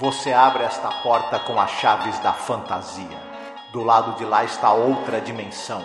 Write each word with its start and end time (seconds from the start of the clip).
Você 0.00 0.32
abre 0.32 0.64
esta 0.64 0.88
porta 1.02 1.38
com 1.40 1.60
as 1.60 1.70
chaves 1.72 2.18
da 2.20 2.32
fantasia. 2.32 3.20
Do 3.72 3.82
lado 3.82 4.16
de 4.16 4.24
lá 4.24 4.42
está 4.42 4.72
outra 4.72 5.20
dimensão. 5.20 5.84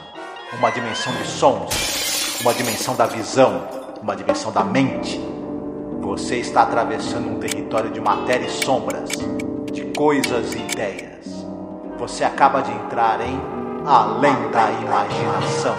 Uma 0.54 0.72
dimensão 0.72 1.14
de 1.14 1.28
sons, 1.28 2.40
uma 2.42 2.54
dimensão 2.54 2.96
da 2.96 3.06
visão, 3.06 3.68
uma 4.02 4.16
dimensão 4.16 4.52
da 4.52 4.64
mente. 4.64 5.20
Você 6.02 6.38
está 6.38 6.62
atravessando 6.62 7.30
um 7.30 7.40
território 7.40 7.92
de 7.92 8.00
matéria 8.00 8.46
e 8.46 8.50
sombras, 8.50 9.10
de 9.72 9.84
coisas 9.94 10.54
e 10.54 10.58
ideias. 10.58 11.26
Você 12.00 12.24
acaba 12.24 12.62
de 12.62 12.72
entrar 12.72 13.20
em 13.22 13.40
Além 13.86 14.52
da 14.52 14.72
Imaginação. 14.72 15.76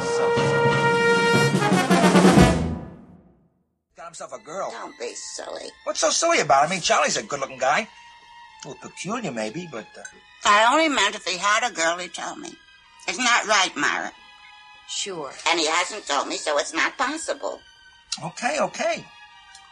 Got 3.96 4.06
himself 4.06 4.32
a 4.34 4.38
girl. 4.38 4.70
Don't 4.70 4.96
be 4.98 5.14
silly. 5.14 5.72
What's 5.84 6.00
so 6.00 6.10
silly 6.10 6.40
about 6.40 6.64
it? 6.64 6.66
I 6.66 6.70
mean, 6.70 6.82
Charlie's 6.82 7.16
a 7.16 7.22
good-looking 7.22 7.58
guy. 7.58 7.88
A 8.64 8.68
little 8.68 8.90
peculiar, 8.90 9.30
maybe, 9.30 9.68
but 9.70 9.86
uh, 9.96 10.02
I 10.44 10.72
only 10.72 10.88
meant 10.88 11.14
if 11.14 11.24
he 11.24 11.38
had 11.38 11.68
a 11.70 11.72
girl, 11.72 11.96
he 11.98 12.08
told 12.08 12.38
me. 12.38 12.52
Isn't 13.08 13.24
that 13.24 13.46
right, 13.46 13.74
Myra? 13.76 14.10
Sure. 14.88 15.32
And 15.48 15.60
he 15.60 15.66
hasn't 15.66 16.06
told 16.06 16.28
me, 16.28 16.36
so 16.36 16.58
it's 16.58 16.74
not 16.74 16.96
possible. 16.98 17.60
okay, 18.24 18.58
okay. 18.60 19.04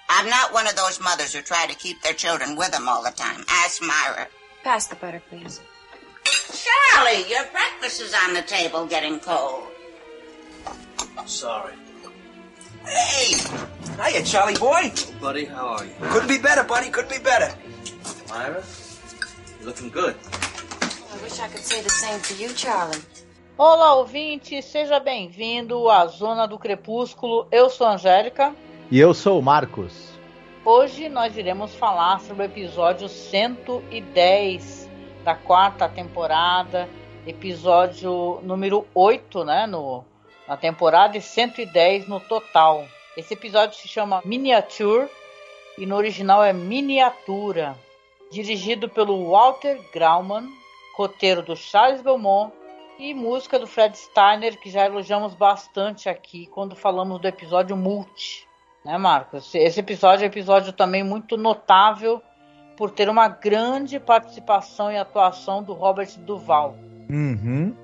I'm 0.09 0.29
not 0.29 0.53
one 0.53 0.69
of 0.69 0.77
those 0.77 1.01
mothers 1.01 1.35
who 1.35 1.43
try 1.43 1.67
to 1.67 1.75
keep 1.75 2.01
their 2.03 2.13
children 2.13 2.55
with 2.57 2.71
them 2.71 2.89
all 2.89 3.03
the 3.03 3.11
time. 3.11 3.45
Ask 3.49 3.83
Myra. 3.83 4.29
Pass 4.63 4.87
the 4.87 4.97
butter, 4.97 5.21
please. 5.29 5.61
Charlie, 6.95 7.29
your 7.29 7.45
breakfast 7.47 8.01
is 8.01 8.15
on 8.15 8.35
the 8.35 8.43
table 8.43 8.87
getting 8.87 9.19
cold. 9.19 9.65
Sorry. 11.27 11.75
Hey! 12.85 13.35
Hiya, 14.01 14.23
Charlie 14.25 14.55
boy. 14.55 14.93
Buddy, 15.21 15.45
how 15.47 15.69
are 15.69 15.85
you? 15.85 15.91
Couldn't 16.03 16.29
be 16.29 16.39
better, 16.39 16.63
buddy. 16.63 16.91
Couldn't 16.91 17.11
be 17.11 17.19
better. 17.23 17.53
Myra? 18.29 18.63
You're 19.59 19.69
looking 19.69 19.91
good. 19.91 20.17
I 21.13 21.23
wish 21.23 21.39
I 21.39 21.49
could 21.49 21.65
say 21.65 21.81
the 21.81 21.91
same 21.91 22.19
for 22.19 22.35
you, 22.35 22.53
Charlie. 22.55 23.01
Olá, 23.57 23.95
ouvinte, 23.95 24.61
seja 24.63 24.99
bem-vindo 24.99 25.89
à 25.89 26.07
Zona 26.07 26.47
do 26.47 26.59
Crepúsculo. 26.59 27.47
Eu 27.51 27.71
sou 27.71 27.87
a 27.87 27.95
Angélica. 27.95 28.55
E 28.91 28.99
eu 28.99 29.15
sou 29.15 29.39
o 29.39 29.43
Marcos. 29.43 29.93
Hoje 30.65 31.09
nós 31.09 31.37
iremos 31.37 31.75
falar 31.75 32.21
sobre 32.21 32.43
o 32.43 32.47
episódio 32.47 33.09
110 33.09 34.91
da 35.25 35.35
quarta 35.35 35.89
temporada, 35.89 36.89
episódio 37.27 38.41
número 38.43 38.87
8, 38.93 39.45
né, 39.45 39.67
no, 39.67 40.05
na 40.49 40.57
temporada 40.57 41.17
e 41.17 41.23
110 41.23 42.09
no 42.09 42.19
total. 42.19 42.87
Esse 43.17 43.35
episódio 43.35 43.79
se 43.79 43.87
chama 43.87 44.21
Miniature 44.25 45.09
e 45.79 45.87
no 45.87 45.97
original 45.97 46.43
é 46.43 46.53
Miniatura, 46.53 47.77
dirigido 48.31 48.89
pelo 48.89 49.31
Walter 49.31 49.81
Grauman, 49.93 50.49
roteiro 50.97 51.43
do 51.43 51.57
Charles 51.57 52.03
Belmont 52.03 52.53
e 52.99 53.15
música 53.15 53.59
do 53.59 53.67
Fred 53.67 53.97
Steiner, 53.97 54.59
que 54.59 54.71
já 54.71 54.87
elogiamos 54.87 55.35
bastante 55.35 56.09
aqui 56.09 56.47
quando 56.47 56.75
falamos 56.75 57.21
do 57.21 57.29
episódio 57.29 57.77
Multi, 57.77 58.47
né, 58.85 58.97
Marcos? 58.97 59.55
Esse 59.55 59.81
episódio 59.81 60.25
é 60.25 60.27
um 60.27 60.31
episódio 60.31 60.73
também 60.73 61.05
muito 61.05 61.37
notável 61.37 62.23
por 62.77 62.91
ter 62.91 63.09
uma 63.09 63.29
grande 63.29 63.99
participação 63.99 64.91
e 64.91 64.97
atuação 64.97 65.63
do 65.63 65.73
Robert 65.73 66.19
Duval. 66.19 66.77
Uhum. 67.09 67.75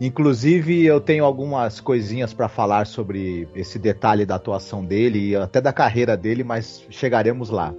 Inclusive, 0.00 0.84
eu 0.84 1.00
tenho 1.00 1.24
algumas 1.24 1.80
coisinhas 1.80 2.34
para 2.34 2.48
falar 2.48 2.86
sobre 2.86 3.48
esse 3.54 3.78
detalhe 3.78 4.26
da 4.26 4.34
atuação 4.34 4.84
dele 4.84 5.30
e 5.30 5.36
até 5.36 5.60
da 5.60 5.72
carreira 5.72 6.16
dele, 6.16 6.42
mas 6.42 6.84
chegaremos 6.90 7.48
lá. 7.48 7.72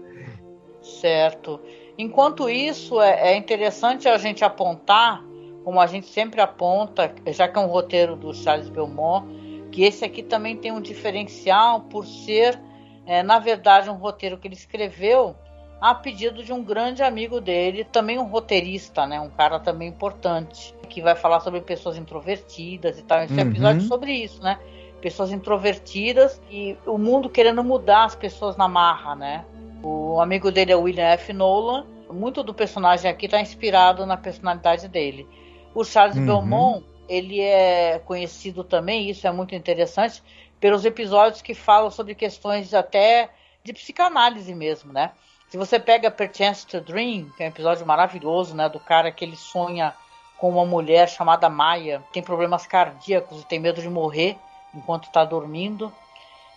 Certo. 0.81 1.59
Enquanto 1.97 2.49
isso, 2.49 2.99
é, 3.01 3.33
é 3.33 3.37
interessante 3.37 4.07
a 4.07 4.17
gente 4.17 4.43
apontar, 4.43 5.23
como 5.63 5.79
a 5.79 5.87
gente 5.87 6.07
sempre 6.07 6.41
aponta, 6.41 7.13
já 7.27 7.47
que 7.47 7.57
é 7.57 7.61
um 7.61 7.67
roteiro 7.67 8.15
do 8.15 8.33
Charles 8.33 8.69
Belmont, 8.69 9.27
que 9.71 9.83
esse 9.83 10.03
aqui 10.03 10.21
também 10.23 10.57
tem 10.57 10.71
um 10.71 10.81
diferencial 10.81 11.81
por 11.81 12.05
ser, 12.05 12.59
é, 13.05 13.23
na 13.23 13.39
verdade, 13.39 13.89
um 13.89 13.95
roteiro 13.95 14.37
que 14.37 14.47
ele 14.47 14.55
escreveu 14.55 15.35
a 15.79 15.93
pedido 15.93 16.43
de 16.43 16.53
um 16.53 16.63
grande 16.63 17.03
amigo 17.03 17.41
dele, 17.41 17.83
também 17.83 18.17
um 18.17 18.23
roteirista, 18.27 19.05
né? 19.05 19.19
Um 19.19 19.29
cara 19.29 19.59
também 19.59 19.89
importante, 19.89 20.73
que 20.89 21.01
vai 21.01 21.13
falar 21.15 21.41
sobre 21.41 21.59
pessoas 21.61 21.97
introvertidas 21.97 22.97
e 22.97 23.03
tal. 23.03 23.21
Esse 23.21 23.33
é 23.33 23.43
um 23.43 23.45
Uhum. 23.45 23.51
episódio 23.51 23.81
sobre 23.81 24.13
isso, 24.13 24.41
né? 24.41 24.57
Pessoas 25.01 25.31
introvertidas 25.33 26.41
e 26.49 26.77
o 26.85 26.97
mundo 26.97 27.29
querendo 27.29 27.61
mudar 27.63 28.05
as 28.05 28.15
pessoas 28.15 28.55
na 28.55 28.67
marra, 28.69 29.13
né? 29.15 29.43
O 29.83 30.21
amigo 30.21 30.49
dele 30.49 30.71
é 30.71 30.75
William 30.75 31.09
F. 31.09 31.33
Nolan. 31.33 31.85
Muito 32.09 32.41
do 32.41 32.53
personagem 32.53 33.11
aqui 33.11 33.25
está 33.25 33.41
inspirado 33.41 34.05
na 34.05 34.15
personalidade 34.15 34.87
dele. 34.87 35.27
O 35.75 35.83
Charles 35.83 36.15
Uhum. 36.15 36.25
Belmont, 36.25 36.85
ele 37.09 37.41
é 37.41 37.99
conhecido 38.05 38.63
também, 38.63 39.09
isso 39.09 39.27
é 39.27 39.31
muito 39.31 39.53
interessante, 39.55 40.23
pelos 40.59 40.85
episódios 40.85 41.41
que 41.41 41.53
falam 41.53 41.91
sobre 41.91 42.15
questões 42.15 42.73
até 42.73 43.29
de 43.63 43.73
psicanálise 43.73 44.53
mesmo, 44.55 44.93
né? 44.93 45.11
Se 45.49 45.57
você 45.57 45.79
pega 45.79 46.09
Perchance 46.09 46.65
to 46.65 46.79
Dream, 46.79 47.29
que 47.35 47.43
é 47.43 47.47
um 47.47 47.49
episódio 47.49 47.85
maravilhoso, 47.85 48.55
né, 48.55 48.69
do 48.69 48.79
cara 48.79 49.11
que 49.11 49.25
ele 49.25 49.35
sonha 49.35 49.93
com 50.37 50.49
uma 50.49 50.65
mulher 50.65 51.09
chamada 51.09 51.49
Maia, 51.49 52.03
tem 52.11 52.23
problemas 52.23 52.65
cardíacos 52.65 53.41
e 53.41 53.45
tem 53.45 53.59
medo 53.59 53.81
de 53.81 53.89
morrer 53.89 54.37
enquanto 54.73 55.05
está 55.05 55.23
dormindo. 55.25 55.91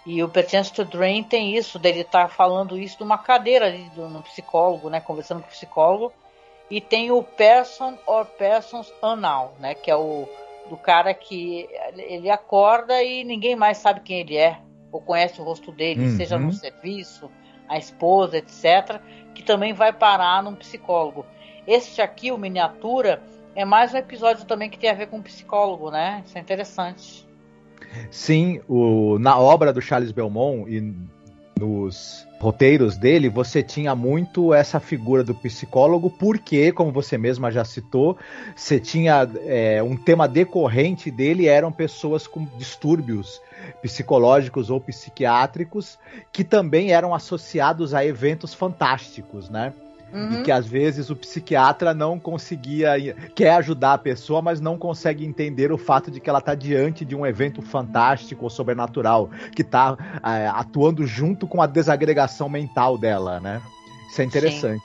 E 0.06 0.22
o 0.22 0.28
Perchance 0.28 0.72
to 0.72 0.84
Dream 0.84 1.24
tem 1.24 1.56
isso, 1.56 1.80
dele 1.80 2.00
estar 2.00 2.28
falando 2.28 2.78
isso 2.78 2.96
numa 3.00 3.18
cadeira 3.18 3.66
ali 3.66 3.90
do, 3.90 4.08
no 4.08 4.22
psicólogo, 4.22 4.88
né, 4.88 5.00
conversando 5.00 5.42
com 5.42 5.48
o 5.48 5.50
psicólogo. 5.50 6.12
E 6.70 6.80
tem 6.80 7.10
o 7.10 7.22
Person 7.22 7.98
or 8.06 8.24
Persons 8.24 8.92
Unknown, 9.02 9.50
né, 9.58 9.74
que 9.74 9.90
é 9.90 9.96
o 9.96 10.28
do 10.68 10.76
cara 10.76 11.14
que 11.14 11.68
ele 11.96 12.28
acorda 12.28 13.02
e 13.02 13.22
ninguém 13.24 13.54
mais 13.54 13.78
sabe 13.78 14.00
quem 14.00 14.20
ele 14.20 14.36
é, 14.36 14.58
ou 14.90 15.00
conhece 15.00 15.40
o 15.40 15.44
rosto 15.44 15.70
dele, 15.70 16.00
Uhum. 16.00 16.16
seja 16.16 16.38
no 16.38 16.52
serviço, 16.52 17.30
a 17.68 17.78
esposa, 17.78 18.38
etc., 18.38 19.00
que 19.34 19.42
também 19.42 19.72
vai 19.72 19.92
parar 19.92 20.42
num 20.42 20.54
psicólogo. 20.54 21.26
Este 21.66 22.00
aqui, 22.00 22.32
o 22.32 22.38
Miniatura, 22.38 23.22
é 23.54 23.64
mais 23.64 23.92
um 23.94 23.98
episódio 23.98 24.44
também 24.44 24.70
que 24.70 24.78
tem 24.78 24.90
a 24.90 24.94
ver 24.94 25.08
com 25.08 25.20
psicólogo, 25.22 25.90
né? 25.90 26.22
Isso 26.26 26.36
é 26.36 26.40
interessante. 26.40 27.25
Sim, 28.10 28.60
o, 28.68 29.18
na 29.18 29.38
obra 29.38 29.72
do 29.72 29.80
Charles 29.80 30.12
Belmont 30.12 30.70
e 30.70 30.94
nos 31.58 32.26
roteiros 32.38 32.98
dele, 32.98 33.30
você 33.30 33.62
tinha 33.62 33.94
muito 33.94 34.52
essa 34.52 34.78
figura 34.78 35.24
do 35.24 35.34
psicólogo, 35.34 36.10
porque, 36.10 36.70
como 36.70 36.92
você 36.92 37.16
mesma 37.16 37.50
já 37.50 37.64
citou, 37.64 38.18
você 38.54 38.78
tinha 38.78 39.28
é, 39.46 39.82
um 39.82 39.96
tema 39.96 40.28
decorrente 40.28 41.10
dele 41.10 41.46
eram 41.46 41.72
pessoas 41.72 42.26
com 42.26 42.44
distúrbios 42.58 43.40
psicológicos 43.80 44.68
ou 44.68 44.80
psiquiátricos 44.80 45.98
que 46.30 46.44
também 46.44 46.92
eram 46.92 47.14
associados 47.14 47.94
a 47.94 48.04
eventos 48.04 48.52
fantásticos, 48.52 49.48
né? 49.48 49.72
Uhum. 50.12 50.40
E 50.40 50.42
que 50.44 50.52
às 50.52 50.66
vezes 50.66 51.10
o 51.10 51.16
psiquiatra 51.16 51.92
não 51.92 52.18
conseguia, 52.18 53.14
quer 53.34 53.54
ajudar 53.56 53.94
a 53.94 53.98
pessoa, 53.98 54.40
mas 54.40 54.60
não 54.60 54.78
consegue 54.78 55.26
entender 55.26 55.72
o 55.72 55.76
fato 55.76 56.10
de 56.10 56.20
que 56.20 56.30
ela 56.30 56.38
está 56.38 56.54
diante 56.54 57.04
de 57.04 57.14
um 57.14 57.26
evento 57.26 57.60
fantástico 57.60 58.44
ou 58.44 58.50
sobrenatural, 58.50 59.28
que 59.54 59.62
está 59.62 59.96
atuando 60.54 61.06
junto 61.06 61.46
com 61.46 61.60
a 61.60 61.66
desagregação 61.66 62.48
mental 62.48 62.96
dela, 62.96 63.40
né? 63.40 63.60
Isso 64.10 64.22
é 64.22 64.24
interessante. 64.24 64.84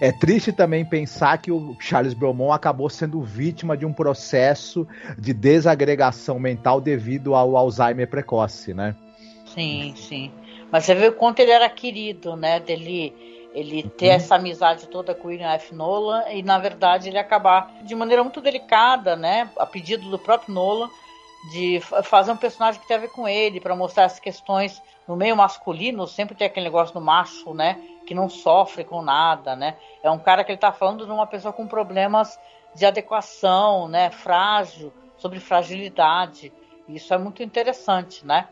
É 0.00 0.10
triste 0.10 0.52
também 0.52 0.84
pensar 0.84 1.36
que 1.38 1.50
o 1.50 1.76
Charles 1.78 2.14
Belmont 2.14 2.54
acabou 2.54 2.88
sendo 2.88 3.20
vítima 3.20 3.76
de 3.76 3.84
um 3.84 3.92
processo 3.92 4.86
de 5.18 5.34
desagregação 5.34 6.38
mental 6.38 6.80
devido 6.80 7.34
ao 7.34 7.56
Alzheimer 7.56 8.08
precoce, 8.08 8.72
né? 8.72 8.94
Sim, 9.44 9.92
sim. 9.96 10.30
Mas 10.70 10.84
você 10.84 10.94
vê 10.94 11.08
o 11.08 11.12
quanto 11.12 11.40
ele 11.40 11.50
era 11.50 11.68
querido, 11.68 12.36
né? 12.36 12.58
Dele 12.58 13.12
ele 13.54 13.82
ter 13.82 14.06
essa 14.08 14.36
amizade 14.36 14.86
toda 14.88 15.14
com 15.14 15.28
o 15.28 15.30
William 15.30 15.50
F. 15.52 15.74
Nolan 15.74 16.24
e, 16.30 16.42
na 16.42 16.58
verdade, 16.58 17.08
ele 17.08 17.18
acabar 17.18 17.70
de 17.82 17.94
maneira 17.94 18.22
muito 18.22 18.40
delicada, 18.40 19.14
né? 19.14 19.50
A 19.58 19.66
pedido 19.66 20.10
do 20.10 20.18
próprio 20.18 20.54
Nolan, 20.54 20.88
de 21.50 21.80
fa- 21.80 22.02
fazer 22.02 22.32
um 22.32 22.36
personagem 22.36 22.80
que 22.80 22.86
tem 22.86 22.96
a 22.96 23.00
ver 23.00 23.10
com 23.10 23.28
ele, 23.28 23.60
para 23.60 23.76
mostrar 23.76 24.04
as 24.04 24.18
questões 24.18 24.80
no 25.06 25.16
meio 25.16 25.36
masculino, 25.36 26.06
sempre 26.06 26.34
tem 26.34 26.46
aquele 26.46 26.64
negócio 26.64 26.94
do 26.94 27.00
macho, 27.00 27.52
né? 27.52 27.80
Que 28.06 28.14
não 28.14 28.28
sofre 28.28 28.84
com 28.84 29.02
nada, 29.02 29.54
né? 29.54 29.76
É 30.02 30.10
um 30.10 30.18
cara 30.18 30.44
que 30.44 30.52
ele 30.52 30.58
tá 30.58 30.72
falando 30.72 31.04
de 31.04 31.12
uma 31.12 31.26
pessoa 31.26 31.52
com 31.52 31.66
problemas 31.66 32.38
de 32.74 32.86
adequação, 32.86 33.88
né? 33.88 34.10
Frágil, 34.10 34.92
sobre 35.18 35.40
fragilidade. 35.40 36.52
Isso 36.88 37.12
é 37.12 37.18
muito 37.18 37.42
interessante, 37.42 38.24
né? 38.26 38.48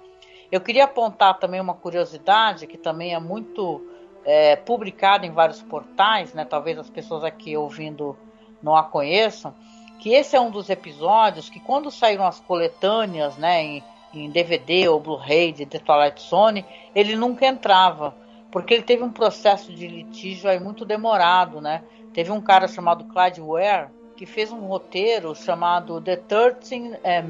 Eu 0.52 0.61
queria 0.61 0.85
apontar 0.85 1.38
também 1.38 1.61
uma 1.61 1.75
curiosidade 1.75 2.67
que 2.67 2.76
também 2.76 3.14
é 3.14 3.20
muito 3.20 3.81
é, 4.25 4.56
publicada 4.56 5.26
em 5.26 5.31
vários 5.31 5.62
portais, 5.62 6.34
né? 6.34 6.44
Talvez 6.44 6.78
as 6.78 6.90
pessoas 6.90 7.25
aqui 7.25 7.56
ouvindo 7.56 8.17
não 8.62 8.76
a 8.76 8.82
conheçam, 8.82 9.55
que 9.99 10.11
esse 10.14 10.37
é 10.37 10.40
um 10.40 10.50
dos 10.50 10.69
episódios 10.70 11.49
que 11.49 11.61
quando 11.61 11.90
saíram 11.90 12.26
as 12.26 12.40
coletâneas, 12.40 13.37
né, 13.37 13.62
em, 13.62 13.84
em 14.12 14.31
DVD 14.31 14.88
ou 14.88 15.00
Blu-ray 15.00 15.52
de 15.52 15.67
The 15.67 15.78
Twilight 15.78 16.22
Zone, 16.22 16.64
ele 16.94 17.17
nunca 17.17 17.46
entrava, 17.46 18.14
porque 18.50 18.75
ele 18.75 18.82
teve 18.82 19.02
um 19.02 19.11
processo 19.11 19.72
de 19.72 19.87
litígio 19.87 20.50
aí 20.50 20.58
muito 20.58 20.84
demorado, 20.84 21.61
né? 21.61 21.82
Teve 22.12 22.31
um 22.31 22.40
cara 22.40 22.66
chamado 22.66 23.05
Clyde 23.05 23.40
Ware 23.40 23.88
que 24.20 24.26
fez 24.26 24.52
um 24.52 24.66
roteiro 24.66 25.34
chamado 25.34 25.99
The 25.99 26.16
13 26.16 26.99
é, 27.02 27.25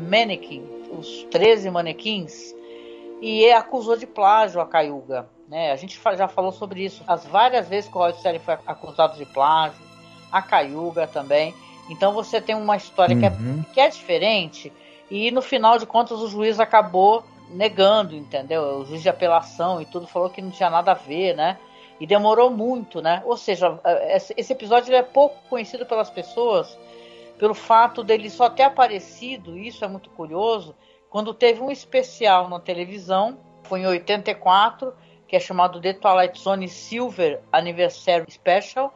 os 0.90 1.22
13 1.31 1.70
manequins, 1.70 2.52
e 3.20 3.48
acusou 3.52 3.96
de 3.96 4.08
plágio 4.08 4.60
a 4.60 4.66
Cayuga. 4.66 5.28
Né? 5.50 5.73
A 5.73 5.76
gente 5.76 6.00
já 6.17 6.29
falou 6.29 6.52
sobre 6.52 6.85
isso 6.85 7.02
as 7.08 7.26
várias 7.26 7.69
vezes 7.69 7.91
que 7.91 7.97
o 7.97 7.99
Roy 7.99 8.12
Sterling 8.12 8.38
foi 8.38 8.55
acusado 8.64 9.19
de 9.19 9.26
plágio, 9.26 9.82
a 10.31 10.41
Cayuga 10.41 11.08
também. 11.08 11.52
Então 11.91 12.12
você 12.12 12.41
tem 12.41 12.55
uma 12.55 12.76
história 12.76 13.14
uhum. 13.14 13.20
que, 13.20 13.26
é, 13.26 13.31
uhum. 13.31 13.62
que 13.75 13.81
é 13.81 13.88
diferente 13.88 14.73
e 15.11 15.32
no 15.32 15.43
final 15.43 15.76
de 15.76 15.87
contas 15.87 16.20
o 16.20 16.29
juiz 16.29 16.61
acabou 16.61 17.25
negando, 17.49 18.14
entendeu? 18.14 18.62
O 18.79 18.87
juiz 18.87 19.02
de 19.02 19.08
apelação 19.08 19.82
e 19.82 19.85
tudo 19.85 20.06
falou 20.06 20.31
que 20.31 20.41
não 20.41 20.52
tinha 20.52 20.70
nada 20.70 20.93
a 20.93 20.94
ver, 20.94 21.35
né? 21.35 21.58
E 21.99 22.06
demorou 22.06 22.49
muito, 22.49 23.03
né? 23.03 23.20
Ou 23.26 23.37
seja, 23.37 23.76
é, 23.82 24.17
esse 24.17 24.53
episódio 24.53 24.94
é 24.94 25.03
pouco 25.03 25.37
conhecido 25.49 25.85
pelas 25.85 26.08
pessoas 26.08 26.79
pelo 27.41 27.55
fato 27.55 28.05
dele 28.05 28.29
só 28.29 28.50
ter 28.50 28.64
aparecido, 28.64 29.56
isso 29.56 29.82
é 29.82 29.88
muito 29.88 30.11
curioso, 30.11 30.76
quando 31.08 31.32
teve 31.32 31.62
um 31.62 31.70
especial 31.70 32.50
na 32.50 32.61
televisão, 32.61 33.38
foi 33.62 33.81
em 33.81 33.87
84, 33.87 34.93
que 35.31 35.37
é 35.37 35.41
chamado 35.41 35.81
The 35.81 35.93
Twilight 35.93 36.41
Zone 36.41 36.69
Silver 36.69 37.41
Anniversary 37.53 38.29
Special. 38.29 38.93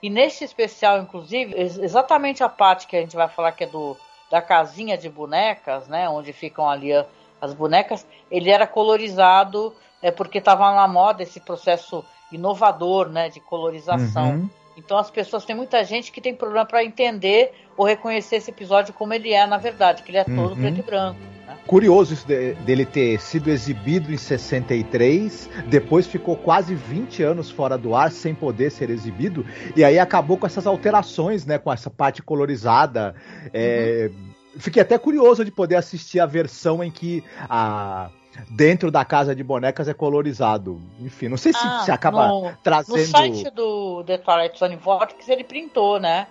E 0.00 0.08
nesse 0.08 0.44
especial, 0.44 1.00
inclusive, 1.02 1.54
exatamente 1.58 2.44
a 2.44 2.48
parte 2.48 2.86
que 2.86 2.96
a 2.96 3.00
gente 3.00 3.16
vai 3.16 3.28
falar 3.28 3.50
que 3.50 3.64
é 3.64 3.66
do 3.66 3.96
da 4.30 4.40
casinha 4.40 4.96
de 4.96 5.10
bonecas, 5.10 5.88
né, 5.88 6.08
onde 6.08 6.32
ficam 6.32 6.66
ali 6.66 6.90
as 7.38 7.52
bonecas, 7.52 8.06
ele 8.30 8.48
era 8.48 8.66
colorizado 8.66 9.74
é 10.00 10.10
porque 10.10 10.38
estava 10.38 10.72
na 10.72 10.88
moda 10.88 11.22
esse 11.22 11.38
processo 11.38 12.02
inovador, 12.30 13.10
né, 13.10 13.28
de 13.28 13.40
colorização. 13.40 14.30
Uhum. 14.30 14.50
Então 14.76 14.96
as 14.96 15.10
pessoas 15.10 15.44
tem 15.44 15.54
muita 15.54 15.84
gente 15.84 16.10
que 16.10 16.20
tem 16.20 16.34
problema 16.34 16.64
para 16.64 16.82
entender 16.82 17.61
ou 17.76 17.86
reconhecer 17.86 18.36
esse 18.36 18.50
episódio 18.50 18.92
como 18.94 19.14
ele 19.14 19.32
é 19.32 19.46
na 19.46 19.58
verdade, 19.58 20.02
que 20.02 20.10
ele 20.10 20.18
é 20.18 20.24
todo 20.24 20.54
uhum. 20.54 20.56
preto 20.56 20.78
e 20.78 20.82
branco. 20.82 21.18
Né? 21.46 21.56
Curioso 21.66 22.14
isso 22.14 22.26
de, 22.26 22.54
dele 22.54 22.84
ter 22.84 23.20
sido 23.20 23.50
exibido 23.50 24.12
em 24.12 24.16
63, 24.16 25.50
depois 25.66 26.06
ficou 26.06 26.36
quase 26.36 26.74
20 26.74 27.22
anos 27.22 27.50
fora 27.50 27.76
do 27.76 27.94
ar 27.94 28.10
sem 28.10 28.34
poder 28.34 28.70
ser 28.70 28.90
exibido, 28.90 29.44
e 29.76 29.84
aí 29.84 29.98
acabou 29.98 30.36
com 30.36 30.46
essas 30.46 30.66
alterações, 30.66 31.46
né, 31.46 31.58
com 31.58 31.72
essa 31.72 31.90
parte 31.90 32.22
colorizada. 32.22 33.14
É, 33.52 34.10
uhum. 34.10 34.32
Fiquei 34.58 34.82
até 34.82 34.98
curioso 34.98 35.44
de 35.44 35.50
poder 35.50 35.76
assistir 35.76 36.20
a 36.20 36.26
versão 36.26 36.84
em 36.84 36.90
que 36.90 37.24
a 37.48 38.10
dentro 38.48 38.90
da 38.90 39.04
casa 39.04 39.34
de 39.34 39.42
bonecas 39.42 39.88
é 39.88 39.94
colorizado. 39.94 40.80
Enfim, 41.00 41.28
não 41.28 41.36
sei 41.36 41.52
se, 41.52 41.58
ah, 41.62 41.82
se 41.84 41.90
acaba 41.90 42.28
no, 42.28 42.52
trazendo. 42.62 42.98
No 42.98 43.06
site 43.06 43.50
do 43.50 44.04
The 44.04 44.18
Twilight 44.18 44.58
Zone 44.58 44.76
Vortex 44.76 45.28
ele 45.28 45.44
printou, 45.44 46.00
né? 46.00 46.26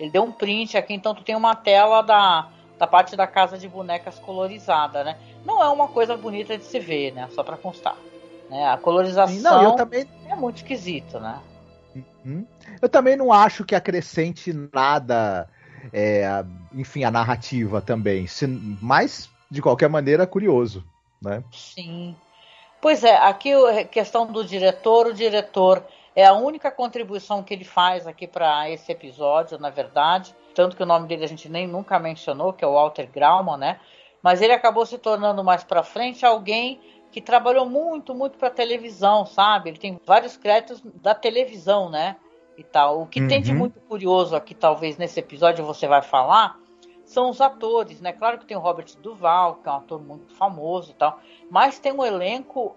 Ele 0.00 0.10
deu 0.10 0.24
um 0.24 0.32
print 0.32 0.76
aqui, 0.76 0.94
então 0.94 1.14
tu 1.14 1.22
tem 1.22 1.36
uma 1.36 1.54
tela 1.54 2.02
da, 2.02 2.48
da 2.78 2.86
parte 2.86 3.14
da 3.14 3.26
casa 3.26 3.58
de 3.58 3.68
bonecas 3.68 4.18
colorizada, 4.18 5.04
né? 5.04 5.16
Não 5.44 5.62
é 5.62 5.68
uma 5.68 5.86
coisa 5.86 6.16
bonita 6.16 6.56
de 6.56 6.64
se 6.64 6.80
ver, 6.80 7.12
né? 7.12 7.28
Só 7.32 7.44
para 7.44 7.56
constar. 7.56 7.96
Né? 8.48 8.66
A 8.66 8.76
colorização 8.76 9.62
não, 9.62 9.76
também... 9.76 10.08
é 10.26 10.34
muito 10.34 10.56
esquisito, 10.56 11.20
né? 11.20 11.38
Uhum. 12.24 12.46
Eu 12.80 12.88
também 12.88 13.16
não 13.16 13.32
acho 13.32 13.64
que 13.64 13.74
acrescente 13.74 14.52
nada, 14.72 15.48
é, 15.92 16.44
enfim, 16.72 17.04
a 17.04 17.10
narrativa 17.10 17.80
também. 17.80 18.26
Se, 18.26 18.46
mas, 18.46 19.28
de 19.50 19.60
qualquer 19.60 19.88
maneira, 19.88 20.26
curioso 20.26 20.84
né? 21.20 21.44
Sim. 21.52 22.16
Pois 22.80 23.04
é, 23.04 23.16
aqui 23.16 23.52
a 23.52 23.84
questão 23.84 24.26
do 24.26 24.44
diretor, 24.44 25.08
o 25.08 25.14
diretor 25.14 25.84
é 26.14 26.24
a 26.24 26.32
única 26.32 26.70
contribuição 26.70 27.42
que 27.42 27.54
ele 27.54 27.64
faz 27.64 28.06
aqui 28.06 28.26
para 28.26 28.68
esse 28.70 28.90
episódio, 28.90 29.58
na 29.58 29.70
verdade, 29.70 30.34
tanto 30.54 30.76
que 30.76 30.82
o 30.82 30.86
nome 30.86 31.06
dele 31.06 31.24
a 31.24 31.28
gente 31.28 31.48
nem 31.48 31.66
nunca 31.66 31.98
mencionou, 31.98 32.52
que 32.52 32.64
é 32.64 32.66
o 32.66 32.74
Walter 32.74 33.08
Grauman, 33.10 33.56
né? 33.56 33.80
Mas 34.22 34.42
ele 34.42 34.52
acabou 34.52 34.84
se 34.84 34.98
tornando 34.98 35.42
mais 35.42 35.64
para 35.64 35.82
frente 35.82 36.26
alguém 36.26 36.80
que 37.10 37.20
trabalhou 37.20 37.66
muito, 37.66 38.14
muito 38.14 38.38
para 38.38 38.50
televisão, 38.50 39.24
sabe? 39.26 39.70
Ele 39.70 39.78
tem 39.78 40.00
vários 40.04 40.36
créditos 40.36 40.80
da 41.02 41.14
televisão, 41.14 41.88
né? 41.88 42.16
E 42.56 42.62
tal. 42.62 43.02
O 43.02 43.06
que 43.06 43.20
uhum. 43.20 43.28
tem 43.28 43.40
de 43.40 43.52
uhum. 43.52 43.58
muito 43.58 43.80
curioso 43.80 44.36
aqui, 44.36 44.54
talvez 44.54 44.96
nesse 44.98 45.18
episódio 45.18 45.64
você 45.64 45.88
vai 45.88 46.02
falar, 46.02 46.58
são 47.04 47.30
os 47.30 47.40
atores, 47.40 48.00
né? 48.00 48.12
Claro 48.12 48.38
que 48.38 48.46
tem 48.46 48.56
o 48.56 48.60
Robert 48.60 48.86
Duval, 49.00 49.56
que 49.56 49.68
é 49.68 49.72
um 49.72 49.76
ator 49.76 50.00
muito 50.00 50.32
famoso 50.34 50.92
e 50.92 50.94
tal, 50.94 51.18
mas 51.50 51.80
tem 51.80 51.92
um 51.92 52.04
elenco 52.04 52.76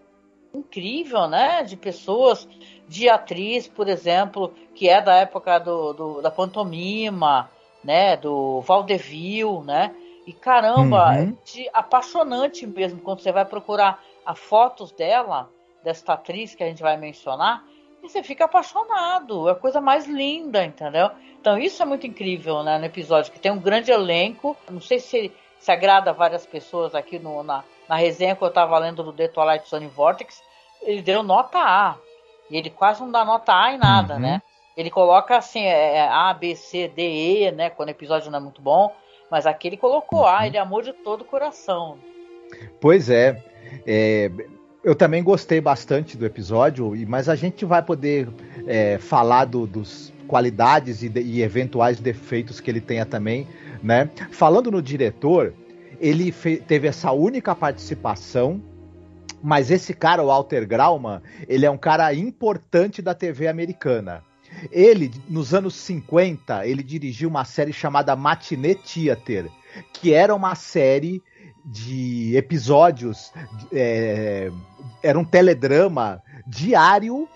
incrível, 0.54 1.28
né? 1.28 1.64
De 1.64 1.76
pessoas, 1.76 2.48
de 2.88 3.10
atriz, 3.10 3.68
por 3.68 3.88
exemplo, 3.88 4.54
que 4.76 4.90
é 4.90 5.02
da 5.02 5.16
época 5.16 5.60
do, 5.60 5.94
do 5.94 6.22
da 6.22 6.32
pantomima, 6.32 7.50
né? 7.84 8.18
Do 8.18 8.62
vaudeville, 8.62 9.62
né? 9.64 9.96
E 10.26 10.32
caramba, 10.32 11.10
uhum. 11.10 11.14
é 11.14 11.34
de 11.46 11.70
apaixonante 11.74 12.66
mesmo 12.66 13.02
quando 13.02 13.22
você 13.22 13.32
vai 13.32 13.46
procurar 13.46 14.02
as 14.26 14.40
fotos 14.40 14.92
dela, 14.92 15.50
desta 15.84 16.14
atriz 16.14 16.56
que 16.56 16.64
a 16.64 16.68
gente 16.68 16.82
vai 16.82 16.96
mencionar, 16.96 17.66
e 18.02 18.10
você 18.10 18.24
fica 18.24 18.46
apaixonado. 18.46 19.50
É 19.50 19.52
a 19.52 19.56
coisa 19.56 19.82
mais 19.82 20.08
linda, 20.08 20.64
entendeu? 20.64 21.10
Então 21.40 21.58
isso 21.58 21.82
é 21.82 21.86
muito 21.86 22.08
incrível, 22.08 22.64
né, 22.64 22.78
no 22.78 22.86
episódio, 22.86 23.32
que 23.32 23.40
tem 23.40 23.52
um 23.52 23.60
grande 23.60 23.92
elenco. 23.92 24.56
Não 24.70 24.82
sei 24.82 25.00
se, 25.00 25.32
se 25.60 25.72
agrada 25.72 26.10
a 26.10 26.14
várias 26.14 26.46
pessoas 26.46 26.96
aqui 26.96 27.20
no, 27.20 27.44
na, 27.44 27.64
na 27.88 27.96
resenha 27.96 28.36
que 28.36 28.44
eu 28.44 28.48
estava 28.48 28.78
lendo 28.78 29.04
do 29.04 29.12
The 29.12 29.28
Twilight 29.28 29.68
Zone 29.68 29.88
Vortex. 29.88 30.42
Ele 30.82 31.02
deu 31.02 31.22
nota 31.24 31.60
A. 31.60 31.98
E 32.54 32.58
ele 32.58 32.70
quase 32.70 33.02
não 33.02 33.12
dá 33.12 33.26
nota 33.26 33.52
A 33.52 33.74
em 33.74 33.80
nada, 33.80 34.14
uhum. 34.14 34.20
né? 34.20 34.42
Ele 34.78 34.92
coloca 34.92 35.36
assim, 35.36 35.62
é, 35.62 35.96
é, 35.96 36.08
A, 36.08 36.32
B, 36.36 36.56
C, 36.56 36.88
D, 36.88 37.02
E, 37.48 37.52
né? 37.52 37.72
Quando 37.72 37.88
o 37.88 37.92
episódio 37.92 38.30
não 38.30 38.38
é 38.38 38.42
muito 38.44 38.62
bom. 38.62 38.94
Mas 39.32 39.48
aqui 39.48 39.70
ele 39.70 39.78
colocou 39.78 40.20
uhum. 40.20 40.28
A, 40.28 40.46
ele 40.46 40.60
amou 40.60 40.84
de 40.84 40.94
todo 40.94 41.22
o 41.22 41.26
coração. 41.26 41.98
Pois 42.80 43.10
é. 43.10 43.44
é 43.88 44.30
eu 44.84 44.94
também 44.94 45.24
gostei 45.24 45.60
bastante 45.62 46.16
do 46.18 46.26
episódio, 46.26 46.94
mas 47.08 47.30
a 47.30 47.36
gente 47.36 47.64
vai 47.64 47.82
poder 47.82 48.28
é, 48.68 48.98
falar 48.98 49.46
do, 49.46 49.66
dos 49.66 50.14
qualidades 50.28 51.02
e, 51.02 51.10
de, 51.10 51.22
e 51.22 51.42
eventuais 51.42 52.00
defeitos 52.00 52.60
que 52.60 52.70
ele 52.70 52.82
tenha 52.82 53.06
também, 53.06 53.48
né? 53.82 54.10
Falando 54.30 54.70
no 54.70 54.82
diretor, 54.82 55.54
ele 56.02 56.34
teve 56.68 56.88
essa 56.88 57.14
única 57.14 57.56
participação, 57.56 58.62
mas 59.44 59.70
esse 59.70 59.94
cara, 59.94 60.24
o 60.24 60.28
Walter 60.28 60.66
Grauman, 60.66 61.22
ele 61.50 61.66
é 61.66 61.70
um 61.70 61.78
cara 61.78 62.14
importante 62.14 63.02
da 63.02 63.14
TV 63.14 63.50
americana. 63.50 64.24
Ele, 64.72 65.12
nos 65.28 65.54
anos 65.54 65.76
50, 65.76 66.66
ele 66.66 66.82
dirigiu 66.82 67.28
uma 67.28 67.44
série 67.44 67.74
chamada 67.74 68.16
Matinee 68.16 68.76
Theater, 68.76 69.50
que 69.92 70.14
era 70.14 70.34
uma 70.34 70.56
série 70.56 71.22
de 71.66 72.36
episódios, 72.38 73.34
é, 73.72 74.50
era 75.02 75.20
um 75.20 75.26
teledrama 75.26 76.22
diário 76.48 77.28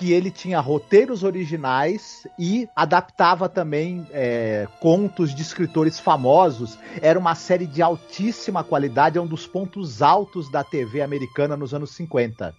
que 0.00 0.14
ele 0.14 0.30
tinha 0.30 0.58
roteiros 0.60 1.22
originais 1.22 2.26
e 2.38 2.66
adaptava 2.74 3.50
também 3.50 4.06
é, 4.10 4.66
contos 4.80 5.34
de 5.34 5.42
escritores 5.42 6.00
famosos. 6.00 6.78
Era 7.02 7.18
uma 7.18 7.34
série 7.34 7.66
de 7.66 7.82
altíssima 7.82 8.64
qualidade, 8.64 9.18
é 9.18 9.20
um 9.20 9.26
dos 9.26 9.46
pontos 9.46 10.00
altos 10.00 10.50
da 10.50 10.64
TV 10.64 11.02
americana 11.02 11.54
nos 11.54 11.74
anos 11.74 11.90
50. 11.90 12.54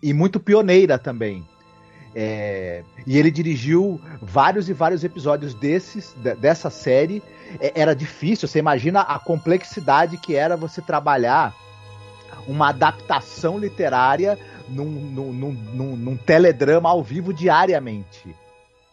E 0.00 0.12
muito 0.12 0.38
pioneira 0.38 0.96
também. 0.96 1.44
É, 2.14 2.84
e 3.04 3.18
ele 3.18 3.32
dirigiu 3.32 4.00
vários 4.22 4.68
e 4.68 4.72
vários 4.72 5.02
episódios 5.02 5.52
desses, 5.52 6.14
dessa 6.38 6.70
série. 6.70 7.20
É, 7.58 7.72
era 7.74 7.92
difícil, 7.92 8.46
você 8.46 8.60
imagina 8.60 9.00
a 9.00 9.18
complexidade 9.18 10.16
que 10.16 10.36
era 10.36 10.56
você 10.56 10.80
trabalhar 10.80 11.52
uma 12.46 12.68
adaptação 12.68 13.58
literária 13.58 14.38
num, 14.68 14.84
num, 14.84 15.32
num, 15.32 15.96
num 15.96 16.16
teledrama 16.16 16.88
ao 16.88 17.02
vivo 17.02 17.32
diariamente. 17.32 18.34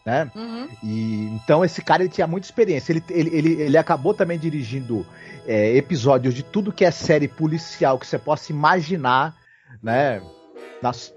Né? 0.04 0.30
Uhum. 0.34 0.68
E 0.82 1.24
então 1.34 1.64
esse 1.64 1.80
cara 1.80 2.02
ele 2.02 2.10
tinha 2.10 2.26
muita 2.26 2.46
experiência. 2.46 2.92
Ele, 2.92 3.04
ele, 3.08 3.36
ele, 3.36 3.62
ele 3.62 3.78
acabou 3.78 4.12
também 4.12 4.38
dirigindo 4.38 5.06
é, 5.46 5.76
episódios 5.76 6.34
de 6.34 6.42
tudo 6.42 6.72
que 6.72 6.84
é 6.84 6.90
série 6.90 7.28
policial 7.28 7.98
que 7.98 8.06
você 8.06 8.18
possa 8.18 8.50
imaginar, 8.52 9.36
né? 9.82 10.20
Nas, 10.82 11.14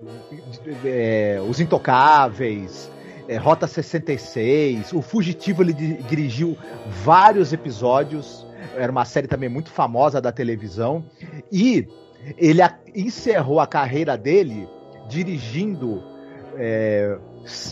é, 0.86 1.40
Os 1.48 1.60
Intocáveis, 1.60 2.92
é, 3.28 3.38
Rota 3.38 3.66
66, 3.66 4.94
O 4.94 5.02
Fugitivo 5.02 5.64
ele 5.64 5.74
dirigiu 5.74 6.56
vários 7.04 7.52
episódios. 7.52 8.46
Era 8.76 8.92
uma 8.92 9.06
série 9.06 9.28
também 9.28 9.50
muito 9.50 9.72
famosa 9.72 10.22
da 10.22 10.32
televisão. 10.32 11.04
E 11.52 11.88
ele 12.38 12.62
a, 12.62 12.78
encerrou 12.94 13.60
a 13.60 13.68
carreira 13.68 14.18
dele 14.18 14.68
dirigindo 15.08 16.04
é, 16.58 17.18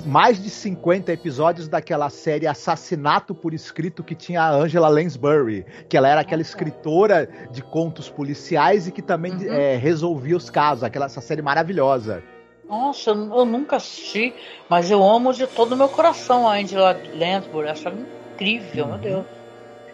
mais 0.06 0.42
de 0.42 0.50
50 0.50 1.12
episódios 1.12 1.68
daquela 1.68 2.10
série 2.10 2.46
Assassinato 2.46 3.34
por 3.34 3.54
Escrito 3.54 4.04
que 4.04 4.14
tinha 4.14 4.42
a 4.42 4.52
Angela 4.52 4.88
Lansbury, 4.88 5.66
que 5.90 5.98
ela 5.98 6.08
era 6.08 6.22
aquela 6.22 6.42
escritora 6.42 7.28
de 7.52 7.62
contos 7.62 8.10
policiais 8.10 8.88
e 8.88 8.92
que 8.92 9.02
também 9.02 9.34
uhum. 9.34 9.54
é, 9.54 9.76
resolvia 9.76 10.38
os 10.38 10.50
casos, 10.50 10.84
aquela 10.84 11.06
essa 11.06 11.22
série 11.22 11.42
maravilhosa. 11.42 12.24
Nossa, 12.68 13.12
eu, 13.12 13.36
eu 13.36 13.46
nunca 13.46 13.78
assisti, 13.78 14.34
mas 14.70 14.90
eu 14.90 15.04
amo 15.04 15.34
de 15.34 15.48
todo 15.48 15.74
o 15.74 15.78
meu 15.78 15.90
coração 15.90 16.48
a 16.48 16.56
Angela 16.56 16.98
Lansbury. 17.16 17.70
Acho 17.70 17.88
ela 17.88 17.98
incrível, 18.34 18.88
meu 18.88 18.98
Deus. 18.98 19.26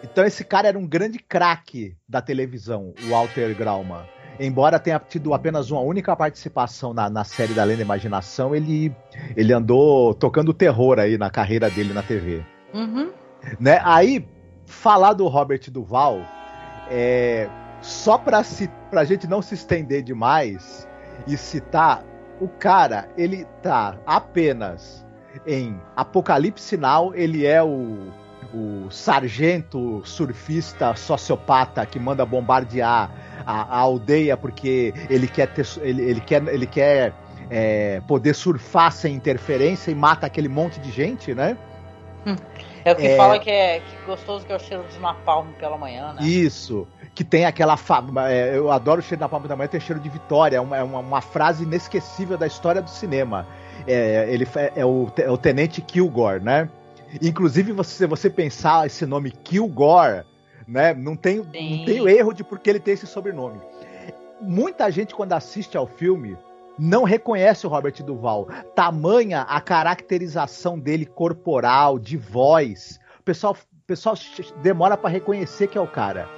Então 0.02 0.24
esse 0.24 0.44
cara 0.44 0.68
era 0.68 0.78
um 0.78 0.86
grande 0.86 1.18
craque 1.18 1.94
da 2.08 2.22
televisão, 2.22 2.94
o 3.02 3.10
Walter 3.10 3.54
Grauman. 3.54 4.06
Embora 4.42 4.78
tenha 4.78 4.98
tido 4.98 5.34
apenas 5.34 5.70
uma 5.70 5.82
única 5.82 6.16
participação 6.16 6.94
na, 6.94 7.10
na 7.10 7.24
série 7.24 7.52
da 7.52 7.62
Lenda 7.62 7.82
Imaginação, 7.82 8.54
ele, 8.56 8.90
ele 9.36 9.52
andou 9.52 10.14
tocando 10.14 10.54
terror 10.54 10.98
aí 10.98 11.18
na 11.18 11.28
carreira 11.28 11.68
dele 11.68 11.92
na 11.92 12.02
TV. 12.02 12.42
Uhum. 12.72 13.10
Né? 13.58 13.78
Aí, 13.84 14.26
falar 14.64 15.12
do 15.12 15.28
Robert 15.28 15.70
Duval, 15.70 16.22
é, 16.90 17.50
só 17.82 18.16
pra, 18.16 18.42
se, 18.42 18.70
pra 18.90 19.04
gente 19.04 19.26
não 19.26 19.42
se 19.42 19.54
estender 19.54 20.02
demais 20.02 20.88
e 21.26 21.36
citar, 21.36 22.02
o 22.40 22.48
cara, 22.48 23.10
ele 23.18 23.44
tá 23.62 23.98
apenas 24.06 25.06
em 25.46 25.78
Apocalipse 25.94 26.64
Sinal, 26.64 27.14
ele 27.14 27.44
é 27.44 27.62
o, 27.62 28.10
o 28.52 28.90
sargento 28.90 30.02
surfista 30.04 30.94
sociopata 30.94 31.84
que 31.86 31.98
manda 31.98 32.24
bombardear 32.26 33.10
a, 33.46 33.62
a 33.62 33.78
aldeia 33.78 34.36
porque 34.36 34.92
ele 35.08 35.28
quer 35.28 35.48
ter, 35.48 35.66
ele, 35.82 36.02
ele 36.02 36.20
quer, 36.20 36.46
ele 36.48 36.66
quer 36.66 37.14
é, 37.48 38.00
poder 38.06 38.34
surfar 38.34 38.92
sem 38.92 39.14
interferência 39.14 39.90
e 39.90 39.94
mata 39.94 40.26
aquele 40.26 40.48
monte 40.48 40.80
de 40.80 40.90
gente, 40.90 41.34
né? 41.34 41.56
É 42.84 42.92
o 42.92 42.96
que 42.96 43.06
É. 43.06 43.16
fala 43.16 43.38
que 43.38 43.50
é 43.50 43.80
que 43.80 44.06
gostoso 44.06 44.44
que 44.44 44.52
é 44.52 44.56
o 44.56 44.58
cheiro 44.58 44.84
de 44.90 44.98
napalm 44.98 45.48
pela 45.58 45.76
manhã, 45.76 46.12
né? 46.12 46.22
Isso. 46.22 46.86
Que 47.14 47.24
tem 47.24 47.44
aquela. 47.44 47.76
Fa... 47.76 48.02
é, 48.28 48.56
eu 48.56 48.70
adoro 48.70 49.00
o 49.00 49.02
cheiro 49.02 49.20
da 49.20 49.28
palma 49.28 49.48
da 49.48 49.56
manhã, 49.56 49.68
tem 49.68 49.80
cheiro 49.80 50.00
de 50.00 50.08
vitória. 50.08 50.56
É 50.56 50.60
uma, 50.60 50.76
é 50.76 50.82
uma, 50.82 51.20
frase 51.20 51.64
inesquecível 51.64 52.38
da 52.38 52.46
história 52.46 52.80
do 52.80 52.88
cinema. 52.88 53.46
É, 53.86 54.26
ele 54.28 54.46
é, 54.76 54.84
o, 54.84 55.10
é 55.16 55.30
o 55.30 55.36
Tenente 55.36 55.80
Kilgore, 55.80 56.42
né? 56.42 56.68
Inclusive, 57.20 57.72
você, 57.72 57.90
se 57.90 58.06
você 58.06 58.30
pensar 58.30 58.86
esse 58.86 59.04
nome 59.06 59.30
Kilgore, 59.30 60.24
né? 60.66 60.94
Não 60.94 61.16
tem, 61.16 61.38
não 61.38 61.44
tem 61.84 62.00
o 62.00 62.08
erro 62.08 62.32
de 62.32 62.44
porque 62.44 62.70
ele 62.70 62.80
tem 62.80 62.94
esse 62.94 63.06
sobrenome. 63.06 63.60
Muita 64.40 64.90
gente, 64.90 65.14
quando 65.14 65.32
assiste 65.32 65.76
ao 65.76 65.86
filme, 65.86 66.36
não 66.78 67.04
reconhece 67.04 67.66
o 67.66 67.70
Robert 67.70 68.02
Duval. 68.02 68.48
Tamanha 68.74 69.42
a 69.42 69.60
caracterização 69.60 70.78
dele 70.78 71.04
corporal, 71.04 71.98
de 71.98 72.16
voz. 72.16 72.98
O 73.18 73.22
pessoal, 73.22 73.54
o 73.54 73.86
pessoal 73.86 74.16
demora 74.62 74.96
pra 74.96 75.10
reconhecer 75.10 75.66
que 75.66 75.76
é 75.76 75.80
o 75.80 75.86
cara. 75.86 76.28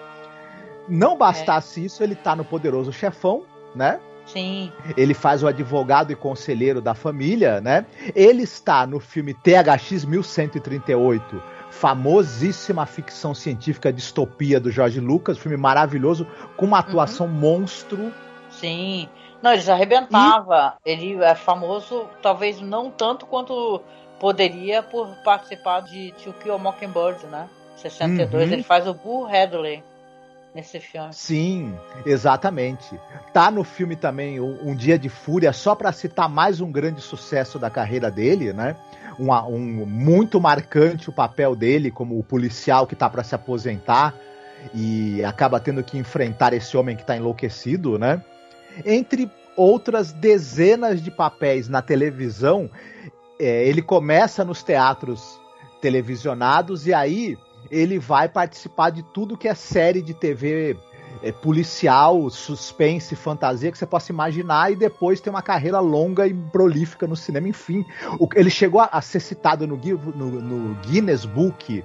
Não 0.89 1.17
bastasse 1.17 1.85
isso, 1.85 2.03
ele 2.03 2.17
tá 2.17 2.35
no 2.35 2.45
Poderoso 2.45 2.93
Chefão, 2.93 3.45
né? 3.75 4.01
Sim. 4.33 4.73
Ele 4.97 5.13
faz 5.13 5.43
o 5.43 5.47
advogado 5.47 6.11
e 6.11 6.17
conselheiro 6.17 6.81
da 6.81 6.95
família, 6.95 7.61
né? 7.61 7.85
Ele 8.15 8.43
está 8.43 8.87
no 8.87 8.99
filme 8.99 9.35
THX 9.35 10.05
1138, 10.07 11.43
famosíssima 11.71 12.87
ficção 12.87 13.35
científica 13.35 13.93
distopia 13.93 14.59
do 14.59 14.71
Jorge 14.71 15.01
Lucas, 15.01 15.37
filme 15.37 15.57
maravilhoso, 15.57 16.27
com 16.57 16.65
uma 16.65 16.79
atuação 16.79 17.29
monstro. 17.29 18.13
Sim. 18.51 19.09
Não, 19.43 19.53
ele 19.53 19.63
já 19.63 19.75
arrebentava. 19.75 20.75
Ele 20.85 21.23
é 21.23 21.35
famoso, 21.35 22.07
talvez 22.23 22.61
não 22.61 22.91
tanto 22.91 23.27
quanto 23.27 23.83
poderia 24.19 24.83
por 24.83 25.09
participar 25.25 25.81
de 25.81 26.13
To 26.23 26.33
Kill 26.33 26.55
a 26.55 26.59
Mockingbird, 26.59 27.27
né? 27.27 27.49
62. 27.77 28.33
Uhum. 28.33 28.53
Ele 28.53 28.63
faz 28.63 28.87
o 28.87 28.95
Bull 28.95 29.27
Hadley 29.27 29.83
nesse 30.55 30.81
filme. 30.81 31.13
Sim, 31.13 31.75
exatamente. 32.05 32.99
Tá 33.33 33.51
no 33.51 33.65
filme 33.65 33.97
também 33.97 34.41
Um, 34.41 34.71
Um 34.71 34.75
Dia 34.75 34.99
de 34.99 35.09
Fúria, 35.09 35.53
só 35.53 35.75
para 35.75 35.93
citar 35.93 36.29
mais 36.29 36.61
um 36.61 36.71
grande 36.71 37.01
sucesso 37.01 37.59
da 37.59 37.71
carreira 37.71 38.11
dele, 38.11 38.53
né? 38.53 38.77
Um, 39.19 39.31
um 39.33 39.87
muito 39.87 40.41
marcante 40.41 41.11
o 41.11 41.13
papel 41.13 41.55
dele 41.55 41.91
como 41.91 42.19
o 42.19 42.25
policial 42.25 42.87
que 42.87 42.97
tá 42.97 43.09
para 43.09 43.23
se 43.23 43.35
aposentar 43.35 44.15
e 44.75 45.25
acaba 45.25 45.59
tendo 45.59 45.83
que 45.83 45.99
enfrentar 45.99 46.53
esse 46.53 46.77
homem 46.77 46.97
que 46.97 47.05
tá 47.05 47.17
enlouquecido, 47.17 47.99
né? 47.99 48.23
Entre 48.85 49.31
outras 49.57 50.13
dezenas 50.13 51.03
de 51.03 51.11
papéis 51.11 51.69
na 51.69 51.83
televisão, 51.83 52.71
é, 53.39 53.67
ele 53.67 53.83
começa 53.83 54.45
nos 54.45 54.63
teatros 54.63 55.39
televisionados 55.81 56.87
e 56.87 56.95
aí 56.95 57.37
ele 57.73 57.99
vai 57.99 58.29
participar 58.29 58.91
de 58.91 59.03
tudo 59.03 59.37
que 59.37 59.49
é 59.49 59.55
série 59.55 60.03
de 60.03 60.13
TV 60.13 60.77
é, 61.23 61.33
policial, 61.33 62.29
suspense, 62.29 63.17
fantasia 63.17 63.73
que 63.73 63.79
você 63.79 63.87
possa 63.87 64.13
imaginar 64.13 64.71
e 64.71 64.77
depois 64.77 65.21
tem 65.21 65.31
uma 65.33 65.41
carreira 65.43 65.81
longa 65.81 66.27
e 66.27 66.35
prolífica 66.35 67.07
no 67.07 67.17
cinema, 67.17 67.49
enfim. 67.49 67.85
O- 68.21 68.29
ele 68.35 68.51
chegou 68.51 68.81
a, 68.81 68.85
a 68.93 69.01
ser 69.01 69.21
citado 69.21 69.67
no, 69.67 69.77
no- 69.77 70.41
no 70.43 70.75
Guinness 70.83 71.25
Book 71.25 71.83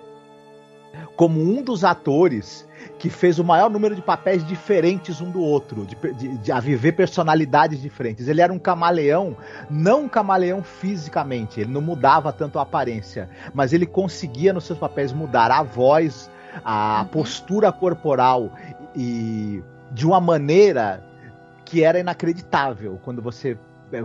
como 1.16 1.40
um 1.42 1.62
dos 1.64 1.84
atores 1.86 2.67
que 3.00 3.10
fez 3.10 3.40
o 3.40 3.44
maior 3.44 3.70
número 3.70 3.96
de 3.96 4.02
papéis 4.02 4.46
diferentes 4.46 5.22
um 5.22 5.30
do 5.32 5.42
outro, 5.42 5.86
de, 5.86 5.96
de- 6.14 6.38
de- 6.38 6.52
a 6.52 6.60
viver 6.60 6.94
personalidades 6.94 7.82
diferentes. 7.82 8.28
Ele 8.28 8.42
era 8.42 8.52
um 8.52 8.60
camaleão, 8.60 9.36
não 9.70 10.04
um 10.04 10.10
camaleão 10.10 10.64
fisicamente, 10.64 11.60
ele 11.62 11.72
não 11.72 11.82
mudava 11.82 12.32
tanto 12.34 12.60
a 12.60 12.64
aparência, 12.64 13.30
mas 13.54 13.74
ele 13.74 13.86
conseguia 13.86 14.54
nos 14.54 14.64
seus 14.66 14.80
papéis 14.80 15.12
mudar 15.14 15.52
a 15.52 15.64
voz, 15.64 16.30
a 16.66 17.06
postura 17.12 17.72
corporal 17.72 18.52
e 18.96 19.62
de 19.92 20.06
uma 20.08 20.20
maneira 20.20 21.04
que 21.64 21.84
era 21.84 22.00
inacreditável 22.00 23.00
quando 23.04 23.22
você 23.22 23.58
é, 23.92 24.02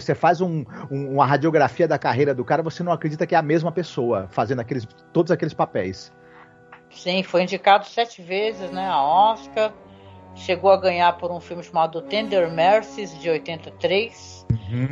você 0.00 0.12
faz 0.12 0.40
um- 0.40 0.64
um- 0.90 1.12
uma 1.14 1.24
radiografia 1.24 1.86
da 1.86 1.96
carreira 1.96 2.34
do 2.34 2.44
cara, 2.44 2.64
você 2.64 2.82
não 2.82 2.90
acredita 2.90 3.24
que 3.24 3.34
é 3.34 3.38
a 3.38 3.42
mesma 3.42 3.70
pessoa 3.70 4.26
fazendo 4.28 4.58
aqueles, 4.60 4.88
todos 5.12 5.30
aqueles 5.30 5.54
papéis. 5.54 6.12
Sim, 6.94 7.22
foi 7.22 7.42
indicado 7.42 7.86
sete 7.86 8.22
vezes, 8.22 8.70
né? 8.70 8.86
A 8.88 9.02
Oscar. 9.02 9.72
Chegou 10.34 10.70
a 10.70 10.76
ganhar 10.76 11.16
por 11.16 11.30
um 11.30 11.40
filme 11.40 11.62
chamado 11.62 12.02
Tender 12.02 12.50
Mercies, 12.50 13.16
de 13.20 13.30
83. 13.30 14.46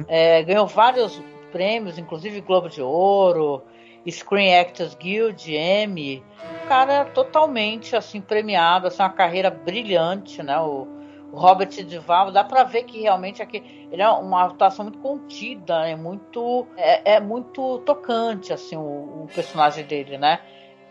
É, 0.07 0.43
ganhou 0.43 0.67
vários 0.67 1.21
prêmios, 1.51 1.99
inclusive 1.99 2.41
Globo 2.41 2.69
de 2.69 2.81
Ouro, 2.81 3.63
Screen 4.09 4.57
Actors 4.59 4.95
Guild, 4.95 5.55
Emmy. 5.55 6.23
O 6.65 6.69
cara 6.69 6.93
é 6.93 7.05
totalmente 7.05 7.97
assim 7.97 8.21
premiado, 8.21 8.87
assim, 8.87 9.03
uma 9.03 9.11
carreira 9.11 9.51
brilhante, 9.51 10.43
né? 10.43 10.59
O, 10.61 10.87
o 11.33 11.39
Robert 11.39 11.71
Duval, 11.85 12.31
dá 12.31 12.45
pra 12.45 12.63
ver 12.63 12.85
que 12.85 13.01
realmente 13.01 13.43
aqui 13.43 13.89
ele 13.91 14.03
é 14.03 14.09
uma 14.09 14.45
atuação 14.45 14.85
muito 14.85 14.99
contida, 14.99 15.89
é 15.89 15.97
muito 15.97 16.67
é, 16.77 17.15
é 17.15 17.21
muito 17.21 17.79
tocante 17.81 18.53
assim 18.53 18.77
o, 18.77 19.25
o 19.25 19.29
personagem 19.35 19.85
dele, 19.85 20.19
né? 20.19 20.41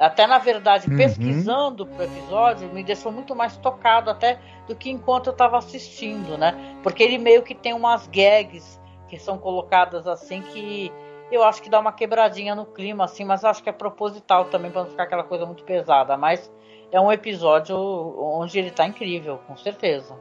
Até 0.02 0.26
na 0.26 0.40
verdade, 0.40 0.90
Uhum. 0.90 0.98
pesquisando 0.98 1.86
pro 1.86 2.04
episódio, 2.04 2.68
me 2.74 2.84
deixou 2.84 3.12
muito 3.12 3.36
mais 3.36 3.56
tocado 3.58 4.10
até 4.10 4.40
do 4.68 4.76
que 4.76 4.90
enquanto 4.90 5.28
eu 5.28 5.34
tava 5.34 5.60
assistindo, 5.60 6.40
né? 6.40 6.56
Porque 6.82 7.04
ele 7.04 7.20
meio 7.20 7.44
que 7.44 7.54
tem 7.54 7.72
umas 7.72 8.08
gags 8.08 8.82
que 9.08 9.20
são 9.20 9.38
colocadas 9.38 10.08
assim 10.08 10.42
que 10.42 10.92
eu 11.32 11.44
acho 11.44 11.62
que 11.62 11.70
dá 11.70 11.80
uma 11.80 11.94
quebradinha 11.94 12.56
no 12.56 12.66
clima, 12.66 13.06
assim, 13.06 13.24
mas 13.24 13.46
acho 13.46 13.62
que 13.62 13.70
é 13.70 13.74
proposital 13.74 14.46
também 14.46 14.72
para 14.72 14.82
não 14.82 14.90
ficar 14.90 15.04
aquela 15.04 15.24
coisa 15.24 15.46
muito 15.46 15.64
pesada. 15.64 16.18
Mas 16.18 16.52
é 16.92 17.00
um 17.00 17.12
episódio 17.12 17.78
onde 17.78 18.58
ele 18.58 18.72
tá 18.72 18.86
incrível, 18.88 19.40
com 19.48 19.56
certeza. 19.56 20.14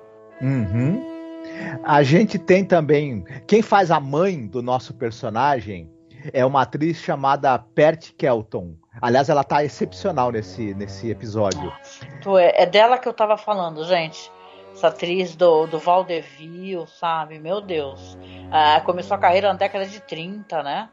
Uhum. 0.43 1.03
A 1.83 2.03
gente 2.03 2.39
tem 2.39 2.65
também. 2.65 3.25
Quem 3.47 3.63
faz 3.63 3.91
a 3.91 3.99
mãe 3.99 4.47
do 4.47 4.63
nosso 4.63 4.95
personagem 4.95 5.91
é 6.33 6.45
uma 6.45 6.63
atriz 6.63 6.99
chamada 6.99 7.59
Pert 7.59 8.13
Kelton. 8.17 8.75
Aliás, 9.01 9.29
ela 9.29 9.45
tá 9.45 9.63
excepcional 9.63 10.33
nesse, 10.33 10.75
nesse 10.75 11.11
episódio. 11.11 11.73
É, 12.39 12.63
é 12.63 12.67
dela 12.67 12.99
que 12.99 13.09
eu 13.09 13.13
tava 13.13 13.37
falando, 13.37 13.85
gente. 13.85 14.31
Essa 14.73 14.89
atriz 14.89 15.35
do, 15.37 15.67
do 15.67 15.79
Valdeville, 15.79 16.87
sabe? 16.87 17.39
Meu 17.39 17.61
Deus. 17.61 18.17
Ah, 18.51 18.81
começou 18.81 19.17
a 19.17 19.21
carreira 19.21 19.49
na 19.49 19.59
década 19.59 19.87
de 19.87 20.01
30, 20.01 20.63
né? 20.63 20.89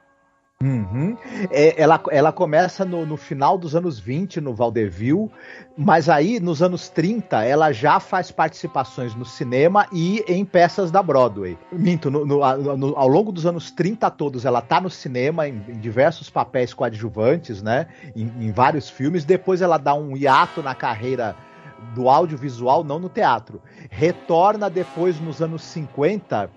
Uhum. 0.64 1.16
É, 1.52 1.80
ela, 1.80 2.02
ela 2.10 2.32
começa 2.32 2.84
no, 2.84 3.06
no 3.06 3.16
final 3.16 3.60
dos 3.60 3.76
anos 3.76 4.00
20 4.00 4.42
no 4.42 4.56
Vaudeville, 4.56 5.30
mas 5.78 6.10
aí 6.10 6.40
nos 6.40 6.64
anos 6.64 6.90
30 6.90 7.44
ela 7.44 7.72
já 7.72 8.00
faz 8.00 8.32
participações 8.32 9.14
no 9.14 9.24
cinema 9.24 9.86
e 9.94 10.24
em 10.28 10.44
peças 10.44 10.90
da 10.90 11.04
Broadway. 11.04 11.56
Minto, 11.72 12.10
no- 12.10 12.26
no- 12.26 12.44
ao 12.44 13.08
longo 13.08 13.32
dos 13.32 13.46
anos 13.46 13.70
30 13.70 14.10
todos 14.10 14.46
ela 14.46 14.60
tá 14.60 14.82
no 14.82 14.90
cinema 14.90 15.48
em, 15.48 15.62
em 15.68 15.80
diversos 15.80 16.28
papéis 16.28 16.74
coadjuvantes, 16.74 17.62
né? 17.62 17.86
Em, 18.16 18.24
em 18.40 18.52
vários 18.52 18.90
filmes. 18.90 19.24
Depois 19.24 19.62
ela 19.62 19.78
dá 19.78 19.94
um 19.94 20.18
hiato 20.18 20.64
na 20.64 20.74
carreira 20.74 21.36
do 21.94 22.10
audiovisual, 22.10 22.84
não 22.84 22.98
no 22.98 23.10
teatro. 23.10 23.62
Retorna 23.92 24.72
depois 24.72 25.20
nos 25.20 25.40
anos 25.40 25.62
50 25.62 26.50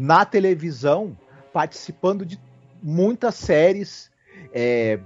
na 0.00 0.24
televisão, 0.24 1.14
participando 1.52 2.24
de 2.24 2.38
muitas 2.86 3.34
séries, 3.34 4.10
é, 4.54 5.00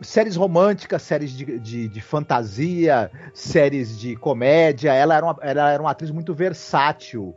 séries 0.00 0.36
românticas, 0.36 1.02
séries 1.02 1.32
de, 1.32 1.58
de, 1.58 1.88
de 1.88 2.00
fantasia, 2.00 3.10
séries 3.32 3.98
de 3.98 4.14
comédia. 4.14 4.92
Ela 4.92 5.16
era, 5.16 5.26
uma, 5.26 5.36
ela 5.40 5.70
era 5.70 5.82
uma 5.82 5.90
atriz 5.90 6.12
muito 6.12 6.32
versátil 6.32 7.34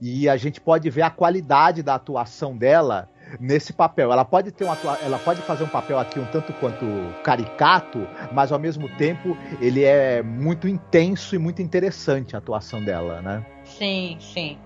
E 0.00 0.28
a 0.28 0.36
gente 0.36 0.60
pode 0.60 0.88
ver 0.88 1.02
a 1.02 1.10
qualidade 1.10 1.82
da 1.82 1.96
atuação 1.96 2.56
dela 2.56 3.08
nesse 3.40 3.72
papel. 3.72 4.12
Ela 4.12 4.24
pode 4.24 4.52
ter 4.52 4.64
uma 4.64 4.78
ela 5.02 5.18
pode 5.18 5.40
fazer 5.42 5.64
um 5.64 5.68
papel 5.68 5.98
aqui 5.98 6.20
um 6.20 6.26
tanto 6.26 6.52
quanto 6.54 6.86
caricato, 7.24 8.06
mas 8.32 8.52
ao 8.52 8.58
mesmo 8.58 8.88
tempo 8.96 9.36
ele 9.60 9.82
é 9.82 10.22
muito 10.22 10.68
intenso 10.68 11.34
e 11.34 11.38
muito 11.38 11.60
interessante 11.60 12.36
a 12.36 12.38
atuação 12.38 12.84
dela, 12.84 13.20
né? 13.20 13.44
Sim, 13.64 14.16
sim. 14.20 14.58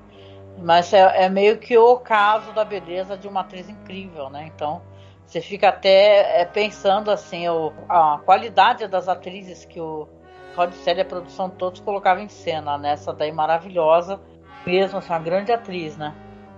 Mas 0.61 0.93
é, 0.93 1.25
é 1.25 1.29
meio 1.29 1.59
que 1.59 1.77
o 1.77 1.97
caso 1.99 2.53
da 2.53 2.65
beleza 2.65 3.17
de 3.17 3.29
uma 3.29 3.41
atriz 3.41 3.69
incrível, 3.69 4.29
né? 4.29 4.51
Então 4.55 4.83
você 5.25 5.41
fica 5.41 5.69
até 5.69 6.41
é, 6.41 6.45
pensando 6.45 7.11
assim, 7.11 7.49
o, 7.49 7.73
a 7.89 8.19
qualidade 8.25 8.87
das 8.89 9.09
atrizes 9.09 9.65
que 9.65 9.79
o 9.79 10.09
Rod 10.57 10.73
Serra 10.73 10.99
e 10.99 11.03
a 11.03 11.05
produção 11.05 11.51
todos 11.51 11.81
colocavam 11.81 12.23
em 12.25 12.29
cena, 12.29 12.79
nessa 12.79 13.13
né? 13.13 13.19
daí 13.21 13.33
maravilhosa, 13.33 14.19
mesmo 14.67 14.99
assim, 14.99 15.13
uma 15.13 15.19
grande 15.19 15.53
atriz, 15.53 15.97
né? 15.97 16.15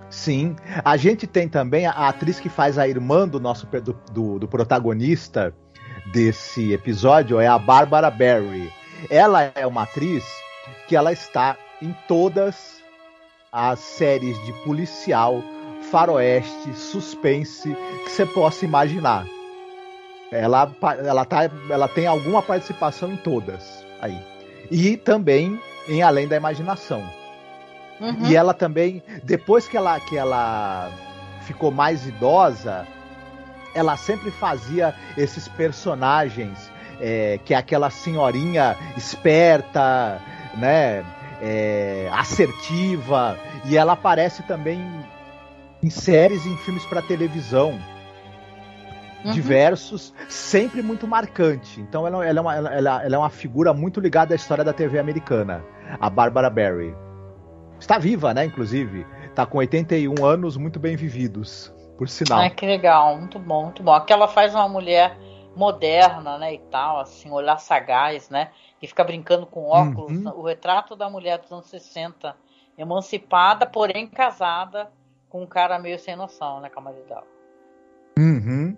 Sim. 0.09 0.57
A 0.85 0.97
gente 0.97 1.27
tem 1.27 1.49
também 1.49 1.87
a, 1.87 2.09
atriz 2.09 2.41
que 2.41 2.49
faz 2.49 2.79
a 2.79 2.89
irmã 2.89 3.29
do 3.29 3.39
nosso 3.39 3.67
do, 3.67 3.93
do, 4.13 4.39
do 4.39 4.49
protagonista 4.49 5.55
desse 6.13 6.73
episódio, 6.73 7.41
é 7.41 7.47
a 7.47 7.59
Barbara 7.59 8.11
Barry. 8.11 8.73
Ela 9.09 9.53
é 9.55 9.67
uma 9.67 9.83
atriz 9.83 10.25
que 10.87 10.97
ela 10.97 11.13
está 11.13 11.57
em 11.83 11.95
todas 12.07 12.80
as 13.53 13.81
séries 13.81 14.43
de 14.45 14.53
policial, 14.65 15.43
faroeste, 15.91 16.73
suspense 16.75 17.77
que 18.05 18.11
você 18.11 18.25
possa 18.27 18.65
imaginar. 18.65 19.27
Ela, 20.31 20.71
ela, 21.05 21.25
tá, 21.25 21.51
ela 21.69 21.89
tem 21.89 22.07
alguma 22.07 22.41
participação 22.41 23.13
em 23.13 23.17
todas 23.17 23.85
aí. 24.01 24.19
E 24.71 24.97
também 24.97 25.61
em 25.89 26.03
Além 26.03 26.29
da 26.29 26.37
Imaginação. 26.37 27.03
Uhum. 28.01 28.27
E 28.27 28.37
ela 28.37 28.55
também, 28.55 29.03
depois 29.25 29.67
que 29.67 29.77
ela, 29.77 29.99
que 29.99 30.17
ela 30.17 30.91
ficou 31.43 31.71
mais 31.71 32.07
idosa, 32.07 32.87
ela 33.75 33.97
sempre 33.97 34.31
fazia 34.31 34.95
esses 35.17 35.49
personagens 35.49 36.71
é, 37.01 37.41
que 37.45 37.53
é 37.53 37.57
aquela 37.57 37.91
senhorinha 37.91 38.77
esperta, 38.97 40.21
né, 40.57 41.05
é, 41.41 42.09
assertiva, 42.13 43.39
e 43.65 43.77
ela 43.77 43.93
aparece 43.93 44.43
também 44.43 44.81
em 45.83 45.91
séries 45.91 46.45
e 46.45 46.51
em 46.51 46.57
filmes 46.59 46.85
para 46.85 47.01
televisão. 47.03 47.79
Uhum. 49.25 49.33
Diversos, 49.33 50.15
sempre 50.29 50.83
muito 50.83 51.07
marcante. 51.07 51.81
Então 51.81 52.07
ela, 52.07 52.27
ela, 52.27 52.39
é 52.39 52.41
uma, 52.41 52.55
ela, 52.57 53.05
ela 53.05 53.15
é 53.17 53.19
uma 53.19 53.29
figura 53.29 53.75
muito 53.75 54.01
ligada 54.01 54.35
à 54.35 54.37
história 54.37 54.65
da 54.65 54.73
TV 54.73 54.99
americana, 54.99 55.63
a 56.01 56.09
Barbara 56.09 56.49
Barry. 56.49 56.95
Está 57.79 57.99
viva, 57.99 58.33
né, 58.33 58.45
inclusive. 58.45 59.07
Está 59.25 59.45
com 59.45 59.59
81 59.59 60.25
anos 60.25 60.57
muito 60.57 60.79
bem 60.79 60.97
vividos, 60.97 61.73
por 61.99 62.09
sinal. 62.09 62.41
Ai, 62.41 62.51
que 62.51 62.65
legal, 62.67 63.19
muito 63.19 63.39
bom, 63.39 63.65
muito 63.65 63.83
bom. 63.83 63.93
Aquela 63.93 64.27
faz 64.27 64.55
uma 64.55 64.69
mulher 64.69 65.17
moderna, 65.55 66.39
né, 66.39 66.55
e 66.55 66.59
tal, 66.71 67.01
assim, 67.01 67.31
olhar 67.31 67.59
sagaz, 67.59 68.31
né, 68.31 68.51
e 68.81 68.87
fica 68.87 69.05
brincando 69.05 69.47
com 69.47 69.67
óculos. 69.67 70.13
Uhum. 70.13 70.39
O 70.39 70.43
retrato 70.43 70.97
da 70.97 71.09
mulher 71.11 71.39
dos 71.39 71.53
anos 71.53 71.67
60, 71.67 72.35
emancipada, 72.79 73.67
porém 73.67 74.07
casada 74.07 74.91
com 75.29 75.43
um 75.43 75.47
cara 75.47 75.79
meio 75.79 75.99
sem 75.99 76.17
noção, 76.17 76.61
né, 76.61 76.71
dela. 77.09 77.25
Uhum. 78.19 78.77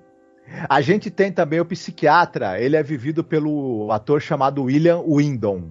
A 0.68 0.80
gente 0.80 1.10
tem 1.10 1.32
também 1.32 1.60
o 1.60 1.64
psiquiatra, 1.64 2.60
ele 2.60 2.76
é 2.76 2.82
vivido 2.82 3.22
pelo 3.22 3.90
ator 3.90 4.20
chamado 4.20 4.64
William 4.64 5.00
Windom. 5.00 5.70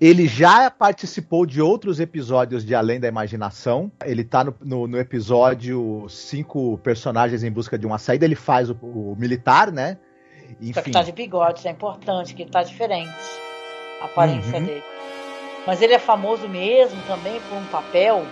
Ele 0.00 0.28
já 0.28 0.70
participou 0.70 1.46
de 1.46 1.60
outros 1.60 1.98
episódios 1.98 2.64
de 2.64 2.74
Além 2.74 3.00
da 3.00 3.08
Imaginação. 3.08 3.90
Ele 4.04 4.22
tá 4.22 4.44
no, 4.44 4.54
no, 4.60 4.86
no 4.86 4.98
episódio 4.98 6.06
Cinco 6.08 6.78
Personagens 6.78 7.42
em 7.42 7.50
Busca 7.50 7.78
de 7.78 7.86
uma 7.86 7.98
Saída. 7.98 8.24
Ele 8.24 8.34
faz 8.34 8.70
o, 8.70 8.74
o 8.74 9.16
militar, 9.18 9.72
né? 9.72 9.98
Enfim. 10.60 10.72
Só 10.72 10.82
que 10.82 10.90
tá 10.90 11.02
de 11.02 11.12
bigode, 11.12 11.58
isso 11.58 11.68
é 11.68 11.70
importante, 11.70 12.34
que 12.34 12.44
tá 12.44 12.62
diferente 12.62 13.12
a 14.00 14.06
aparência 14.06 14.58
uhum. 14.58 14.64
dele. 14.64 14.84
Mas 15.66 15.80
ele 15.80 15.94
é 15.94 15.98
famoso 15.98 16.48
mesmo 16.48 17.00
também 17.06 17.40
por 17.48 17.56
um 17.56 17.64
papel. 17.66 18.24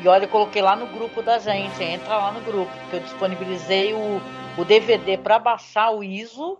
E 0.00 0.08
olha, 0.08 0.24
eu 0.24 0.28
coloquei 0.28 0.62
lá 0.62 0.74
no 0.74 0.86
grupo 0.86 1.22
da 1.22 1.38
gente. 1.38 1.82
Entra 1.82 2.16
lá 2.16 2.32
no 2.32 2.40
grupo, 2.40 2.70
porque 2.82 2.96
eu 2.96 3.00
disponibilizei 3.00 3.94
o, 3.94 4.20
o 4.56 4.64
DVD 4.64 5.16
para 5.16 5.38
baixar 5.38 5.90
o 5.90 6.02
ISO 6.02 6.58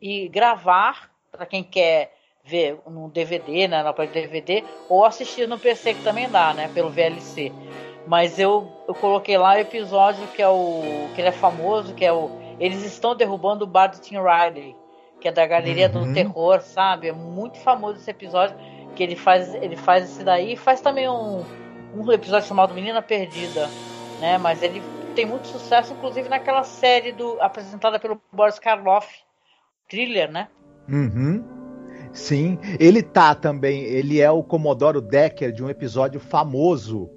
e 0.00 0.28
gravar 0.28 1.10
para 1.30 1.46
quem 1.46 1.62
quer 1.62 2.12
ver 2.44 2.78
no 2.86 3.08
DVD, 3.08 3.68
né, 3.68 3.82
na 3.82 3.92
parte 3.92 4.12
DVD, 4.12 4.64
ou 4.88 5.04
assistir 5.04 5.46
no 5.46 5.58
PC 5.58 5.94
que 5.94 6.02
também 6.02 6.28
dá, 6.28 6.54
né, 6.54 6.70
pelo 6.72 6.90
VLC. 6.90 7.52
Mas 8.06 8.38
eu, 8.38 8.72
eu 8.88 8.94
coloquei 8.94 9.36
lá 9.36 9.54
o 9.54 9.58
episódio 9.58 10.26
que 10.28 10.42
é 10.42 10.48
o 10.48 11.08
que 11.14 11.20
ele 11.20 11.28
é 11.28 11.32
famoso, 11.32 11.94
que 11.94 12.04
é 12.04 12.12
o 12.12 12.39
eles 12.60 12.84
estão 12.84 13.16
derrubando 13.16 13.64
o 13.64 13.66
bar 13.66 13.88
do 13.88 13.98
Tim 13.98 14.18
Riley, 14.18 14.76
que 15.18 15.26
é 15.26 15.32
da 15.32 15.46
galeria 15.46 15.90
uhum. 15.92 16.08
do 16.08 16.14
terror, 16.14 16.60
sabe? 16.60 17.08
É 17.08 17.12
muito 17.12 17.58
famoso 17.58 17.98
esse 17.98 18.10
episódio 18.10 18.56
que 18.94 19.02
ele 19.02 19.16
faz 19.16 19.54
ele 19.54 19.76
faz 19.76 20.04
esse 20.04 20.22
daí, 20.22 20.56
faz 20.56 20.80
também 20.80 21.08
um 21.08 21.42
um 21.94 22.12
episódio 22.12 22.46
chamado 22.46 22.74
Menina 22.74 23.02
Perdida, 23.02 23.68
né? 24.20 24.38
Mas 24.38 24.62
ele 24.62 24.82
tem 25.14 25.26
muito 25.26 25.48
sucesso, 25.48 25.92
inclusive 25.92 26.28
naquela 26.28 26.62
série 26.62 27.12
do 27.12 27.40
apresentada 27.40 27.98
pelo 27.98 28.20
Boris 28.32 28.58
Karloff, 28.58 29.08
thriller, 29.88 30.30
né? 30.30 30.48
Uhum. 30.88 31.42
Sim, 32.12 32.58
ele 32.78 33.02
tá 33.02 33.34
também, 33.34 33.82
ele 33.82 34.20
é 34.20 34.30
o 34.30 34.42
Comodoro 34.42 35.00
Decker 35.00 35.52
de 35.52 35.62
um 35.62 35.70
episódio 35.70 36.18
famoso 36.18 37.08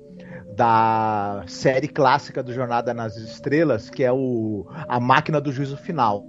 da 0.55 1.43
série 1.47 1.87
clássica 1.87 2.43
do 2.43 2.53
Jornada 2.53 2.93
nas 2.93 3.15
Estrelas, 3.17 3.89
que 3.89 4.03
é 4.03 4.11
o 4.11 4.65
A 4.87 4.99
Máquina 4.99 5.41
do 5.41 5.51
Juízo 5.51 5.77
Final. 5.77 6.25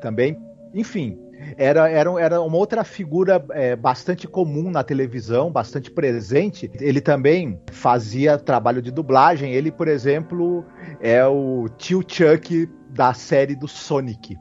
Também, 0.00 0.38
enfim, 0.72 1.18
era, 1.56 1.88
era, 1.88 2.10
era 2.20 2.40
uma 2.40 2.56
outra 2.56 2.84
figura 2.84 3.44
é, 3.50 3.74
bastante 3.74 4.28
comum 4.28 4.70
na 4.70 4.82
televisão, 4.82 5.50
bastante 5.50 5.90
presente. 5.90 6.70
Ele 6.80 7.00
também 7.00 7.60
fazia 7.72 8.38
trabalho 8.38 8.80
de 8.80 8.90
dublagem. 8.90 9.52
Ele, 9.52 9.70
por 9.70 9.88
exemplo, 9.88 10.64
é 11.00 11.24
o 11.26 11.68
tio 11.76 12.04
Chuck 12.06 12.68
da 12.90 13.14
série 13.14 13.54
do 13.54 13.68
Sonic, 13.68 14.36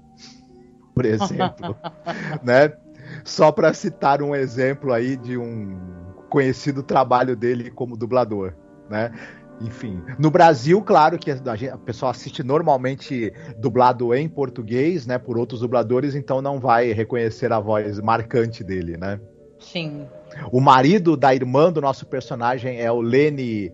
por 0.94 1.06
exemplo, 1.06 1.76
né? 2.44 2.74
Só 3.24 3.52
para 3.52 3.74
citar 3.74 4.22
um 4.22 4.36
exemplo 4.36 4.94
aí 4.94 5.18
de 5.18 5.38
um 5.38 5.99
conhecido 6.30 6.84
trabalho 6.84 7.36
dele 7.36 7.70
como 7.70 7.98
dublador, 7.98 8.54
né? 8.90 9.12
Enfim, 9.62 10.02
no 10.18 10.32
Brasil, 10.32 10.82
claro 10.82 11.18
que 11.20 11.30
a, 11.30 11.56
gente, 11.56 11.70
a 11.70 11.78
pessoa 11.78 12.12
assiste 12.12 12.42
normalmente 12.44 13.34
dublado 13.58 14.14
em 14.16 14.30
português, 14.30 15.06
né, 15.06 15.18
por 15.18 15.38
outros 15.38 15.60
dubladores, 15.60 16.16
então 16.16 16.42
não 16.42 16.62
vai 16.62 16.94
reconhecer 16.94 17.52
a 17.52 17.60
voz 17.60 18.00
marcante 18.00 18.64
dele, 18.64 18.96
né? 18.96 19.20
Sim. 19.60 20.08
O 20.52 20.62
marido 20.62 21.18
da 21.18 21.36
irmã 21.36 21.72
do 21.72 21.82
nosso 21.82 22.06
personagem 22.06 22.80
é 22.80 22.90
o 22.90 23.02
Lenny 23.02 23.74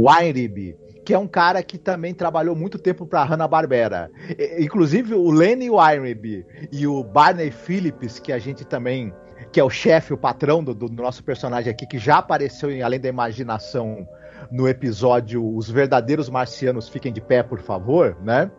Weinrib, 0.00 0.76
que 1.04 1.14
é 1.14 1.18
um 1.18 1.28
cara 1.28 1.62
que 1.62 1.78
também 1.78 2.12
trabalhou 2.12 2.56
muito 2.56 2.76
tempo 2.76 3.06
para 3.06 3.22
Hanna-Barbera. 3.22 4.10
Inclusive 4.58 5.14
o 5.14 5.30
Lenny 5.30 5.70
Weinrib 5.70 6.44
e 6.72 6.84
o 6.84 7.04
Barney 7.04 7.52
Phillips, 7.52 8.18
que 8.18 8.32
a 8.32 8.40
gente 8.40 8.64
também 8.64 9.14
que 9.56 9.60
é 9.60 9.64
o 9.64 9.70
chefe, 9.70 10.12
o 10.12 10.18
patrão 10.18 10.62
do, 10.62 10.74
do, 10.74 10.86
nosso 10.90 11.24
personagem 11.24 11.70
aqui, 11.70 11.86
que 11.86 11.98
já 11.98 12.18
apareceu 12.18 12.70
em 12.70 12.82
Além 12.82 13.00
da 13.00 13.08
Imaginação 13.08 14.06
no 14.52 14.68
episódio 14.68 15.56
Os 15.56 15.70
Verdadeiros 15.70 16.28
Marcianos 16.28 16.90
Fiquem 16.90 17.10
de 17.10 17.22
Pé, 17.22 17.42
por 17.42 17.58
favor, 17.60 18.18
né? 18.22 18.50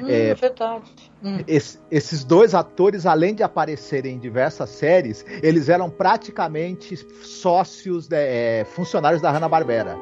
Hum, 0.00 0.08
é, 0.08 0.34
verdade. 0.34 0.84
Hum. 1.20 1.38
Esse, 1.48 1.80
esses 1.90 2.22
dois 2.22 2.54
atores, 2.54 3.06
além 3.06 3.34
de 3.34 3.42
aparecerem 3.42 4.14
em 4.14 4.18
diversas 4.20 4.70
séries, 4.70 5.26
eles 5.42 5.68
eram 5.68 5.90
praticamente 5.90 6.96
sócios, 7.24 8.08
né, 8.08 8.60
é, 8.60 8.64
funcionários 8.66 9.20
da 9.20 9.32
Hanna-Barbera. 9.32 9.98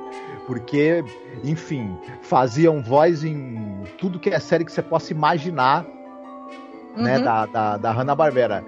Porque, 0.47 1.03
enfim, 1.43 1.99
faziam 2.21 2.83
voz 2.83 3.25
em 3.25 3.83
tudo 3.97 4.21
que 4.21 4.29
é 4.29 4.39
série 4.39 4.67
que 4.67 4.73
você 4.73 4.83
possa 4.83 5.11
imaginar 5.11 5.85
né, 5.85 5.89
uhum. 6.97 7.03
né, 7.03 7.19
da, 7.21 7.47
da, 7.47 7.77
da 7.79 7.93
Hanna-Barbera. 7.93 8.63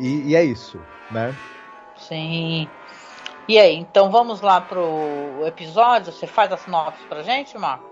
E, 0.00 0.30
e 0.30 0.34
é 0.34 0.42
isso, 0.42 0.80
né? 1.10 1.34
Sim. 1.96 2.68
E 3.48 3.58
aí, 3.58 3.74
então 3.74 4.10
vamos 4.10 4.40
lá 4.40 4.60
pro 4.60 5.44
episódio? 5.46 6.12
Você 6.12 6.26
faz 6.26 6.52
a 6.52 6.56
sinopse 6.56 7.02
pra 7.08 7.22
gente, 7.22 7.58
Marco? 7.58 7.90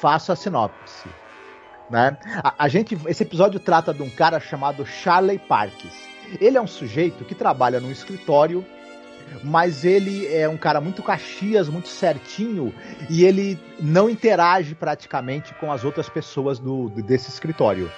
Faço 0.00 0.32
a 0.32 0.36
sinopse. 0.36 1.08
Né? 1.90 2.16
A, 2.42 2.64
a, 2.64 2.68
gente, 2.68 2.98
esse 3.06 3.22
episódio 3.22 3.60
trata 3.60 3.94
de 3.94 4.02
um 4.02 4.10
cara 4.10 4.40
chamado 4.40 4.84
Charlie 4.84 5.38
Parks. 5.38 6.08
Ele 6.40 6.58
é 6.58 6.60
um 6.60 6.66
sujeito 6.66 7.24
que 7.24 7.34
trabalha 7.34 7.80
num 7.80 7.90
escritório, 7.90 8.64
mas 9.42 9.84
ele 9.84 10.26
é 10.34 10.48
um 10.48 10.56
cara 10.56 10.80
muito 10.80 11.02
caxias, 11.02 11.68
muito 11.68 11.88
certinho, 11.88 12.74
e 13.08 13.24
ele 13.24 13.58
não 13.80 14.10
interage 14.10 14.74
praticamente 14.74 15.54
com 15.54 15.72
as 15.72 15.84
outras 15.84 16.08
pessoas 16.08 16.58
do, 16.58 16.88
desse 16.90 17.30
escritório. 17.30 17.90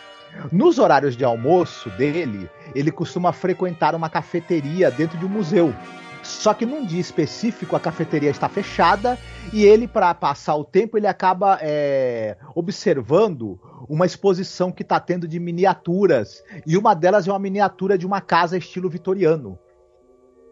Nos 0.51 0.79
horários 0.79 1.17
de 1.17 1.25
almoço 1.25 1.91
dele, 1.91 2.49
ele 2.75 2.91
costuma 2.91 3.33
frequentar 3.33 3.95
uma 3.95 4.09
cafeteria 4.09 4.91
dentro 4.91 5.19
de 5.19 5.25
um 5.25 5.29
museu. 5.29 5.75
Só 6.23 6.53
que 6.53 6.67
num 6.67 6.85
dia 6.85 7.01
específico 7.01 7.75
a 7.75 7.81
cafeteria 7.81 8.31
está 8.31 8.49
fechada 8.49 9.19
e 9.53 9.65
ele, 9.65 9.89
para 9.89 10.15
passar 10.15 10.55
o 10.55 10.65
tempo, 10.65 10.99
ele 10.99 11.07
acaba 11.07 11.59
é, 11.63 12.37
observando 12.55 13.59
uma 13.89 14.07
exposição 14.07 14.71
que 14.71 14.83
está 14.83 15.01
tendo 15.01 15.27
de 15.27 15.41
miniaturas 15.41 16.43
e 16.67 16.77
uma 16.77 16.95
delas 16.95 17.27
é 17.27 17.33
uma 17.33 17.39
miniatura 17.39 17.97
de 17.97 18.07
uma 18.07 18.21
casa 18.21 18.57
estilo 18.57 18.89
vitoriano, 18.89 19.59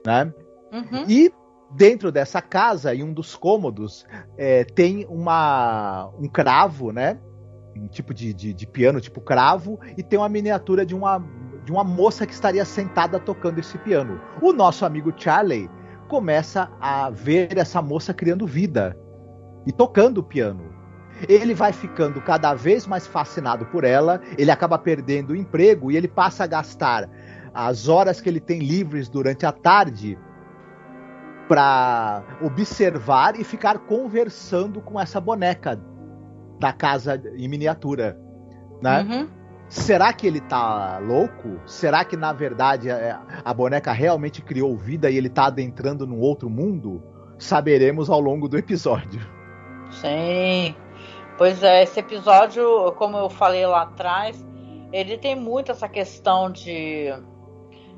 né? 0.07 0.33
Uhum. 0.73 1.05
E 1.07 1.33
dentro 1.71 2.11
dessa 2.11 2.41
casa, 2.41 2.95
em 2.95 3.03
um 3.03 3.13
dos 3.13 3.37
cômodos, 3.37 4.07
é, 4.37 4.65
tem 4.65 5.07
uma, 5.09 6.11
um 6.19 6.29
cravo, 6.29 6.93
né? 6.93 7.19
Um 7.81 7.89
tipo 7.89 8.13
de, 8.13 8.33
de, 8.35 8.53
de, 8.53 8.67
piano, 8.67 9.01
tipo 9.01 9.21
cravo, 9.21 9.79
e 9.97 10.03
tem 10.03 10.19
uma 10.19 10.29
miniatura 10.29 10.85
de 10.85 10.95
uma, 10.95 11.25
de 11.65 11.73
uma 11.73 11.85
moça 11.85 12.27
que 12.27 12.33
estaria 12.33 12.65
sentada 12.65 13.19
tocando 13.19 13.59
esse 13.59 13.79
piano. 13.79 14.21
O 14.41 14.53
nosso 14.53 14.85
amigo 14.85 15.13
Charlie 15.17 15.71
começa 16.09 16.71
a 16.81 17.11
ver 17.11 17.57
essa 17.57 17.81
moça 17.83 18.13
criando 18.15 18.47
vida 18.47 18.97
e 19.67 19.73
tocando 19.73 20.19
o 20.19 20.23
piano. 20.23 20.75
Ele 21.29 21.53
vai 21.53 21.73
ficando 21.73 22.21
cada 22.21 22.55
vez 22.55 22.87
mais 22.87 23.07
fascinado 23.07 23.67
por 23.67 23.85
ela, 23.85 24.21
ele 24.37 24.51
acaba 24.51 24.79
perdendo 24.79 25.31
o 25.31 25.37
emprego 25.37 25.91
e 25.91 25.97
ele 25.97 26.09
passa 26.09 26.45
a 26.45 26.47
gastar 26.47 27.09
as 27.53 27.89
horas 27.89 28.21
que 28.21 28.29
ele 28.29 28.41
tem 28.41 28.61
livres 28.61 29.09
durante 29.09 29.45
a 29.45 29.53
tarde 29.53 30.19
para 31.49 32.23
observar 32.43 33.39
e 33.41 33.43
ficar 33.43 33.79
conversando 33.81 34.81
com 34.81 35.01
essa 35.01 35.21
boneca 35.21 35.81
da 36.59 36.73
casa 36.73 37.21
em 37.37 37.49
miniatura, 37.49 38.19
né? 38.83 39.03
Uhum. 39.03 39.29
Será 39.69 40.13
que 40.13 40.27
ele 40.27 40.41
tá 40.41 40.99
louco? 40.99 41.61
Será 41.67 42.05
que 42.05 42.17
na 42.17 42.33
verdade 42.33 42.91
a, 42.91 43.21
a 43.45 43.53
boneca 43.53 43.93
realmente 43.93 44.41
criou 44.41 44.75
vida 44.77 45.11
e 45.11 45.17
ele 45.17 45.29
tá 45.29 45.47
adentrando 45.47 46.07
num 46.07 46.21
outro 46.21 46.49
mundo? 46.49 47.03
Saberemos 47.39 48.09
ao 48.09 48.21
longo 48.21 48.49
do 48.49 48.57
episódio. 48.57 49.21
Sim. 49.91 50.75
Pois 51.37 51.63
é, 51.63 51.83
esse 51.83 52.01
episódio, 52.01 52.93
como 52.93 53.17
eu 53.17 53.31
falei 53.31 53.65
lá 53.65 53.83
atrás, 53.83 54.45
ele 54.93 55.17
tem 55.17 55.37
muito 55.37 55.71
essa 55.71 55.89
questão 55.89 56.51
de 56.51 57.13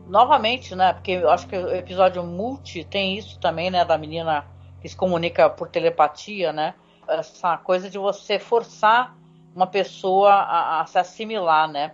novamente, 0.06 0.74
né? 0.74 0.92
Porque 0.92 1.12
eu 1.12 1.30
acho 1.30 1.46
que 1.46 1.56
o 1.56 1.74
episódio 1.74 2.22
multi 2.22 2.84
tem 2.84 3.16
isso 3.16 3.38
também, 3.38 3.70
né? 3.70 3.84
Da 3.84 3.96
menina 3.96 4.44
que 4.82 4.88
se 4.88 4.96
comunica 4.96 5.48
por 5.48 5.68
telepatia, 5.68 6.52
né? 6.52 6.74
Essa 7.10 7.56
coisa 7.58 7.90
de 7.90 7.98
você 7.98 8.38
forçar 8.38 9.16
uma 9.54 9.66
pessoa 9.66 10.30
a, 10.32 10.80
a 10.80 10.86
se 10.86 10.98
assimilar, 10.98 11.68
né? 11.68 11.92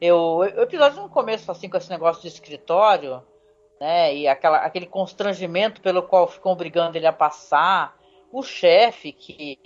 Eu, 0.00 0.18
o 0.18 0.44
episódio 0.44 1.02
no 1.02 1.08
começo, 1.08 1.50
assim, 1.50 1.68
com 1.68 1.76
esse 1.76 1.90
negócio 1.90 2.22
de 2.22 2.28
escritório, 2.28 3.22
né? 3.80 4.14
E 4.14 4.28
aquela, 4.28 4.58
aquele 4.58 4.86
constrangimento 4.86 5.80
pelo 5.80 6.02
qual 6.02 6.26
ficam 6.26 6.52
obrigando 6.52 6.96
ele 6.96 7.06
a 7.06 7.12
passar. 7.12 7.96
O 8.32 8.42
chefe 8.42 9.12
que 9.12 9.58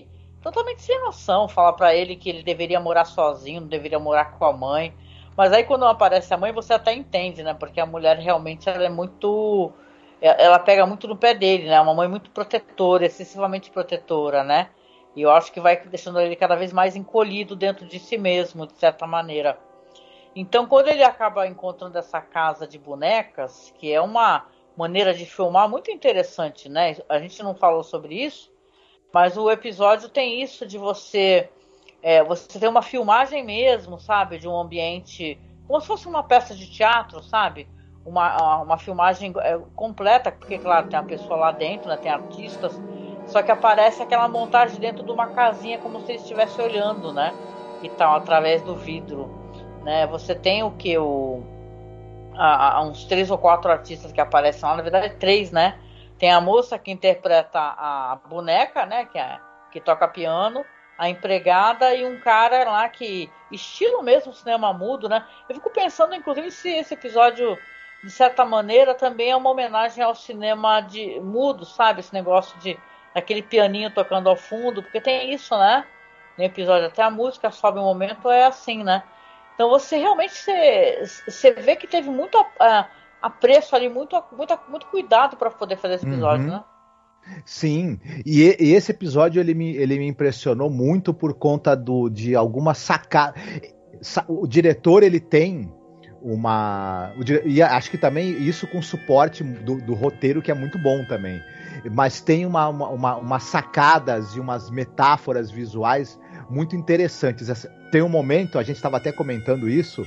totalmente 0.43 0.83
sem 0.83 1.01
noção 1.01 1.49
fala 1.49 1.73
para 1.73 1.95
ele 1.95 2.17
que 2.17 2.29
ele 2.29 2.43
deveria 2.43 2.81
morar 2.81 3.05
sozinho, 3.05 3.61
não 3.61 3.69
deveria 3.69 3.99
morar 3.99 4.39
com 4.39 4.45
a 4.45 4.53
mãe. 4.53 4.95
Mas 5.37 5.53
aí 5.53 5.65
quando 5.65 5.85
aparece 5.85 6.33
a 6.33 6.37
mãe, 6.37 6.53
você 6.53 6.73
até 6.73 6.95
entende, 6.95 7.43
né? 7.43 7.53
Porque 7.53 7.81
a 7.81 7.87
mulher 7.87 8.17
realmente 8.19 8.69
ela 8.69 8.85
é 8.85 8.89
muito. 8.89 9.73
Ela 10.21 10.59
pega 10.59 10.87
muito 10.87 11.07
no 11.07 11.17
pé 11.17 11.35
dele, 11.35 11.69
né? 11.69 11.79
Uma 11.81 11.95
mãe 11.95 12.09
muito 12.09 12.31
protetora, 12.31 13.05
excessivamente 13.05 13.71
protetora, 13.71 14.43
né? 14.43 14.71
E 15.17 15.23
eu 15.23 15.31
acho 15.31 15.51
que 15.51 15.61
vai 15.61 15.81
deixando 15.81 16.21
ele 16.21 16.37
cada 16.37 16.55
vez 16.55 16.73
mais 16.73 16.95
encolhido 16.95 17.57
dentro 17.57 17.87
de 17.87 17.99
si 17.99 18.19
mesmo, 18.19 18.67
de 18.67 18.75
certa 18.75 19.07
maneira. 19.07 19.59
Então, 20.35 20.67
quando 20.67 20.89
ele 20.89 21.03
acaba 21.03 21.47
encontrando 21.47 21.99
essa 21.99 22.21
casa 22.21 22.67
de 22.67 22.79
bonecas, 22.79 23.73
que 23.79 23.91
é 23.91 24.01
uma 24.01 24.47
maneira 24.77 25.15
de 25.15 25.25
filmar 25.25 25.69
muito 25.69 25.91
interessante, 25.91 26.69
né? 26.69 26.99
A 27.09 27.19
gente 27.19 27.43
não 27.43 27.55
falou 27.55 27.83
sobre 27.83 28.23
isso, 28.23 28.53
mas 29.11 29.39
o 29.39 29.51
episódio 29.51 30.11
tem 30.11 30.43
isso 30.43 30.67
de 30.67 30.77
você 30.77 31.49
é, 32.03 32.23
você 32.23 32.61
tem 32.61 32.69
uma 32.69 32.83
filmagem 32.83 33.45
mesmo, 33.45 33.99
sabe? 33.99 34.39
De 34.39 34.47
um 34.47 34.57
ambiente. 34.57 35.41
Como 35.67 35.81
se 35.81 35.89
fosse 35.89 36.07
uma 36.07 36.23
peça 36.23 36.55
de 36.55 36.71
teatro, 36.71 37.21
sabe? 37.21 37.69
Uma, 38.05 38.63
uma 38.63 38.79
filmagem 38.79 39.33
é, 39.41 39.59
completa, 39.75 40.31
porque, 40.31 40.57
claro, 40.59 40.87
tem 40.87 40.99
a 40.99 41.03
pessoa 41.03 41.37
lá 41.37 41.51
dentro, 41.51 41.89
né? 41.89 41.97
Tem 41.97 42.13
artistas. 42.13 42.81
Só 43.27 43.43
que 43.43 43.51
aparece 43.51 44.03
aquela 44.03 44.29
montagem 44.29 44.79
dentro 44.79 45.05
de 45.05 45.11
uma 45.11 45.29
casinha, 45.29 45.79
como 45.79 46.01
se 46.01 46.13
ele 46.13 46.19
estivesse 46.19 46.61
olhando, 46.61 47.13
né? 47.13 47.35
E 47.83 47.89
tal, 47.91 48.17
através 48.17 48.63
do 48.63 48.75
vidro. 48.75 49.29
Né? 49.83 50.07
Você 50.07 50.35
tem 50.35 50.63
o 50.63 50.71
que? 50.71 50.97
O, 50.97 51.43
uns 52.85 53.05
três 53.05 53.31
ou 53.31 53.39
quatro 53.39 53.71
artistas 53.71 54.13
que 54.13 54.21
aparecem 54.21 54.69
lá, 54.69 54.77
na 54.77 54.83
verdade, 54.83 55.15
três, 55.17 55.51
né? 55.51 55.79
Tem 56.19 56.33
a 56.33 56.41
moça 56.41 56.79
que 56.79 56.91
interpreta 56.91 57.59
a 57.59 58.19
boneca, 58.29 58.87
né? 58.87 59.07
Que, 59.07 59.19
é, 59.19 59.39
que 59.71 59.81
toca 59.81 60.09
piano 60.09 60.65
a 60.99 61.09
empregada 61.11 61.95
e 61.95 62.07
um 62.07 62.19
cara 62.21 62.65
lá 62.71 62.89
que 62.89 63.31
estilo 63.53 64.03
mesmo 64.03 64.33
cinema 64.33 64.73
mudo, 64.73 65.09
né? 65.09 65.25
Eu 65.49 65.55
fico 65.55 65.71
pensando, 65.71 66.15
inclusive, 66.15 66.51
se 66.51 66.71
esse 66.71 66.95
episódio 66.95 67.57
de 68.03 68.11
certa 68.11 68.45
maneira 68.45 68.95
também 68.95 69.31
é 69.31 69.37
uma 69.37 69.51
homenagem 69.51 70.03
ao 70.03 70.15
cinema 70.15 70.81
de 70.81 71.21
mudo, 71.21 71.65
sabe? 71.65 72.01
Esse 72.01 72.15
negócio 72.15 72.59
de 72.59 72.79
aquele 73.17 73.43
pianinho 73.43 73.91
tocando 73.91 74.29
ao 74.29 74.37
fundo, 74.37 74.83
porque 74.83 75.01
tem 75.01 75.33
isso, 75.33 75.57
né? 75.57 75.85
No 76.37 76.45
episódio 76.45 76.87
até 76.87 77.03
a 77.03 77.11
música 77.11 77.51
sobe 77.51 77.79
um 77.79 77.85
momento 77.85 78.31
é 78.31 78.45
assim, 78.45 78.85
né? 78.85 79.03
Então 79.55 79.71
você 79.71 79.97
realmente 79.97 80.35
você, 81.27 81.51
vê 81.53 81.77
que 81.77 81.87
teve 81.87 82.11
muito 82.11 82.37
apreço 83.23 83.75
ali, 83.75 83.89
muito, 83.89 84.23
muito, 84.37 84.59
muito 84.69 84.87
cuidado 84.89 85.37
para 85.37 85.51
poder 85.51 85.79
fazer 85.79 85.95
esse 85.95 86.07
episódio, 86.07 86.45
uhum. 86.45 86.53
né? 86.53 86.65
Sim, 87.45 87.99
e, 88.25 88.55
e, 88.61 88.75
esse 88.75 88.93
episódio 88.93 89.41
ele 89.41 89.53
me, 89.53 89.75
ele 89.75 89.99
me 89.99 90.07
impressionou 90.07 90.71
muito 90.71 91.13
por 91.13 91.35
conta 91.35 91.75
do, 91.75 92.09
de 92.09 92.37
alguma 92.37 92.73
sacada. 92.73 93.35
O 94.29 94.47
diretor 94.47 95.03
ele 95.03 95.19
tem 95.19 95.73
uma. 96.23 97.13
E 97.45 97.61
acho 97.61 97.91
que 97.91 97.99
também 97.99 98.31
isso 98.31 98.67
com 98.69 98.81
suporte 98.81 99.43
do, 99.43 99.81
do 99.81 99.95
roteiro, 99.95 100.41
que 100.41 100.53
é 100.53 100.55
muito 100.55 100.79
bom 100.79 101.05
também. 101.07 101.43
Mas 101.93 102.21
tem 102.21 102.47
uma, 102.47 102.69
uma, 102.69 103.17
uma 103.17 103.39
sacadas 103.39 104.35
e 104.35 104.41
umas 104.41 104.71
metáforas 104.71 105.51
visuais 105.51 106.19
muito 106.49 106.77
interessantes. 106.77 107.67
Tem 107.91 108.03
um 108.03 108.09
momento, 108.09 108.59
a 108.59 108.63
gente 108.63 108.77
estava 108.77 108.97
até 108.97 109.13
comentando 109.13 109.69
isso, 109.69 110.07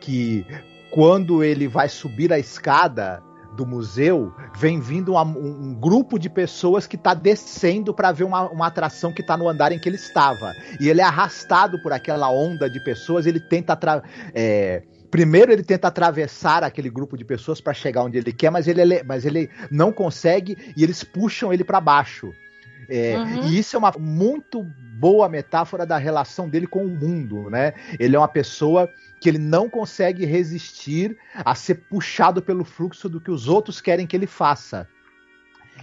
que 0.00 0.46
quando 0.90 1.42
ele 1.42 1.66
vai 1.66 1.88
subir 1.88 2.32
a 2.32 2.38
escada 2.38 3.22
do 3.54 3.64
museu, 3.64 4.32
vem 4.56 4.80
vindo 4.80 5.12
uma, 5.12 5.22
um, 5.22 5.68
um, 5.68 5.74
grupo 5.74 6.18
de 6.18 6.28
pessoas 6.28 6.86
que 6.86 6.96
está 6.96 7.14
descendo 7.14 7.94
para 7.94 8.10
ver 8.12 8.24
uma, 8.24 8.48
uma, 8.50 8.66
atração 8.66 9.12
que 9.12 9.20
está 9.20 9.36
no 9.36 9.48
andar 9.48 9.72
em 9.72 9.78
que 9.78 9.88
ele 9.88 9.96
estava. 9.96 10.52
E 10.80 10.88
ele 10.88 11.00
é 11.00 11.04
arrastado 11.04 11.80
por 11.80 11.92
aquela 11.92 12.30
onda 12.30 12.68
de 12.68 12.82
pessoas, 12.82 13.26
ele 13.26 13.40
tenta. 13.40 13.78
É, 14.34 14.82
primeiro 15.14 15.52
ele 15.52 15.62
tenta 15.62 15.86
atravessar 15.86 16.64
aquele 16.64 16.90
grupo 16.90 17.16
de 17.16 17.24
pessoas 17.24 17.60
para 17.60 17.72
chegar 17.72 18.02
onde 18.02 18.18
ele 18.18 18.32
quer, 18.32 18.50
mas 18.50 18.66
ele, 18.66 19.00
mas 19.04 19.24
ele 19.24 19.48
não 19.70 19.92
consegue 19.92 20.74
e 20.76 20.82
eles 20.82 21.04
puxam 21.04 21.52
ele 21.52 21.62
para 21.62 21.80
baixo. 21.80 22.34
É, 22.88 23.16
uhum. 23.16 23.44
E 23.44 23.56
isso 23.56 23.76
é 23.76 23.78
uma 23.78 23.92
muito 23.96 24.64
boa 24.98 25.28
metáfora 25.28 25.86
da 25.86 25.98
relação 25.98 26.48
dele 26.48 26.66
com 26.66 26.84
o 26.84 26.88
mundo, 26.88 27.48
né? 27.48 27.74
Ele 27.96 28.16
é 28.16 28.18
uma 28.18 28.26
pessoa 28.26 28.90
que 29.20 29.28
ele 29.28 29.38
não 29.38 29.70
consegue 29.70 30.24
resistir 30.24 31.16
a 31.44 31.54
ser 31.54 31.76
puxado 31.88 32.42
pelo 32.42 32.64
fluxo 32.64 33.08
do 33.08 33.20
que 33.20 33.30
os 33.30 33.46
outros 33.46 33.80
querem 33.80 34.08
que 34.08 34.16
ele 34.16 34.26
faça. 34.26 34.88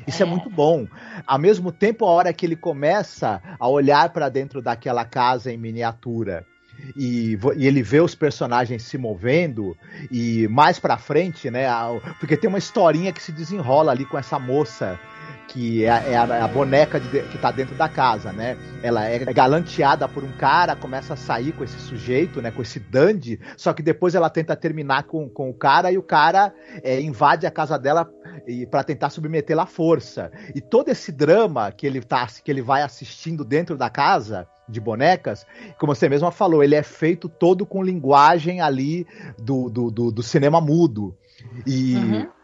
Isso 0.06 0.22
é. 0.22 0.26
é 0.26 0.30
muito 0.30 0.50
bom. 0.50 0.86
Ao 1.26 1.40
mesmo 1.40 1.72
tempo, 1.72 2.04
a 2.04 2.10
hora 2.10 2.34
que 2.34 2.46
ele 2.46 2.58
começa 2.58 3.42
a 3.58 3.70
olhar 3.70 4.10
para 4.10 4.28
dentro 4.28 4.62
daquela 4.62 5.06
casa 5.06 5.54
em 5.54 5.58
miniatura 5.58 6.46
e, 6.96 7.38
e, 7.56 7.68
ele 7.68 7.82
vê 7.82 8.00
os 8.00 8.16
personagens 8.16 8.84
se 8.84 8.98
movendo 8.98 9.78
e 10.10 10.48
mais 10.48 10.80
para 10.80 10.98
frente, 10.98 11.50
né? 11.50 11.66
Porque 12.20 12.38
tem 12.38 12.48
uma 12.48 12.58
historinha 12.58 13.12
que 13.12 13.22
se 13.22 13.32
desenrola 13.32 13.92
ali 13.92 14.06
com 14.06 14.18
essa 14.18 14.40
moça 14.40 15.00
que 15.52 15.84
é, 15.84 15.88
é, 15.88 16.18
a, 16.18 16.26
é 16.28 16.42
a, 16.42 16.48
boneca 16.48 16.98
de, 16.98 17.24
que 17.24 17.38
tá 17.38 17.52
dentro 17.52 17.76
da 17.76 17.90
casa, 17.90 18.32
né? 18.32 18.58
Ela 18.82 19.06
é 19.06 19.20
galanteada 19.34 20.08
por 20.08 20.24
um 20.24 20.32
cara, 20.32 20.78
começa 20.78 21.14
a 21.14 21.18
sair 21.18 21.52
com 21.52 21.64
esse 21.64 21.78
sujeito, 21.78 22.42
né? 22.42 22.52
Com 22.52 22.62
esse 22.62 22.80
dandy, 22.80 23.40
só 23.58 23.74
que 23.74 23.84
depois 23.84 24.16
ela 24.16 24.30
tenta 24.30 24.56
terminar 24.56 25.04
com, 25.04 25.28
com 25.28 25.50
o 25.50 25.54
cara 25.54 25.92
e 25.92 25.98
o 25.98 26.04
cara 26.04 26.54
é, 26.82 27.02
invade 27.02 27.46
a 27.46 27.52
casa 27.52 27.78
dela 27.78 28.10
para 28.70 28.84
tentar 28.84 29.10
submetê-la 29.10 29.64
à 29.64 29.66
força. 29.66 30.32
E 30.56 30.62
todo 30.62 30.90
esse 30.90 31.12
drama 31.12 31.70
que 31.72 31.86
ele 31.86 32.02
tá, 32.02 32.26
que 32.28 32.50
ele 32.50 32.62
vai 32.62 32.82
assistindo 32.82 33.44
dentro 33.44 33.78
da 33.78 33.90
casa 33.90 34.48
de 34.70 34.80
bonecas, 34.80 35.46
como 35.78 35.94
você 35.94 36.08
mesma 36.08 36.32
falou, 36.32 36.64
ele 36.64 36.76
é 36.76 36.84
feito 36.84 37.28
todo 37.28 37.66
com 37.66 37.84
linguagem 37.84 38.62
ali 38.62 39.06
do, 39.38 39.70
do, 39.70 39.92
do, 39.92 40.12
do 40.12 40.24
cinema 40.24 40.62
mudo. 40.62 41.14
E. 41.68 41.96
Uhum 41.96 42.41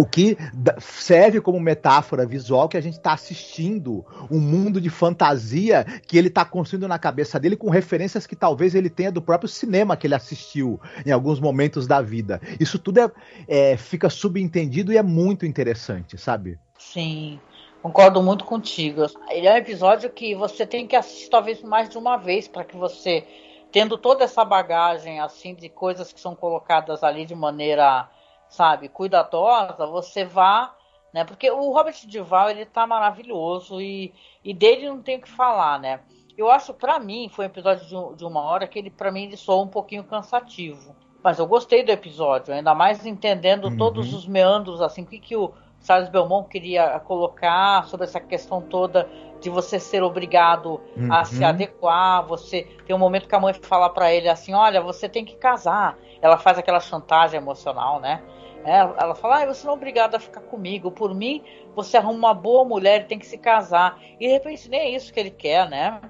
O 0.00 0.06
que 0.06 0.36
serve 0.78 1.40
como 1.40 1.58
metáfora 1.58 2.24
visual 2.24 2.68
que 2.68 2.76
a 2.76 2.80
gente 2.80 2.94
está 2.94 3.12
assistindo 3.12 4.06
um 4.30 4.38
mundo 4.38 4.80
de 4.80 4.88
fantasia 4.88 5.84
que 6.06 6.16
ele 6.16 6.28
está 6.28 6.44
construindo 6.44 6.86
na 6.86 7.00
cabeça 7.00 7.40
dele 7.40 7.56
com 7.56 7.68
referências 7.68 8.24
que 8.24 8.36
talvez 8.36 8.76
ele 8.76 8.88
tenha 8.88 9.10
do 9.10 9.20
próprio 9.20 9.48
cinema 9.48 9.96
que 9.96 10.06
ele 10.06 10.14
assistiu 10.14 10.80
em 11.04 11.10
alguns 11.10 11.40
momentos 11.40 11.88
da 11.88 12.00
vida. 12.00 12.40
Isso 12.60 12.78
tudo 12.78 13.00
é, 13.00 13.10
é 13.48 13.76
fica 13.76 14.08
subentendido 14.08 14.92
e 14.92 14.96
é 14.96 15.02
muito 15.02 15.44
interessante, 15.44 16.16
sabe? 16.16 16.60
Sim. 16.78 17.40
Concordo 17.82 18.22
muito 18.22 18.44
contigo. 18.44 19.04
Ele 19.28 19.48
é 19.48 19.54
um 19.54 19.56
episódio 19.56 20.10
que 20.10 20.32
você 20.34 20.64
tem 20.64 20.86
que 20.86 20.94
assistir 20.94 21.28
talvez 21.28 21.60
mais 21.62 21.88
de 21.88 21.98
uma 21.98 22.16
vez 22.16 22.46
para 22.46 22.62
que 22.62 22.76
você, 22.76 23.24
tendo 23.72 23.98
toda 23.98 24.22
essa 24.22 24.44
bagagem 24.44 25.18
assim 25.18 25.54
de 25.54 25.68
coisas 25.68 26.12
que 26.12 26.20
são 26.20 26.36
colocadas 26.36 27.02
ali 27.02 27.26
de 27.26 27.34
maneira 27.34 28.08
sabe, 28.48 28.88
cuidadosa, 28.88 29.86
você 29.86 30.24
vá, 30.24 30.74
né? 31.12 31.24
Porque 31.24 31.50
o 31.50 31.72
Robert 31.72 31.96
Duval, 32.06 32.50
ele 32.50 32.64
tá 32.64 32.86
maravilhoso 32.86 33.80
e, 33.80 34.12
e 34.44 34.52
dele 34.52 34.88
não 34.88 35.02
tem 35.02 35.18
o 35.18 35.22
que 35.22 35.30
falar, 35.30 35.78
né? 35.78 36.00
Eu 36.36 36.50
acho, 36.50 36.72
para 36.72 36.98
mim, 37.00 37.28
foi 37.28 37.46
um 37.46 37.48
episódio 37.48 37.84
de, 37.86 38.18
de, 38.18 38.24
uma 38.24 38.42
hora 38.42 38.66
que 38.68 38.78
ele, 38.78 38.90
para 38.90 39.10
mim, 39.10 39.24
ele 39.24 39.36
soou 39.36 39.64
um 39.64 39.68
pouquinho 39.68 40.04
cansativo. 40.04 40.94
Mas 41.22 41.38
eu 41.38 41.46
gostei 41.46 41.82
do 41.82 41.90
episódio, 41.90 42.54
ainda 42.54 42.74
mais 42.74 43.04
entendendo 43.04 43.64
uhum. 43.64 43.76
todos 43.76 44.14
os 44.14 44.24
meandros, 44.24 44.80
assim, 44.80 45.02
o 45.02 45.06
que, 45.06 45.18
que 45.18 45.36
o 45.36 45.52
Charles 45.82 46.08
Belmont 46.08 46.48
queria 46.48 47.00
colocar 47.00 47.84
sobre 47.86 48.04
essa 48.04 48.20
questão 48.20 48.60
toda 48.60 49.08
de 49.40 49.50
você 49.50 49.80
ser 49.80 50.02
obrigado 50.02 50.80
uhum. 50.96 51.12
a 51.12 51.24
se 51.24 51.44
adequar. 51.44 52.24
Você 52.26 52.62
tem 52.86 52.94
um 52.94 52.98
momento 52.98 53.28
que 53.28 53.34
a 53.34 53.40
mãe 53.40 53.54
fala 53.54 53.88
para 53.88 54.12
ele 54.12 54.28
assim: 54.28 54.54
Olha, 54.54 54.80
você 54.80 55.08
tem 55.08 55.24
que 55.24 55.36
casar. 55.36 55.96
Ela 56.20 56.36
faz 56.36 56.58
aquela 56.58 56.80
chantagem 56.80 57.38
emocional, 57.38 58.00
né? 58.00 58.22
É, 58.64 58.78
ela 58.78 59.14
fala, 59.14 59.42
ah, 59.42 59.46
você 59.46 59.66
não 59.66 59.74
é 59.74 59.76
obrigado 59.76 60.14
a 60.14 60.20
ficar 60.20 60.40
comigo. 60.40 60.90
Por 60.90 61.14
mim, 61.14 61.42
você 61.74 61.96
arruma 61.96 62.18
uma 62.18 62.34
boa 62.34 62.64
mulher 62.64 63.02
e 63.02 63.04
tem 63.04 63.18
que 63.18 63.26
se 63.26 63.38
casar. 63.38 64.00
E 64.18 64.26
de 64.26 64.32
repente 64.32 64.68
nem 64.68 64.80
é 64.80 64.90
isso 64.90 65.12
que 65.12 65.20
ele 65.20 65.30
quer, 65.30 65.68
né? 65.68 66.00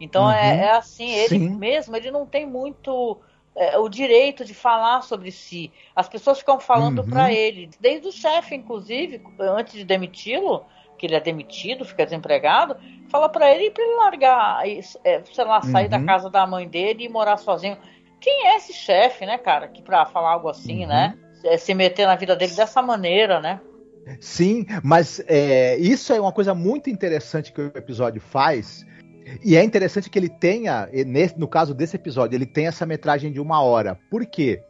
Então 0.00 0.30
é, 0.30 0.34
uhum. 0.34 0.60
é, 0.60 0.64
é, 0.64 0.70
assim, 0.70 1.10
ele 1.10 1.38
Sim. 1.38 1.50
mesmo, 1.56 1.96
ele 1.96 2.10
não 2.10 2.24
tem 2.24 2.46
muito 2.46 3.18
é, 3.54 3.76
o 3.78 3.88
direito 3.88 4.44
de 4.44 4.54
falar 4.54 5.02
sobre 5.02 5.30
si. 5.30 5.72
As 5.94 6.08
pessoas 6.08 6.38
ficam 6.38 6.60
falando 6.60 7.00
uhum. 7.00 7.10
para 7.10 7.32
ele, 7.32 7.68
desde 7.80 8.08
o 8.08 8.12
chefe, 8.12 8.54
inclusive, 8.54 9.22
antes 9.40 9.74
de 9.74 9.84
demiti-lo, 9.84 10.64
que 10.96 11.06
ele 11.06 11.14
é 11.14 11.20
demitido, 11.20 11.84
fica 11.84 12.04
desempregado, 12.04 12.76
fala 13.08 13.28
para 13.28 13.52
ele 13.54 13.70
para 13.70 13.84
ele 13.84 13.94
largar, 13.96 14.68
é, 14.68 15.22
sei 15.24 15.44
lá, 15.44 15.62
sair 15.62 15.84
uhum. 15.84 15.90
da 15.90 16.04
casa 16.04 16.30
da 16.30 16.46
mãe 16.46 16.68
dele 16.68 17.04
e 17.04 17.08
morar 17.08 17.36
sozinho. 17.36 17.78
Quem 18.20 18.48
é 18.48 18.56
esse 18.56 18.72
chefe, 18.72 19.24
né, 19.24 19.38
cara, 19.38 19.68
que 19.68 19.80
para 19.80 20.04
falar 20.06 20.32
algo 20.32 20.48
assim, 20.48 20.86
né? 20.86 21.16
É, 21.44 21.56
se 21.56 21.74
meter 21.74 22.06
na 22.06 22.16
vida 22.16 22.34
dele 22.34 22.52
dessa 22.52 22.82
maneira, 22.82 23.40
né? 23.40 23.60
Sim, 24.20 24.66
mas 24.82 25.22
é, 25.26 25.76
isso 25.76 26.12
é 26.12 26.20
uma 26.20 26.32
coisa 26.32 26.54
muito 26.54 26.88
interessante 26.88 27.52
que 27.52 27.60
o 27.60 27.66
episódio 27.74 28.20
faz. 28.20 28.86
E 29.44 29.56
é 29.56 29.62
interessante 29.62 30.08
que 30.08 30.18
ele 30.18 30.30
tenha, 30.30 30.88
no 31.36 31.46
caso 31.46 31.74
desse 31.74 31.96
episódio, 31.96 32.34
ele 32.34 32.46
tem 32.46 32.66
essa 32.66 32.86
metragem 32.86 33.30
de 33.30 33.40
uma 33.40 33.60
hora. 33.60 33.98
Por 34.10 34.24
quê? 34.24 34.62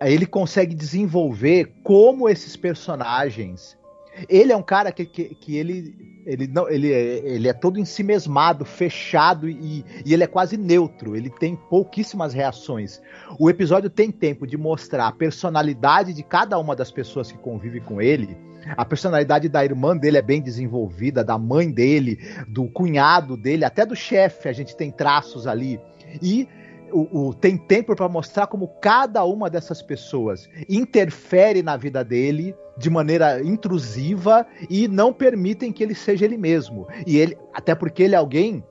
Ele 0.00 0.26
consegue 0.26 0.74
desenvolver 0.74 1.72
como 1.84 2.28
esses 2.28 2.56
personagens 2.56 3.75
ele 4.28 4.52
é 4.52 4.56
um 4.56 4.62
cara 4.62 4.90
que, 4.90 5.04
que, 5.04 5.34
que 5.34 5.56
ele, 5.56 6.22
ele, 6.24 6.46
não, 6.46 6.68
ele, 6.68 6.92
é, 6.92 7.18
ele 7.24 7.48
é 7.48 7.52
todo 7.52 7.78
ensimesmado, 7.78 8.64
fechado 8.64 9.48
e, 9.48 9.84
e 10.04 10.14
ele 10.14 10.24
é 10.24 10.26
quase 10.26 10.56
neutro. 10.56 11.14
Ele 11.14 11.30
tem 11.30 11.56
pouquíssimas 11.56 12.32
reações. 12.32 13.00
O 13.38 13.50
episódio 13.50 13.90
tem 13.90 14.10
tempo 14.10 14.46
de 14.46 14.56
mostrar 14.56 15.08
a 15.08 15.12
personalidade 15.12 16.12
de 16.12 16.22
cada 16.22 16.58
uma 16.58 16.74
das 16.74 16.90
pessoas 16.90 17.30
que 17.30 17.38
convive 17.38 17.80
com 17.80 18.00
ele. 18.00 18.36
A 18.76 18.84
personalidade 18.84 19.48
da 19.48 19.64
irmã 19.64 19.96
dele 19.96 20.18
é 20.18 20.22
bem 20.22 20.40
desenvolvida, 20.42 21.22
da 21.22 21.38
mãe 21.38 21.70
dele, 21.70 22.18
do 22.48 22.68
cunhado 22.68 23.36
dele, 23.36 23.64
até 23.64 23.86
do 23.86 23.94
chefe, 23.94 24.48
a 24.48 24.52
gente 24.52 24.76
tem 24.76 24.90
traços 24.90 25.46
ali. 25.46 25.78
E 26.20 26.48
o, 26.92 27.28
o, 27.28 27.34
tem 27.34 27.56
tempo 27.56 27.94
para 27.94 28.08
mostrar 28.08 28.46
como 28.46 28.68
cada 28.80 29.24
uma 29.24 29.50
dessas 29.50 29.82
pessoas 29.82 30.48
interfere 30.68 31.62
na 31.62 31.76
vida 31.76 32.04
dele 32.04 32.54
de 32.78 32.90
maneira 32.90 33.42
intrusiva 33.42 34.46
e 34.68 34.86
não 34.86 35.12
permitem 35.12 35.72
que 35.72 35.82
ele 35.82 35.94
seja 35.94 36.24
ele 36.24 36.36
mesmo. 36.36 36.86
E 37.06 37.16
ele, 37.16 37.36
até 37.54 37.74
porque 37.74 38.02
ele 38.02 38.14
é 38.14 38.18
alguém 38.18 38.62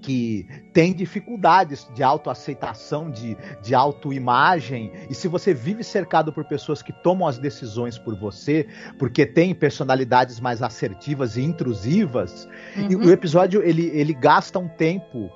que 0.00 0.46
tem 0.72 0.94
dificuldades 0.94 1.86
de 1.94 2.02
autoaceitação, 2.02 3.10
de, 3.10 3.36
de 3.62 3.74
autoimagem, 3.74 4.90
e 5.08 5.14
se 5.14 5.28
você 5.28 5.52
vive 5.52 5.84
cercado 5.84 6.32
por 6.32 6.44
pessoas 6.44 6.82
que 6.82 6.92
tomam 6.92 7.28
as 7.28 7.38
decisões 7.38 7.98
por 7.98 8.18
você, 8.18 8.66
porque 8.98 9.26
tem 9.26 9.54
personalidades 9.54 10.40
mais 10.40 10.62
assertivas 10.62 11.36
e 11.36 11.42
intrusivas, 11.42 12.48
uhum. 12.76 12.90
e 12.90 12.96
o 12.96 13.10
episódio 13.10 13.62
ele, 13.62 13.90
ele 13.92 14.14
gasta 14.14 14.58
um 14.58 14.68
tempo 14.68 15.30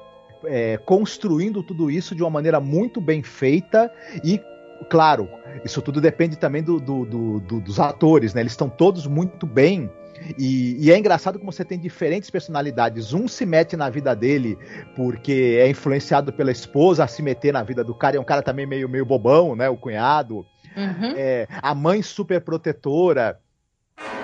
é, 0.46 0.76
construindo 0.78 1.62
tudo 1.62 1.90
isso 1.90 2.14
de 2.14 2.22
uma 2.22 2.30
maneira 2.30 2.60
muito 2.60 3.00
bem 3.00 3.22
feita 3.22 3.90
e 4.22 4.40
claro, 4.88 5.28
isso 5.64 5.80
tudo 5.80 6.00
depende 6.00 6.36
também 6.36 6.62
do, 6.62 6.80
do, 6.80 7.04
do, 7.04 7.40
do 7.40 7.60
dos 7.60 7.80
atores, 7.80 8.34
né? 8.34 8.40
Eles 8.40 8.52
estão 8.52 8.68
todos 8.68 9.06
muito 9.06 9.46
bem. 9.46 9.90
E, 10.38 10.76
e, 10.78 10.92
é 10.92 10.98
engraçado 10.98 11.38
como 11.38 11.52
você 11.52 11.64
tem 11.64 11.78
diferentes 11.78 12.30
personalidades. 12.30 13.12
Um 13.12 13.26
se 13.28 13.44
mete 13.44 13.76
na 13.76 13.90
vida 13.90 14.14
dele 14.14 14.56
porque 14.94 15.58
é 15.60 15.68
influenciado 15.68 16.32
pela 16.32 16.52
esposa 16.52 17.04
a 17.04 17.08
se 17.08 17.20
meter 17.20 17.52
na 17.52 17.62
vida 17.62 17.82
do 17.82 17.94
cara. 17.94 18.16
É 18.16 18.20
um 18.20 18.24
cara 18.24 18.42
também 18.42 18.66
meio, 18.66 18.88
meio 18.88 19.04
bobão, 19.04 19.56
né? 19.56 19.68
O 19.68 19.76
cunhado. 19.76 20.46
Uhum. 20.76 21.14
É, 21.16 21.46
a 21.62 21.74
mãe 21.74 22.02
super 22.02 22.40
protetora. 22.40 23.38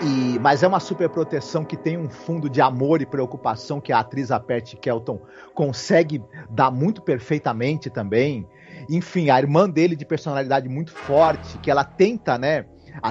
E, 0.02 0.38
mas 0.38 0.62
é 0.62 0.68
uma 0.68 0.80
super 0.80 1.11
proteção 1.11 1.62
que 1.62 1.76
tem 1.76 1.98
um 1.98 2.09
fundo 2.09 2.48
de 2.48 2.61
amor 2.61 3.02
e 3.02 3.06
preocupação 3.06 3.80
que 3.80 3.92
a 3.92 3.98
atriz 3.98 4.30
a 4.30 4.40
Pat 4.40 4.74
Kelton 4.76 5.20
consegue 5.54 6.22
dar 6.48 6.70
muito 6.70 7.02
perfeitamente 7.02 7.90
também. 7.90 8.48
Enfim, 8.88 9.28
a 9.28 9.38
irmã 9.38 9.68
dele 9.68 9.94
de 9.94 10.06
personalidade 10.06 10.70
muito 10.70 10.90
forte, 10.90 11.59
que 11.59 11.70
ela 11.70 11.85
tenta, 11.85 12.38
né? 12.38 12.64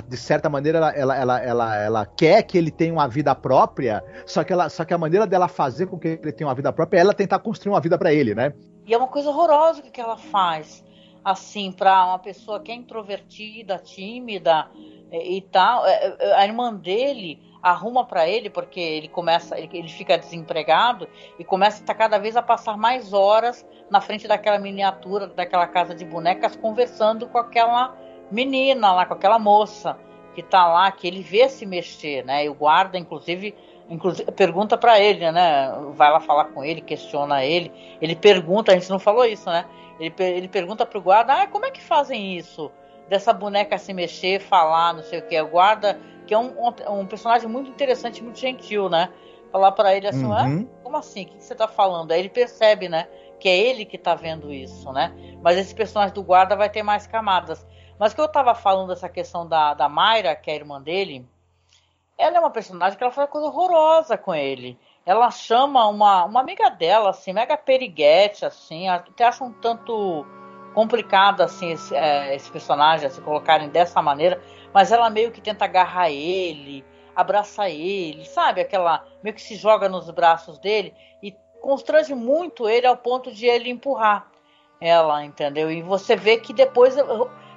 de 0.08 0.18
certa 0.18 0.50
maneira, 0.50 0.80
ela, 0.80 0.92
ela, 0.92 1.16
ela, 1.16 1.40
ela, 1.42 1.76
ela 1.78 2.06
quer 2.06 2.44
que 2.44 2.58
ele 2.58 2.72
tenha 2.72 2.92
uma 2.92 3.08
vida 3.08 3.34
própria, 3.34 4.04
só 4.26 4.44
que, 4.44 4.52
ela, 4.52 4.68
só 4.68 4.84
que 4.84 4.94
a 4.94 4.98
maneira 4.98 5.26
dela 5.26 5.48
fazer 5.48 5.88
com 5.88 5.98
que 5.98 6.20
ele 6.22 6.32
tenha 6.32 6.48
uma 6.48 6.56
vida 6.56 6.74
própria 6.74 7.00
é 7.00 7.02
ela 7.02 7.14
tentar 7.14 7.40
construir 7.40 7.72
uma 7.72 7.80
vida 7.80 7.98
para 7.98 8.14
ele, 8.14 8.36
né? 8.36 8.54
E 8.86 8.94
é 8.94 8.98
uma 8.98 9.08
coisa 9.08 9.30
horrorosa 9.30 9.82
que 9.84 10.02
ela 10.02 10.18
faz, 10.18 10.84
assim, 11.32 11.72
para 11.72 12.06
uma 12.06 12.20
pessoa 12.20 12.60
que 12.60 12.72
é 12.72 12.76
introvertida, 12.76 13.78
tímida, 13.78 14.70
e 15.12 15.42
tal. 15.42 15.86
É, 15.86 16.16
é, 16.20 16.34
a 16.34 16.46
irmã 16.46 16.74
dele 16.74 17.42
arruma 17.62 18.06
para 18.06 18.28
ele 18.28 18.50
porque 18.50 18.80
ele 18.80 19.08
começa, 19.08 19.58
ele, 19.58 19.70
ele, 19.74 19.90
fica 19.90 20.18
desempregado 20.18 21.08
e 21.38 21.44
começa 21.44 21.84
a 21.86 21.96
cada 21.96 22.18
vez 22.18 22.38
a 22.38 22.42
passar 22.42 22.78
mais 22.78 23.12
horas 23.12 23.66
na 23.90 24.00
frente 24.00 24.28
daquela 24.28 24.60
miniatura, 24.60 25.28
daquela 25.28 25.68
casa 25.68 25.94
de 25.94 26.06
bonecas, 26.06 26.56
conversando 26.56 27.28
com 27.28 27.38
aquela 27.38 27.96
menina 28.32 28.94
lá, 28.94 29.06
com 29.06 29.14
aquela 29.14 29.40
moça 29.40 29.98
que 30.36 30.44
tá 30.44 30.68
lá, 30.68 30.92
que 30.92 31.08
ele 31.08 31.22
vê 31.22 31.50
se 31.50 31.66
mexer, 31.66 32.24
né? 32.24 32.46
E 32.46 32.50
o 32.50 32.54
guarda, 32.54 32.98
inclusive, 32.98 33.56
inclusive 33.90 34.32
pergunta 34.32 34.78
para 34.78 35.00
ele, 35.00 35.30
né? 35.32 35.74
Vai 35.96 36.12
lá 36.12 36.20
falar 36.20 36.46
com 36.46 36.64
ele, 36.64 36.82
questiona 36.82 37.44
ele. 37.44 37.72
Ele 38.00 38.16
pergunta, 38.16 38.72
a 38.72 38.76
gente 38.76 38.90
não 38.90 39.00
falou 39.00 39.26
isso, 39.26 39.50
né? 39.50 39.66
Ele, 40.00 40.14
ele 40.20 40.48
pergunta 40.48 40.86
pro 40.86 41.02
guarda, 41.02 41.42
ah, 41.42 41.48
como 41.48 41.66
é 41.66 41.72
que 41.72 41.82
fazem 41.82 42.38
isso? 42.38 42.72
dessa 43.10 43.34
boneca 43.34 43.78
se 43.78 43.92
mexer, 43.92 44.40
falar, 44.40 44.94
não 44.94 45.04
sei 45.04 45.20
o 45.20 45.22
que. 45.24 45.36
A 45.36 45.44
guarda, 45.44 46.00
que 46.28 46.34
é 46.34 46.38
um, 46.38 46.54
um, 46.58 47.00
um 47.00 47.06
personagem 47.08 47.50
muito 47.50 47.70
interessante, 47.70 48.24
muito 48.24 48.40
gentil, 48.40 48.88
né? 48.88 49.12
Falar 49.52 49.72
para 49.72 49.96
ele 49.96 50.08
assim, 50.08 50.26
uhum. 50.26 50.68
como 50.84 50.96
assim? 50.96 51.24
O 51.24 51.26
que 51.26 51.44
você 51.44 51.56
tá 51.56 51.68
falando? 51.68 52.12
Aí 52.12 52.20
ele 52.20 52.30
percebe, 52.30 52.88
né? 52.88 53.08
Que 53.40 53.50
é 53.50 53.58
ele 53.58 53.84
que 53.84 53.98
tá 53.98 54.14
vendo 54.14 54.54
isso, 54.54 54.94
né? 54.94 55.12
Mas 55.42 55.58
esse 55.58 55.74
personagem 55.74 56.14
do 56.14 56.22
guarda 56.22 56.56
vai 56.56 56.70
ter 56.70 56.84
mais 56.84 57.08
camadas. 57.08 57.66
Mas 57.98 58.14
que 58.14 58.22
eu 58.22 58.28
tava 58.28 58.54
falando 58.54 58.90
dessa 58.90 59.10
questão 59.10 59.46
da, 59.48 59.74
da 59.74 59.90
Mayra, 59.90 60.36
que 60.36 60.52
é 60.52 60.54
a 60.54 60.58
irmã 60.58 60.80
dele, 60.80 61.28
ela 62.18 62.38
é 62.38 62.40
uma 62.40 62.52
personagem 62.52 62.98
que 62.98 63.04
ela 63.04 63.12
faz 63.12 63.30
coisa 63.30 63.48
horrorosa 63.48 64.18
com 64.18 64.36
ele. 64.36 64.78
Ela 65.06 65.32
chama 65.32 65.88
uma, 65.88 66.26
uma 66.26 66.40
amiga 66.40 66.70
dela, 66.70 67.10
assim, 67.10 67.34
mega 67.34 67.58
periguete, 67.58 68.46
assim, 68.46 68.88
até 68.88 69.26
acha 69.26 69.44
um 69.44 69.52
tanto 69.52 70.26
complicado 70.74 71.42
assim 71.42 71.72
esse, 71.72 71.96
é, 71.96 72.36
esse 72.36 72.50
personagem 72.52 73.10
se 73.10 73.22
colocarem 73.22 73.70
dessa 73.70 74.02
maneira, 74.02 74.42
mas 74.74 74.92
ela 74.92 75.10
meio 75.10 75.32
que 75.32 75.42
tenta 75.42 75.66
agarrar 75.66 76.10
ele, 76.10 76.86
abraçar 77.16 77.70
ele, 77.70 78.24
sabe? 78.26 78.62
Aquela 78.62 79.06
meio 79.24 79.36
que 79.36 79.42
se 79.42 79.56
joga 79.56 79.90
nos 79.90 80.10
braços 80.12 80.60
dele 80.60 80.94
e 81.22 81.36
constrange 81.62 82.14
muito 82.14 82.70
ele 82.70 82.88
ao 82.88 82.96
ponto 82.96 83.32
de 83.32 83.46
ele 83.46 83.70
empurrar 83.70 84.28
ela, 84.80 85.24
entendeu? 85.26 85.70
E 85.70 85.82
você 85.82 86.16
vê 86.16 86.38
que 86.38 86.54
depois 86.54 86.96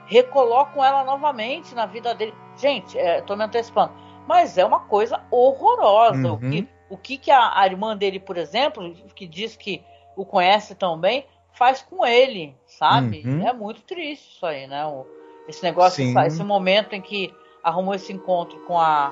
recolocam 0.06 0.84
ela 0.84 1.04
novamente 1.04 1.74
na 1.74 1.86
vida 1.86 2.14
dele. 2.14 2.34
Gente, 2.56 2.98
é, 2.98 3.20
tô 3.20 3.36
me 3.36 3.44
antecipando, 3.44 3.92
mas 4.26 4.58
é 4.58 4.64
uma 4.64 4.80
coisa 4.80 5.22
horrorosa. 5.30 6.28
Uhum. 6.28 6.34
O 6.34 6.38
que, 6.38 6.68
o 6.92 6.96
que, 6.98 7.16
que 7.16 7.30
a, 7.30 7.58
a 7.58 7.66
irmã 7.66 7.96
dele, 7.96 8.20
por 8.20 8.36
exemplo, 8.36 8.94
que 9.14 9.26
diz 9.26 9.56
que 9.56 9.82
o 10.14 10.26
conhece 10.26 10.74
tão 10.74 10.98
bem, 10.98 11.24
faz 11.54 11.80
com 11.80 12.04
ele, 12.04 12.54
sabe? 12.66 13.22
Uhum. 13.24 13.48
É 13.48 13.52
muito 13.54 13.80
triste 13.80 14.36
isso 14.36 14.44
aí, 14.44 14.66
né? 14.66 14.84
O, 14.84 15.06
esse 15.48 15.62
negócio, 15.62 16.04
Sim. 16.04 16.14
esse 16.20 16.44
momento 16.44 16.92
em 16.92 17.00
que 17.00 17.32
arrumou 17.64 17.94
esse 17.94 18.12
encontro 18.12 18.58
com 18.66 18.78
a, 18.78 19.10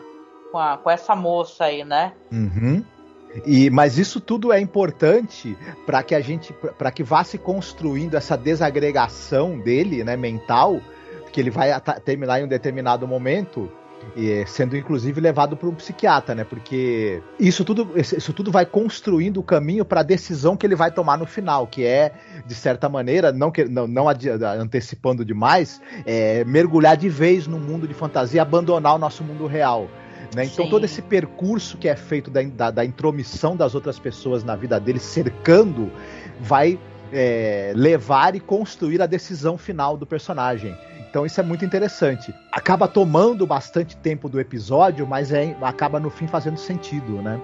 com, 0.52 0.58
a, 0.58 0.76
com 0.76 0.90
essa 0.90 1.16
moça 1.16 1.64
aí, 1.64 1.82
né? 1.82 2.12
Uhum. 2.30 2.84
E, 3.46 3.70
mas 3.70 3.96
isso 3.96 4.20
tudo 4.20 4.52
é 4.52 4.60
importante 4.60 5.56
para 5.86 6.02
que 6.02 6.14
a 6.14 6.20
gente 6.20 6.52
para 6.52 6.90
que 6.90 7.02
vá 7.02 7.24
se 7.24 7.38
construindo 7.38 8.14
essa 8.14 8.36
desagregação 8.36 9.58
dele, 9.58 10.04
né, 10.04 10.18
mental, 10.18 10.82
que 11.32 11.40
ele 11.40 11.50
vai 11.50 11.70
terminar 12.04 12.40
em 12.40 12.44
um 12.44 12.48
determinado 12.48 13.08
momento 13.08 13.72
e 14.16 14.44
sendo 14.46 14.76
inclusive 14.76 15.20
levado 15.20 15.56
para 15.56 15.68
um 15.68 15.74
psiquiatra, 15.74 16.34
né? 16.34 16.44
Porque 16.44 17.22
isso 17.38 17.64
tudo, 17.64 17.92
isso 17.96 18.32
tudo 18.32 18.50
vai 18.50 18.66
construindo 18.66 19.38
o 19.38 19.42
caminho 19.42 19.84
para 19.84 20.00
a 20.00 20.02
decisão 20.02 20.56
que 20.56 20.66
ele 20.66 20.74
vai 20.74 20.90
tomar 20.90 21.16
no 21.16 21.26
final, 21.26 21.66
que 21.66 21.84
é, 21.84 22.12
de 22.46 22.54
certa 22.54 22.88
maneira, 22.88 23.32
não, 23.32 23.50
que, 23.50 23.64
não, 23.64 23.86
não 23.86 24.06
antecipando 24.08 25.24
demais, 25.24 25.80
é, 26.04 26.44
mergulhar 26.44 26.96
de 26.96 27.08
vez 27.08 27.46
no 27.46 27.58
mundo 27.58 27.86
de 27.86 27.94
fantasia, 27.94 28.42
abandonar 28.42 28.94
o 28.94 28.98
nosso 28.98 29.22
mundo 29.22 29.46
real. 29.46 29.88
Né? 30.34 30.44
Então 30.44 30.64
Sim. 30.64 30.70
todo 30.70 30.84
esse 30.84 31.02
percurso 31.02 31.76
que 31.76 31.88
é 31.88 31.96
feito 31.96 32.30
da, 32.30 32.42
da, 32.42 32.70
da, 32.70 32.84
intromissão 32.84 33.56
das 33.56 33.74
outras 33.74 33.98
pessoas 33.98 34.44
na 34.44 34.54
vida 34.54 34.78
dele, 34.78 35.00
cercando, 35.00 35.90
vai 36.40 36.78
é, 37.12 37.72
levar 37.74 38.34
e 38.34 38.40
construir 38.40 39.02
a 39.02 39.06
decisão 39.06 39.58
final 39.58 39.96
do 39.96 40.06
personagem. 40.06 40.76
Então 41.10 41.26
isso 41.26 41.40
é 41.40 41.42
muito 41.42 41.64
interessante. 41.64 42.32
Acaba 42.52 42.86
tomando 42.86 43.44
bastante 43.44 43.96
tempo 43.96 44.28
do 44.28 44.38
episódio, 44.38 45.04
mas 45.06 45.32
é, 45.32 45.56
acaba 45.60 45.98
no 45.98 46.08
fim 46.08 46.28
fazendo 46.28 46.56
sentido, 46.56 47.20
né? 47.20 47.40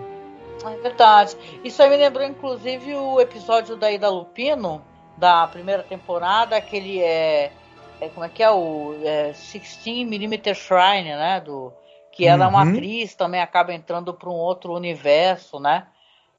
É 0.64 0.76
verdade. 0.76 1.36
Isso 1.64 1.82
aí 1.82 1.90
me 1.90 1.96
lembrou, 1.96 2.24
inclusive, 2.24 2.94
o 2.94 3.20
episódio 3.20 3.76
da 3.76 3.90
Ida 3.90 4.08
Lupino, 4.08 4.82
da 5.18 5.48
primeira 5.48 5.82
temporada, 5.82 6.56
aquele 6.56 7.00
é. 7.00 7.52
é 8.00 8.08
como 8.08 8.24
é 8.24 8.28
que 8.28 8.42
é? 8.42 8.50
O 8.50 8.94
é, 9.02 9.32
16mm 9.32 10.54
Shrine, 10.54 11.10
né? 11.10 11.40
Do, 11.40 11.72
que 12.12 12.24
ela 12.24 12.44
é 12.44 12.48
uma 12.48 12.62
uhum. 12.62 12.70
atriz, 12.70 13.14
também 13.16 13.40
acaba 13.40 13.74
entrando 13.74 14.14
para 14.14 14.30
um 14.30 14.34
outro 14.34 14.72
universo, 14.74 15.58
né? 15.58 15.88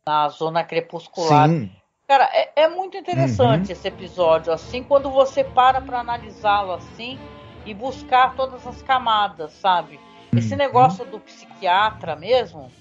Na 0.06 0.30
zona 0.30 0.64
crepuscular. 0.64 1.50
Sim. 1.50 1.70
Cara, 2.08 2.30
é, 2.32 2.52
é 2.56 2.68
muito 2.70 2.96
interessante 2.96 3.66
uhum. 3.66 3.72
esse 3.74 3.86
episódio, 3.86 4.54
assim, 4.54 4.82
quando 4.82 5.12
você 5.12 5.44
para 5.44 5.82
para 5.82 6.00
analisá-lo 6.00 6.72
assim 6.72 7.20
e 7.66 7.74
buscar 7.74 8.34
todas 8.34 8.66
as 8.66 8.82
camadas, 8.82 9.52
sabe? 9.52 10.00
Esse 10.34 10.54
uhum. 10.54 10.58
negócio 10.58 11.04
do 11.04 11.20
psiquiatra 11.20 12.16
mesmo, 12.16 12.72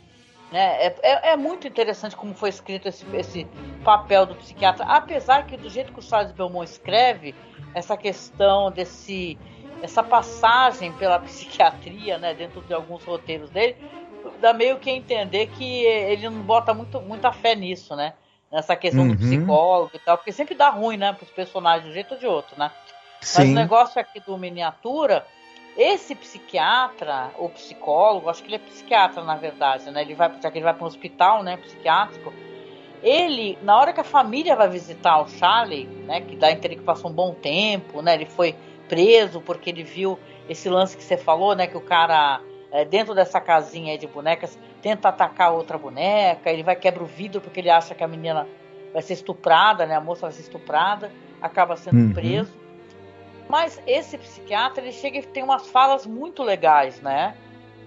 né? 0.52 0.86
É, 0.86 0.94
é, 1.02 1.32
é, 1.32 1.36
muito 1.36 1.66
interessante 1.66 2.14
como 2.14 2.34
foi 2.34 2.50
escrito 2.50 2.86
esse, 2.86 3.04
esse 3.16 3.48
papel 3.82 4.26
do 4.26 4.36
psiquiatra, 4.36 4.84
apesar 4.84 5.44
que 5.44 5.56
do 5.56 5.68
jeito 5.68 5.92
que 5.92 5.98
o 5.98 6.02
Charles 6.02 6.30
Belmont 6.30 6.70
escreve, 6.70 7.34
essa 7.74 7.96
questão 7.96 8.70
desse 8.70 9.36
essa 9.82 10.04
passagem 10.04 10.92
pela 10.92 11.18
psiquiatria, 11.20 12.16
né, 12.16 12.32
dentro 12.32 12.60
de 12.60 12.72
alguns 12.72 13.02
roteiros 13.02 13.50
dele, 13.50 13.76
dá 14.40 14.52
meio 14.52 14.78
que 14.78 14.88
entender 14.88 15.48
que 15.48 15.84
ele 15.84 16.30
não 16.30 16.42
bota 16.42 16.72
muito, 16.72 17.00
muita 17.00 17.32
fé 17.32 17.56
nisso, 17.56 17.96
né? 17.96 18.14
Nessa 18.50 18.76
questão 18.76 19.02
uhum. 19.02 19.14
do 19.14 19.16
psicólogo 19.16 19.90
e 19.94 19.98
tal, 19.98 20.16
porque 20.16 20.32
sempre 20.32 20.54
dá 20.54 20.70
ruim, 20.70 20.96
né, 20.96 21.12
pros 21.12 21.30
personagens 21.30 21.84
de 21.84 21.90
um 21.90 21.92
jeito 21.92 22.14
ou 22.14 22.20
de 22.20 22.26
outro, 22.26 22.56
né? 22.58 22.70
Sim. 23.20 23.38
Mas 23.40 23.50
o 23.50 23.54
negócio 23.54 24.00
aqui 24.00 24.20
do 24.20 24.38
miniatura, 24.38 25.26
esse 25.76 26.14
psiquiatra, 26.14 27.30
ou 27.36 27.48
psicólogo, 27.50 28.30
acho 28.30 28.42
que 28.42 28.48
ele 28.48 28.56
é 28.56 28.58
psiquiatra, 28.60 29.24
na 29.24 29.34
verdade, 29.34 29.90
né? 29.90 30.02
Ele 30.02 30.14
vai, 30.14 30.32
já 30.40 30.50
que 30.50 30.58
ele 30.58 30.64
vai 30.64 30.74
para 30.74 30.84
um 30.84 30.86
hospital, 30.86 31.42
né, 31.42 31.56
psiquiátrico, 31.56 32.32
ele, 33.02 33.58
na 33.62 33.78
hora 33.78 33.92
que 33.92 34.00
a 34.00 34.04
família 34.04 34.56
vai 34.56 34.68
visitar 34.68 35.20
o 35.20 35.28
Charlie, 35.28 35.86
né, 35.86 36.20
que 36.20 36.36
dá 36.36 36.46
a 36.46 36.52
entender 36.52 36.76
que 36.76 36.82
passou 36.82 37.10
um 37.10 37.14
bom 37.14 37.34
tempo, 37.34 38.00
né, 38.00 38.14
ele 38.14 38.26
foi 38.26 38.54
preso 38.88 39.40
porque 39.40 39.70
ele 39.70 39.82
viu 39.82 40.18
esse 40.48 40.68
lance 40.68 40.96
que 40.96 41.02
você 41.02 41.16
falou, 41.16 41.54
né? 41.54 41.66
Que 41.66 41.76
o 41.76 41.80
cara, 41.80 42.40
é, 42.70 42.84
dentro 42.84 43.14
dessa 43.14 43.40
casinha 43.40 43.96
de 43.96 44.06
bonecas, 44.06 44.58
tenta 44.82 45.08
atacar 45.08 45.52
outra 45.52 45.78
boneca, 45.78 46.50
ele 46.50 46.62
vai 46.62 46.76
quebra 46.76 47.02
o 47.02 47.06
vidro 47.06 47.40
porque 47.40 47.60
ele 47.60 47.70
acha 47.70 47.94
que 47.94 48.04
a 48.04 48.08
menina 48.08 48.46
vai 48.92 49.02
ser 49.02 49.14
estuprada, 49.14 49.86
né? 49.86 49.94
A 49.94 50.00
moça 50.00 50.22
vai 50.22 50.32
ser 50.32 50.42
estuprada, 50.42 51.10
acaba 51.40 51.76
sendo 51.76 51.98
uhum. 51.98 52.12
preso. 52.12 52.52
Mas 53.48 53.80
esse 53.86 54.18
psiquiatra, 54.18 54.82
ele 54.82 54.92
chega 54.92 55.18
e 55.18 55.22
tem 55.22 55.42
umas 55.42 55.68
falas 55.68 56.06
muito 56.06 56.42
legais, 56.42 57.00
né? 57.00 57.36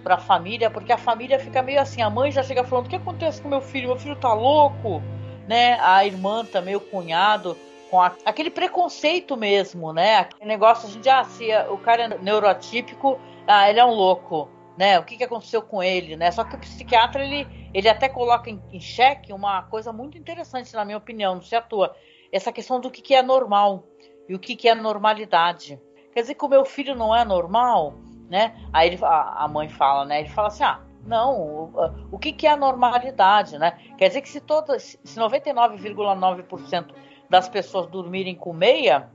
Pra 0.02 0.16
família, 0.16 0.70
porque 0.70 0.92
a 0.92 0.98
família 0.98 1.38
fica 1.38 1.62
meio 1.62 1.80
assim, 1.80 2.00
a 2.00 2.08
mãe 2.08 2.30
já 2.32 2.42
chega 2.42 2.64
falando, 2.64 2.86
o 2.86 2.88
que 2.88 2.96
acontece 2.96 3.42
com 3.42 3.48
meu 3.48 3.60
filho? 3.60 3.88
Meu 3.88 3.98
filho 3.98 4.16
tá 4.16 4.32
louco, 4.32 5.02
né? 5.46 5.78
A 5.80 6.04
irmã 6.06 6.44
também, 6.44 6.74
o 6.74 6.80
cunhado, 6.80 7.56
com 7.90 8.00
a, 8.00 8.12
aquele 8.24 8.50
preconceito 8.50 9.36
mesmo, 9.36 9.92
né? 9.92 10.18
Aquele 10.18 10.46
negócio 10.46 10.88
de, 11.00 11.08
ah, 11.10 11.24
se 11.24 11.48
o 11.68 11.76
cara 11.76 12.04
é 12.04 12.18
neurotípico, 12.18 13.20
ah, 13.46 13.68
ele 13.68 13.80
é 13.80 13.84
um 13.84 13.92
louco, 13.92 14.48
né? 14.80 14.98
O 14.98 15.04
que, 15.04 15.18
que 15.18 15.24
aconteceu 15.24 15.60
com 15.60 15.82
ele, 15.82 16.16
né? 16.16 16.30
Só 16.30 16.42
que 16.42 16.54
o 16.54 16.58
psiquiatra, 16.58 17.22
ele, 17.22 17.46
ele 17.74 17.86
até 17.86 18.08
coloca 18.08 18.48
em, 18.48 18.58
em 18.72 18.80
xeque 18.80 19.30
uma 19.30 19.64
coisa 19.64 19.92
muito 19.92 20.16
interessante, 20.16 20.72
na 20.72 20.86
minha 20.86 20.96
opinião, 20.96 21.34
não 21.34 21.42
se 21.42 21.54
atua. 21.54 21.94
Essa 22.32 22.50
questão 22.50 22.80
do 22.80 22.90
que, 22.90 23.02
que 23.02 23.14
é 23.14 23.22
normal 23.22 23.84
e 24.26 24.34
o 24.34 24.38
que, 24.38 24.56
que 24.56 24.70
é 24.70 24.74
normalidade. 24.74 25.78
Quer 26.14 26.22
dizer 26.22 26.34
que 26.34 26.44
o 26.46 26.48
meu 26.48 26.64
filho 26.64 26.94
não 26.94 27.14
é 27.14 27.26
normal, 27.26 27.92
né? 28.30 28.56
Aí 28.72 28.88
ele, 28.88 29.04
a, 29.04 29.44
a 29.44 29.48
mãe 29.48 29.68
fala, 29.68 30.06
né? 30.06 30.20
Ele 30.20 30.30
fala 30.30 30.48
assim, 30.48 30.64
ah, 30.64 30.80
não, 31.04 31.38
o, 31.38 31.72
o 32.12 32.18
que, 32.18 32.32
que 32.32 32.46
é 32.46 32.52
a 32.52 32.56
normalidade, 32.56 33.58
né? 33.58 33.72
Quer 33.98 34.08
dizer 34.08 34.22
que 34.22 34.30
se, 34.30 34.40
todas, 34.40 34.98
se 35.04 35.20
99,9% 35.20 36.86
das 37.28 37.50
pessoas 37.50 37.86
dormirem 37.86 38.34
com 38.34 38.54
meia, 38.54 39.10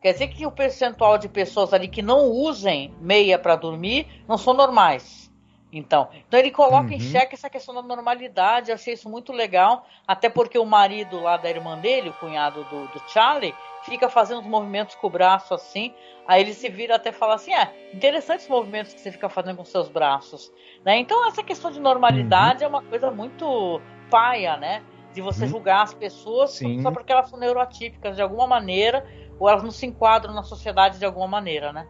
quer 0.00 0.12
dizer 0.12 0.28
que 0.28 0.46
o 0.46 0.50
percentual 0.50 1.18
de 1.18 1.28
pessoas 1.28 1.72
ali 1.72 1.88
que 1.88 2.02
não 2.02 2.26
usem 2.26 2.94
meia 3.00 3.38
para 3.38 3.56
dormir 3.56 4.06
não 4.26 4.38
são 4.38 4.54
normais. 4.54 5.30
Então, 5.72 6.08
então 6.26 6.38
ele 6.38 6.50
coloca 6.50 6.88
uhum. 6.88 6.94
em 6.94 7.00
xeque 7.00 7.34
essa 7.34 7.48
questão 7.48 7.72
da 7.74 7.82
normalidade, 7.82 8.70
eu 8.70 8.74
achei 8.74 8.94
isso 8.94 9.08
muito 9.08 9.32
legal, 9.32 9.86
até 10.06 10.28
porque 10.28 10.58
o 10.58 10.66
marido 10.66 11.20
lá 11.20 11.36
da 11.36 11.48
irmã 11.48 11.78
dele, 11.78 12.08
o 12.08 12.12
cunhado 12.14 12.64
do, 12.64 12.88
do 12.88 13.00
Charlie, 13.08 13.54
fica 13.84 14.08
fazendo 14.08 14.40
os 14.40 14.46
movimentos 14.46 14.96
com 14.96 15.06
o 15.06 15.10
braço 15.10 15.54
assim, 15.54 15.94
aí 16.26 16.42
ele 16.42 16.54
se 16.54 16.68
vira 16.68 16.96
até 16.96 17.12
falar 17.12 17.34
assim, 17.34 17.54
é, 17.54 17.72
interessantes 17.94 18.48
movimentos 18.48 18.92
que 18.92 19.00
você 19.00 19.12
fica 19.12 19.28
fazendo 19.28 19.58
com 19.58 19.64
seus 19.64 19.88
braços, 19.88 20.52
né? 20.84 20.98
Então 20.98 21.26
essa 21.28 21.42
questão 21.42 21.70
de 21.70 21.78
normalidade 21.78 22.64
uhum. 22.64 22.66
é 22.66 22.68
uma 22.68 22.82
coisa 22.82 23.10
muito 23.12 23.80
paia, 24.10 24.56
né? 24.56 24.82
de 25.12 25.20
você 25.20 25.42
uhum. 25.42 25.50
julgar 25.50 25.82
as 25.82 25.92
pessoas 25.92 26.52
Sim. 26.52 26.82
só 26.82 26.90
porque 26.90 27.10
elas 27.12 27.28
são 27.28 27.38
neurotípicas 27.38 28.14
de 28.14 28.22
alguma 28.22 28.46
maneira 28.46 29.04
ou 29.40 29.48
elas 29.48 29.62
não 29.62 29.70
se 29.70 29.86
enquadram 29.86 30.34
na 30.34 30.42
sociedade 30.42 30.98
de 30.98 31.04
alguma 31.04 31.26
maneira, 31.26 31.72
né? 31.72 31.86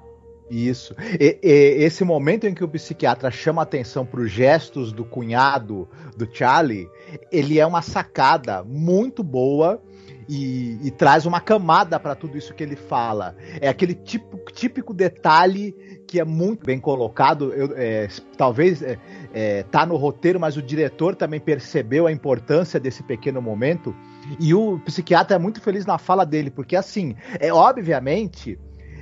Isso. 0.49 0.95
E, 1.21 1.39
e, 1.43 1.85
esse 1.85 2.05
momento 2.05 2.47
em 2.47 2.55
que 2.55 2.65
o 2.65 2.69
psiquiatra 2.69 3.31
chama 3.31 3.63
atenção 3.63 4.07
para 4.07 4.21
os 4.21 4.31
gestos 4.31 4.93
do 4.93 5.05
cunhado 5.05 5.89
do 6.17 6.29
Charlie, 6.33 6.89
ele 7.31 7.59
é 7.59 7.67
uma 7.67 7.83
sacada 7.83 8.65
muito 8.65 9.23
boa 9.23 9.81
e, 10.29 10.79
e 10.83 10.91
traz 10.93 11.27
uma 11.27 11.41
camada 11.41 11.99
para 11.99 12.15
tudo 12.15 12.39
isso 12.39 12.55
que 12.55 12.63
ele 12.63 12.77
fala. 12.77 13.37
É 13.61 13.69
aquele 13.69 13.95
tipo, 13.95 14.39
típico 14.53 14.95
detalhe 14.95 15.73
que 16.07 16.21
é 16.21 16.25
muito 16.25 16.67
bem 16.67 16.81
colocado. 16.81 17.53
Eu, 17.53 17.73
é, 17.77 18.09
talvez 18.37 18.83
é, 18.83 18.99
é, 19.33 19.63
tá 19.65 19.87
no 19.87 19.97
roteiro, 19.97 20.41
mas 20.41 20.57
o 20.57 20.63
diretor 20.63 21.15
também 21.15 21.39
percebeu 21.39 22.07
a 22.07 22.13
importância 22.13 22.81
desse 22.81 23.03
pequeno 23.05 23.41
momento. 23.41 23.95
E 24.38 24.55
o 24.55 24.79
psiquiatra 24.81 25.37
é 25.37 25.38
muito 25.38 25.61
feliz 25.61 25.87
na 25.87 25.99
fala 25.99 26.25
dele, 26.25 26.51
porque 26.51 26.77
assim, 26.77 27.16
é 27.38 27.53
obviamente. 27.53 28.59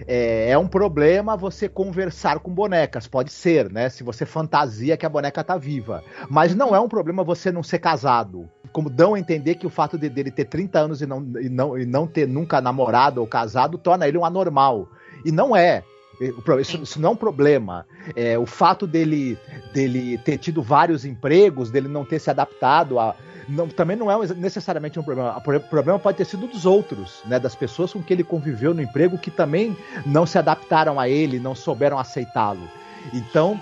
É, 0.06 0.50
é, 0.50 0.58
um 0.58 0.68
problema 0.68 1.36
você 1.36 1.68
conversar 1.68 2.38
com 2.38 2.52
bonecas, 2.52 3.08
pode 3.08 3.32
ser, 3.32 3.70
né? 3.70 3.88
Se 3.88 4.04
você 4.04 4.24
fantasia 4.24 4.96
que 4.96 5.04
a 5.04 5.08
boneca 5.08 5.42
tá 5.42 5.56
viva. 5.56 6.04
Mas 6.30 6.54
não 6.54 6.74
é 6.74 6.78
um 6.78 6.88
problema 6.88 7.24
você 7.24 7.50
não 7.50 7.64
ser 7.64 7.80
casado. 7.80 8.48
Como 8.72 8.88
dão 8.88 9.14
a 9.14 9.18
entender 9.18 9.56
que 9.56 9.66
o 9.66 9.70
fato 9.70 9.98
de, 9.98 10.08
dele 10.08 10.30
ter 10.30 10.44
30 10.44 10.78
anos 10.78 11.02
e 11.02 11.06
não, 11.06 11.26
e, 11.40 11.48
não, 11.48 11.76
e 11.76 11.84
não 11.84 12.06
ter 12.06 12.28
nunca 12.28 12.60
namorado 12.60 13.20
ou 13.20 13.26
casado 13.26 13.76
torna 13.76 14.06
ele 14.06 14.16
um 14.16 14.24
anormal. 14.24 14.88
E 15.24 15.32
não 15.32 15.56
é. 15.56 15.82
Isso, 16.60 16.82
isso, 16.82 17.00
não 17.00 17.10
é 17.10 17.12
um 17.12 17.16
problema. 17.16 17.86
É, 18.16 18.36
o 18.38 18.46
fato 18.46 18.86
dele, 18.86 19.38
dele 19.72 20.18
ter 20.18 20.36
tido 20.38 20.62
vários 20.62 21.04
empregos, 21.04 21.70
dele 21.70 21.88
não 21.88 22.04
ter 22.04 22.18
se 22.18 22.30
adaptado 22.30 22.98
a. 22.98 23.14
Não, 23.48 23.66
também 23.66 23.96
não 23.96 24.10
é 24.10 24.26
necessariamente 24.34 24.98
um 24.98 25.02
problema. 25.02 25.36
O 25.36 25.60
problema 25.60 25.98
pode 25.98 26.18
ter 26.18 26.24
sido 26.24 26.46
dos 26.46 26.66
outros, 26.66 27.22
né? 27.24 27.38
Das 27.38 27.54
pessoas 27.54 27.92
com 27.92 28.02
que 28.02 28.12
ele 28.12 28.22
conviveu 28.22 28.74
no 28.74 28.82
emprego 28.82 29.16
que 29.16 29.30
também 29.30 29.76
não 30.04 30.26
se 30.26 30.38
adaptaram 30.38 31.00
a 31.00 31.08
ele, 31.08 31.38
não 31.38 31.54
souberam 31.54 31.98
aceitá-lo. 31.98 32.68
Então, 33.14 33.58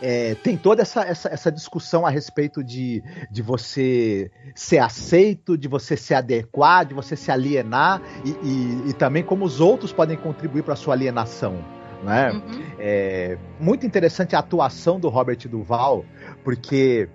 é, 0.00 0.34
tem 0.36 0.56
toda 0.56 0.82
essa, 0.82 1.02
essa, 1.02 1.28
essa, 1.28 1.50
discussão 1.50 2.06
a 2.06 2.10
respeito 2.10 2.62
de, 2.62 3.02
de 3.30 3.42
você 3.42 4.30
ser 4.54 4.78
aceito, 4.78 5.56
de 5.56 5.68
você 5.68 5.96
se 5.96 6.14
adequar, 6.14 6.84
de 6.84 6.94
você 6.94 7.16
se 7.16 7.30
alienar 7.30 8.00
e, 8.24 8.30
e, 8.30 8.90
e 8.90 8.92
também 8.92 9.22
como 9.22 9.44
os 9.44 9.60
outros 9.60 9.92
podem 9.92 10.16
contribuir 10.16 10.62
para 10.62 10.74
a 10.74 10.76
sua 10.76 10.94
alienação. 10.94 11.64
Né? 12.02 12.30
Uhum. 12.30 12.62
É 12.78 13.38
muito 13.58 13.86
interessante 13.86 14.36
a 14.36 14.40
atuação 14.40 15.00
do 15.00 15.08
Robert 15.08 15.38
Duval, 15.48 16.04
porque 16.44 17.08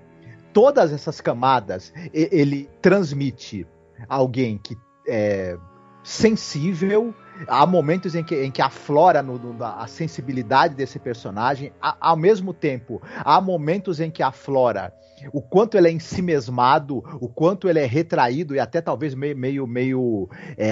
todas 0.54 0.92
essas 0.92 1.22
camadas 1.22 1.94
ele 2.14 2.70
transmite 2.82 3.68
alguém 4.08 4.58
que 4.58 4.78
é 5.08 5.58
sensível, 6.04 7.14
há 7.48 7.66
momentos 7.66 8.16
em 8.16 8.24
que, 8.24 8.36
em 8.44 8.52
que 8.52 8.62
aflora 8.62 9.22
no, 9.22 9.38
no, 9.38 9.64
a 9.64 9.86
sensibilidade 9.88 10.76
desse 10.76 11.00
personagem, 11.00 11.72
há, 11.82 11.96
ao 12.00 12.18
mesmo 12.18 12.54
tempo, 12.54 13.02
há 13.18 13.40
momentos 13.40 14.00
em 14.00 14.10
que 14.10 14.24
aflora 14.24 14.94
o 15.32 15.42
quanto 15.42 15.78
ele 15.78 15.88
é 15.88 15.92
ensimesmado, 15.92 16.98
o 17.20 17.28
quanto 17.28 17.70
ele 17.70 17.80
é 17.80 17.86
retraído 17.86 18.56
e 18.56 18.60
até 18.60 18.82
talvez 18.82 19.14
meio, 19.14 19.38
meio, 19.38 19.68
meio 19.68 20.30
é, 20.58 20.72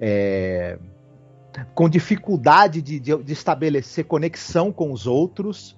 é, 0.00 0.78
com 1.74 1.88
dificuldade 1.88 2.80
de, 2.80 3.00
de, 3.00 3.16
de, 3.16 3.32
estabelecer 3.32 4.04
conexão 4.04 4.72
com 4.72 4.92
os 4.92 5.06
outros. 5.06 5.76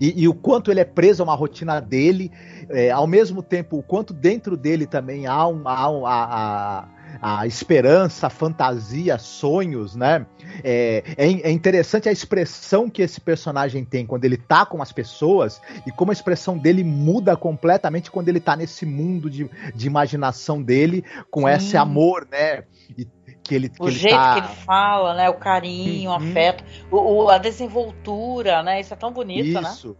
E, 0.00 0.22
e, 0.22 0.28
o 0.28 0.34
quanto 0.34 0.70
ele 0.70 0.80
é 0.80 0.84
preso 0.84 1.22
a 1.22 1.24
uma 1.24 1.34
rotina 1.34 1.80
dele, 1.80 2.30
é, 2.68 2.90
ao 2.90 3.06
mesmo 3.06 3.42
tempo, 3.42 3.78
o 3.78 3.82
quanto 3.82 4.12
dentro 4.12 4.56
dele 4.56 4.86
também 4.86 5.26
há, 5.26 5.46
um, 5.46 5.68
há 5.68 5.90
um, 5.90 6.06
a, 6.06 6.88
a, 7.20 7.38
a 7.38 7.46
esperança, 7.46 8.26
a 8.26 8.30
fantasia, 8.30 9.18
sonhos, 9.18 9.94
né? 9.94 10.26
É, 10.62 11.02
é, 11.16 11.26
é, 11.26 11.50
interessante 11.50 12.08
a 12.08 12.12
expressão 12.12 12.88
que 12.88 13.02
esse 13.02 13.20
personagem 13.20 13.84
tem 13.84 14.06
quando 14.06 14.24
ele 14.24 14.36
tá 14.36 14.64
com 14.64 14.80
as 14.80 14.92
pessoas 14.92 15.60
e 15.86 15.90
como 15.90 16.10
a 16.10 16.14
expressão 16.14 16.56
dele 16.56 16.84
muda 16.84 17.36
completamente 17.36 18.10
quando 18.10 18.28
ele 18.28 18.40
tá 18.40 18.56
nesse 18.56 18.86
mundo 18.86 19.28
de, 19.28 19.48
de 19.74 19.86
imaginação 19.86 20.62
dele, 20.62 21.04
com 21.30 21.42
Sim. 21.42 21.48
esse 21.48 21.76
amor, 21.76 22.26
né? 22.30 22.64
E, 22.96 23.06
que 23.44 23.54
ele, 23.54 23.68
que 23.68 23.82
o 23.82 23.88
ele 23.88 23.96
jeito 23.96 24.16
tá... 24.16 24.32
que 24.34 24.38
ele 24.40 24.56
fala, 24.64 25.14
né? 25.14 25.28
O 25.28 25.34
carinho, 25.34 26.10
uhum. 26.10 26.16
o 26.16 26.18
afeto, 26.18 26.64
o, 26.90 26.96
o, 26.96 27.28
a 27.28 27.38
desenvoltura, 27.38 28.62
né? 28.62 28.80
Isso 28.80 28.94
é 28.94 28.96
tão 28.96 29.12
bonito, 29.12 29.46
Isso. 29.46 29.60
né? 29.60 29.70
Isso 29.70 29.96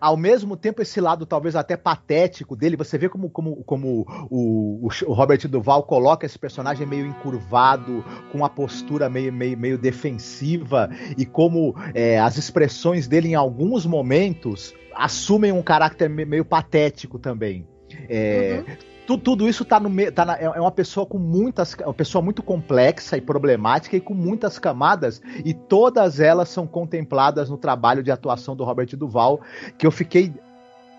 ao 0.00 0.16
mesmo 0.16 0.56
tempo 0.56 0.82
esse 0.82 1.00
lado 1.00 1.24
talvez 1.26 1.54
até 1.54 1.76
patético 1.76 2.56
dele, 2.56 2.76
você 2.76 2.98
vê 2.98 3.08
como, 3.08 3.30
como, 3.30 3.62
como 3.64 4.06
o, 4.30 4.86
o, 4.86 5.12
Robert 5.12 5.46
Duval 5.48 5.82
coloca 5.84 6.26
esse 6.26 6.38
personagem 6.38 6.86
meio 6.86 7.06
encurvado, 7.06 8.04
com 8.30 8.38
uma 8.38 8.48
postura 8.48 9.08
meio, 9.08 9.32
meio, 9.32 9.56
meio 9.56 9.78
defensiva, 9.78 10.90
e 11.16 11.24
como 11.24 11.74
é, 11.94 12.18
as 12.18 12.36
expressões 12.36 13.06
dele 13.06 13.28
em 13.28 13.34
alguns 13.34 13.86
momentos 13.86 14.74
assumem 14.94 15.52
um 15.52 15.62
caráter 15.62 16.08
meio 16.08 16.44
patético 16.44 17.18
também. 17.18 17.66
É, 18.08 18.64
uhum 18.66 18.95
tudo, 19.06 19.22
tudo 19.22 19.48
isso 19.48 19.64
tá 19.64 19.78
no 19.78 19.90
tá 20.12 20.24
na, 20.24 20.36
é 20.36 20.60
uma 20.60 20.70
pessoa 20.70 21.06
com 21.06 21.18
muitas 21.18 21.74
uma 21.74 21.94
pessoa 21.94 22.20
muito 22.20 22.42
complexa 22.42 23.16
e 23.16 23.20
problemática 23.20 23.96
e 23.96 24.00
com 24.00 24.14
muitas 24.14 24.58
camadas 24.58 25.22
e 25.44 25.54
todas 25.54 26.20
elas 26.20 26.48
são 26.48 26.66
contempladas 26.66 27.48
no 27.48 27.56
trabalho 27.56 28.02
de 28.02 28.10
atuação 28.10 28.56
do 28.56 28.64
Robert 28.64 28.88
Duval 28.96 29.40
que 29.78 29.86
eu 29.86 29.90
fiquei 29.90 30.32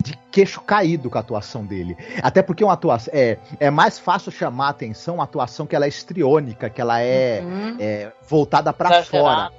de 0.03 0.17
queixo 0.31 0.61
caído 0.61 1.09
com 1.09 1.17
a 1.17 1.21
atuação 1.21 1.65
dele. 1.65 1.97
Até 2.21 2.41
porque 2.41 2.63
uma 2.63 2.73
atuação 2.73 3.11
é, 3.15 3.37
é 3.59 3.69
mais 3.69 3.97
fácil 3.97 4.31
chamar 4.31 4.67
a 4.67 4.69
atenção 4.69 5.15
uma 5.15 5.23
atuação 5.23 5.65
que 5.65 5.75
ela 5.75 5.85
é 5.85 5.89
estriônica, 5.89 6.69
que 6.69 6.79
ela 6.79 7.01
é, 7.01 7.41
uhum. 7.41 7.77
é 7.79 8.11
voltada 8.29 8.71
para 8.71 9.03
fora. 9.03 9.51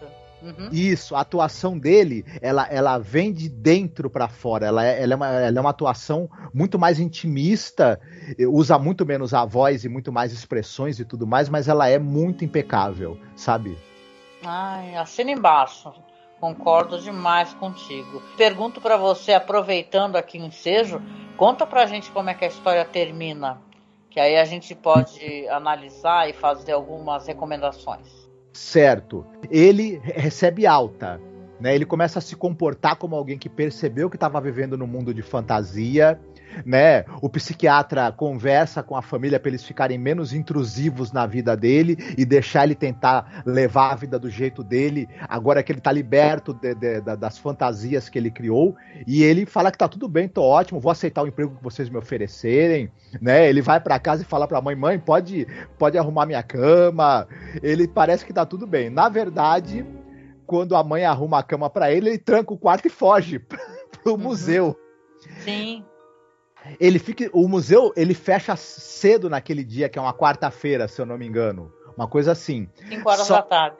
Uhum. 0.42 0.68
Isso, 0.70 1.16
a 1.16 1.20
atuação 1.20 1.78
dele, 1.78 2.24
ela, 2.40 2.66
ela 2.70 2.98
vem 2.98 3.32
de 3.32 3.48
dentro 3.48 4.08
para 4.08 4.28
fora. 4.28 4.66
Ela 4.66 4.86
é, 4.86 5.02
ela, 5.02 5.12
é 5.12 5.16
uma, 5.16 5.28
ela 5.28 5.58
é 5.58 5.60
uma 5.60 5.70
atuação 5.70 6.30
muito 6.54 6.78
mais 6.78 7.00
intimista, 7.00 8.00
usa 8.48 8.78
muito 8.78 9.04
menos 9.04 9.34
a 9.34 9.44
voz 9.44 9.84
e 9.84 9.88
muito 9.88 10.12
mais 10.12 10.32
expressões 10.32 11.00
e 11.00 11.04
tudo 11.04 11.26
mais, 11.26 11.48
mas 11.48 11.68
ela 11.68 11.88
é 11.88 11.98
muito 11.98 12.44
impecável, 12.44 13.18
sabe? 13.34 13.76
Ai, 14.44 14.94
assina 14.96 15.30
embaixo. 15.30 15.92
Concordo 16.40 17.00
demais 17.00 17.52
contigo. 17.54 18.22
Pergunto 18.36 18.80
para 18.80 18.96
você, 18.96 19.32
aproveitando 19.32 20.14
aqui 20.14 20.38
o 20.38 20.44
ensejo, 20.44 21.02
conta 21.36 21.66
pra 21.66 21.84
gente 21.86 22.12
como 22.12 22.30
é 22.30 22.34
que 22.34 22.44
a 22.44 22.48
história 22.48 22.84
termina, 22.84 23.60
que 24.08 24.20
aí 24.20 24.36
a 24.36 24.44
gente 24.44 24.72
pode 24.72 25.48
analisar 25.48 26.30
e 26.30 26.32
fazer 26.32 26.72
algumas 26.72 27.26
recomendações 27.26 28.17
certo. 28.58 29.24
Ele 29.50 30.00
recebe 30.02 30.66
alta. 30.66 31.20
Né, 31.60 31.74
ele 31.74 31.84
começa 31.84 32.20
a 32.20 32.22
se 32.22 32.36
comportar 32.36 32.94
como 32.94 33.16
alguém 33.16 33.36
que 33.36 33.48
percebeu 33.48 34.08
que 34.08 34.14
estava 34.14 34.40
vivendo 34.40 34.78
no 34.78 34.86
mundo 34.86 35.12
de 35.12 35.22
fantasia, 35.22 36.20
né? 36.64 37.04
O 37.20 37.28
psiquiatra 37.28 38.10
conversa 38.12 38.82
com 38.82 38.96
a 38.96 39.02
família 39.02 39.38
para 39.38 39.50
eles 39.50 39.64
ficarem 39.64 39.98
menos 39.98 40.32
intrusivos 40.32 41.12
na 41.12 41.26
vida 41.26 41.56
dele 41.56 41.96
e 42.16 42.24
deixar 42.24 42.64
ele 42.64 42.74
tentar 42.74 43.42
levar 43.44 43.92
a 43.92 43.96
vida 43.96 44.18
do 44.18 44.30
jeito 44.30 44.62
dele, 44.62 45.08
agora 45.28 45.62
que 45.62 45.72
ele 45.72 45.78
está 45.78 45.92
liberto 45.92 46.52
de, 46.54 46.74
de, 46.74 47.00
de, 47.00 47.16
das 47.16 47.38
fantasias 47.38 48.08
que 48.08 48.18
ele 48.18 48.30
criou. 48.30 48.76
E 49.06 49.22
ele 49.22 49.46
fala 49.46 49.70
que 49.70 49.78
tá 49.78 49.88
tudo 49.88 50.08
bem, 50.08 50.28
tô 50.28 50.42
ótimo, 50.42 50.80
vou 50.80 50.92
aceitar 50.92 51.22
o 51.22 51.28
emprego 51.28 51.56
que 51.56 51.62
vocês 51.62 51.88
me 51.88 51.98
oferecerem, 51.98 52.90
né? 53.20 53.48
Ele 53.48 53.62
vai 53.62 53.80
para 53.80 53.98
casa 53.98 54.22
e 54.22 54.24
fala 54.26 54.46
para 54.46 54.58
a 54.58 54.62
mãe: 54.62 54.76
"Mãe, 54.76 54.98
pode 54.98 55.46
pode 55.78 55.96
arrumar 55.98 56.26
minha 56.26 56.42
cama". 56.42 57.26
Ele 57.62 57.86
parece 57.88 58.24
que 58.24 58.32
tá 58.32 58.44
tudo 58.44 58.66
bem. 58.66 58.90
Na 58.90 59.08
verdade, 59.08 59.84
quando 60.46 60.74
a 60.74 60.82
mãe 60.82 61.04
arruma 61.04 61.38
a 61.38 61.42
cama 61.42 61.68
para 61.68 61.92
ele, 61.92 62.08
ele 62.08 62.18
tranca 62.18 62.54
o 62.54 62.58
quarto 62.58 62.86
e 62.86 62.90
foge 62.90 63.38
pro 64.02 64.12
uhum. 64.12 64.18
museu. 64.18 64.76
Sim. 65.40 65.84
Ele 66.78 66.98
fica, 66.98 67.28
o 67.32 67.48
museu 67.48 67.92
ele 67.96 68.14
fecha 68.14 68.56
cedo 68.56 69.28
naquele 69.30 69.64
dia, 69.64 69.88
que 69.88 69.98
é 69.98 70.02
uma 70.02 70.14
quarta-feira, 70.14 70.88
se 70.88 71.00
eu 71.00 71.06
não 71.06 71.16
me 71.16 71.26
engano, 71.26 71.72
uma 71.96 72.06
coisa 72.06 72.32
assim. 72.32 72.68
Cinco 72.88 73.08
horas 73.08 73.26
Só... 73.26 73.36
da 73.36 73.42
tarde. 73.42 73.76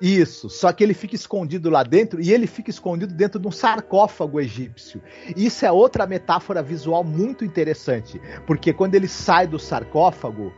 Isso, 0.00 0.48
só 0.48 0.72
que 0.72 0.84
ele 0.84 0.94
fica 0.94 1.16
escondido 1.16 1.68
lá 1.68 1.82
dentro 1.82 2.20
e 2.20 2.32
ele 2.32 2.46
fica 2.46 2.70
escondido 2.70 3.12
dentro 3.12 3.40
de 3.40 3.48
um 3.48 3.50
sarcófago 3.50 4.40
egípcio. 4.40 5.02
Isso 5.36 5.66
é 5.66 5.72
outra 5.72 6.06
metáfora 6.06 6.62
visual 6.62 7.02
muito 7.02 7.44
interessante, 7.44 8.20
porque 8.46 8.72
quando 8.72 8.94
ele 8.94 9.08
sai 9.08 9.48
do 9.48 9.58
sarcófago 9.58 10.52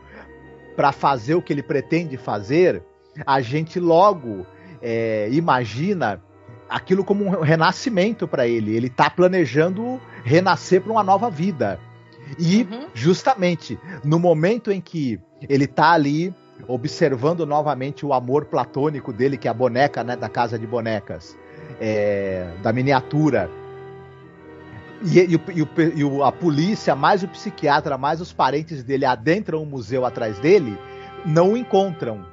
para 0.75 0.91
fazer 0.91 1.33
o 1.33 1.41
que 1.41 1.51
ele 1.51 1.63
pretende 1.63 2.17
fazer, 2.17 2.83
a 3.25 3.41
gente 3.41 3.79
logo 3.79 4.45
é, 4.79 5.27
imagina 5.31 6.21
aquilo 6.69 7.03
como 7.03 7.25
um 7.25 7.41
renascimento 7.41 8.27
para 8.27 8.47
ele. 8.47 8.75
Ele 8.75 8.87
está 8.87 9.09
planejando 9.09 9.99
renascer 10.23 10.81
para 10.81 10.91
uma 10.91 11.03
nova 11.03 11.29
vida. 11.29 11.79
E 12.39 12.63
uhum. 12.63 12.87
justamente 12.93 13.79
no 14.03 14.19
momento 14.19 14.71
em 14.71 14.79
que 14.79 15.19
ele 15.49 15.65
está 15.65 15.91
ali 15.91 16.33
observando 16.67 17.45
novamente 17.45 18.05
o 18.05 18.13
amor 18.13 18.45
platônico 18.45 19.11
dele, 19.11 19.37
que 19.37 19.47
é 19.47 19.51
a 19.51 19.53
boneca 19.53 20.03
né, 20.03 20.15
da 20.15 20.29
casa 20.29 20.57
de 20.57 20.67
bonecas, 20.67 21.37
é, 21.79 22.53
da 22.61 22.71
miniatura. 22.71 23.49
E, 25.03 25.19
e, 25.19 25.35
e, 25.35 26.03
e, 26.03 26.23
a 26.23 26.31
polícia, 26.31 26.95
mais 26.95 27.23
o 27.23 27.27
psiquiatra, 27.27 27.97
mais 27.97 28.21
os 28.21 28.31
parentes 28.31 28.83
dele 28.83 29.05
adentram 29.05 29.63
o 29.63 29.65
museu 29.65 30.05
atrás 30.05 30.37
dele, 30.39 30.77
não 31.25 31.53
o 31.53 31.57
encontram 31.57 32.23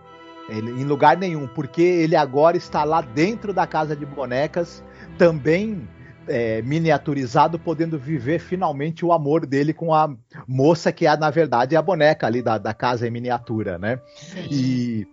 ele, 0.49 0.71
em 0.71 0.85
lugar 0.85 1.17
nenhum, 1.17 1.47
porque 1.47 1.83
ele 1.83 2.17
agora 2.17 2.57
está 2.57 2.85
lá 2.85 3.01
dentro 3.01 3.53
da 3.53 3.67
casa 3.67 3.95
de 3.95 4.05
bonecas, 4.05 4.83
também 5.17 5.87
é, 6.29 6.63
miniaturizado, 6.63 7.59
podendo 7.59 7.99
viver 7.99 8.39
finalmente 8.39 9.05
o 9.05 9.13
amor 9.13 9.47
dele 9.47 9.73
com 9.73 9.95
a 9.95 10.09
moça 10.47 10.93
que 10.93 11.07
é, 11.07 11.17
na 11.17 11.31
verdade, 11.31 11.77
a 11.77 11.83
boneca 11.83 12.27
ali 12.27 12.43
da, 12.43 12.59
da 12.59 12.75
casa 12.75 13.07
em 13.07 13.11
miniatura, 13.11 13.79
né? 13.79 14.01
Sim. 14.17 14.49
E 14.51 15.07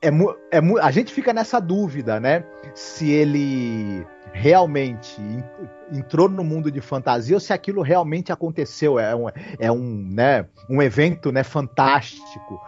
é, 0.00 0.08
é, 0.08 0.60
a 0.80 0.90
gente 0.90 1.12
fica 1.12 1.32
nessa 1.32 1.60
dúvida, 1.60 2.18
né? 2.18 2.44
Se 2.74 3.10
ele 3.10 4.06
realmente 4.32 5.20
entrou 5.92 6.28
no 6.28 6.42
mundo 6.42 6.70
de 6.70 6.80
fantasia 6.80 7.36
ou 7.36 7.40
se 7.40 7.52
aquilo 7.52 7.82
realmente 7.82 8.32
aconteceu. 8.32 8.98
É 8.98 9.14
um, 9.14 9.28
é 9.58 9.70
um, 9.70 10.08
né, 10.10 10.46
um 10.68 10.82
evento 10.82 11.30
né, 11.30 11.42
fantástico 11.42 12.60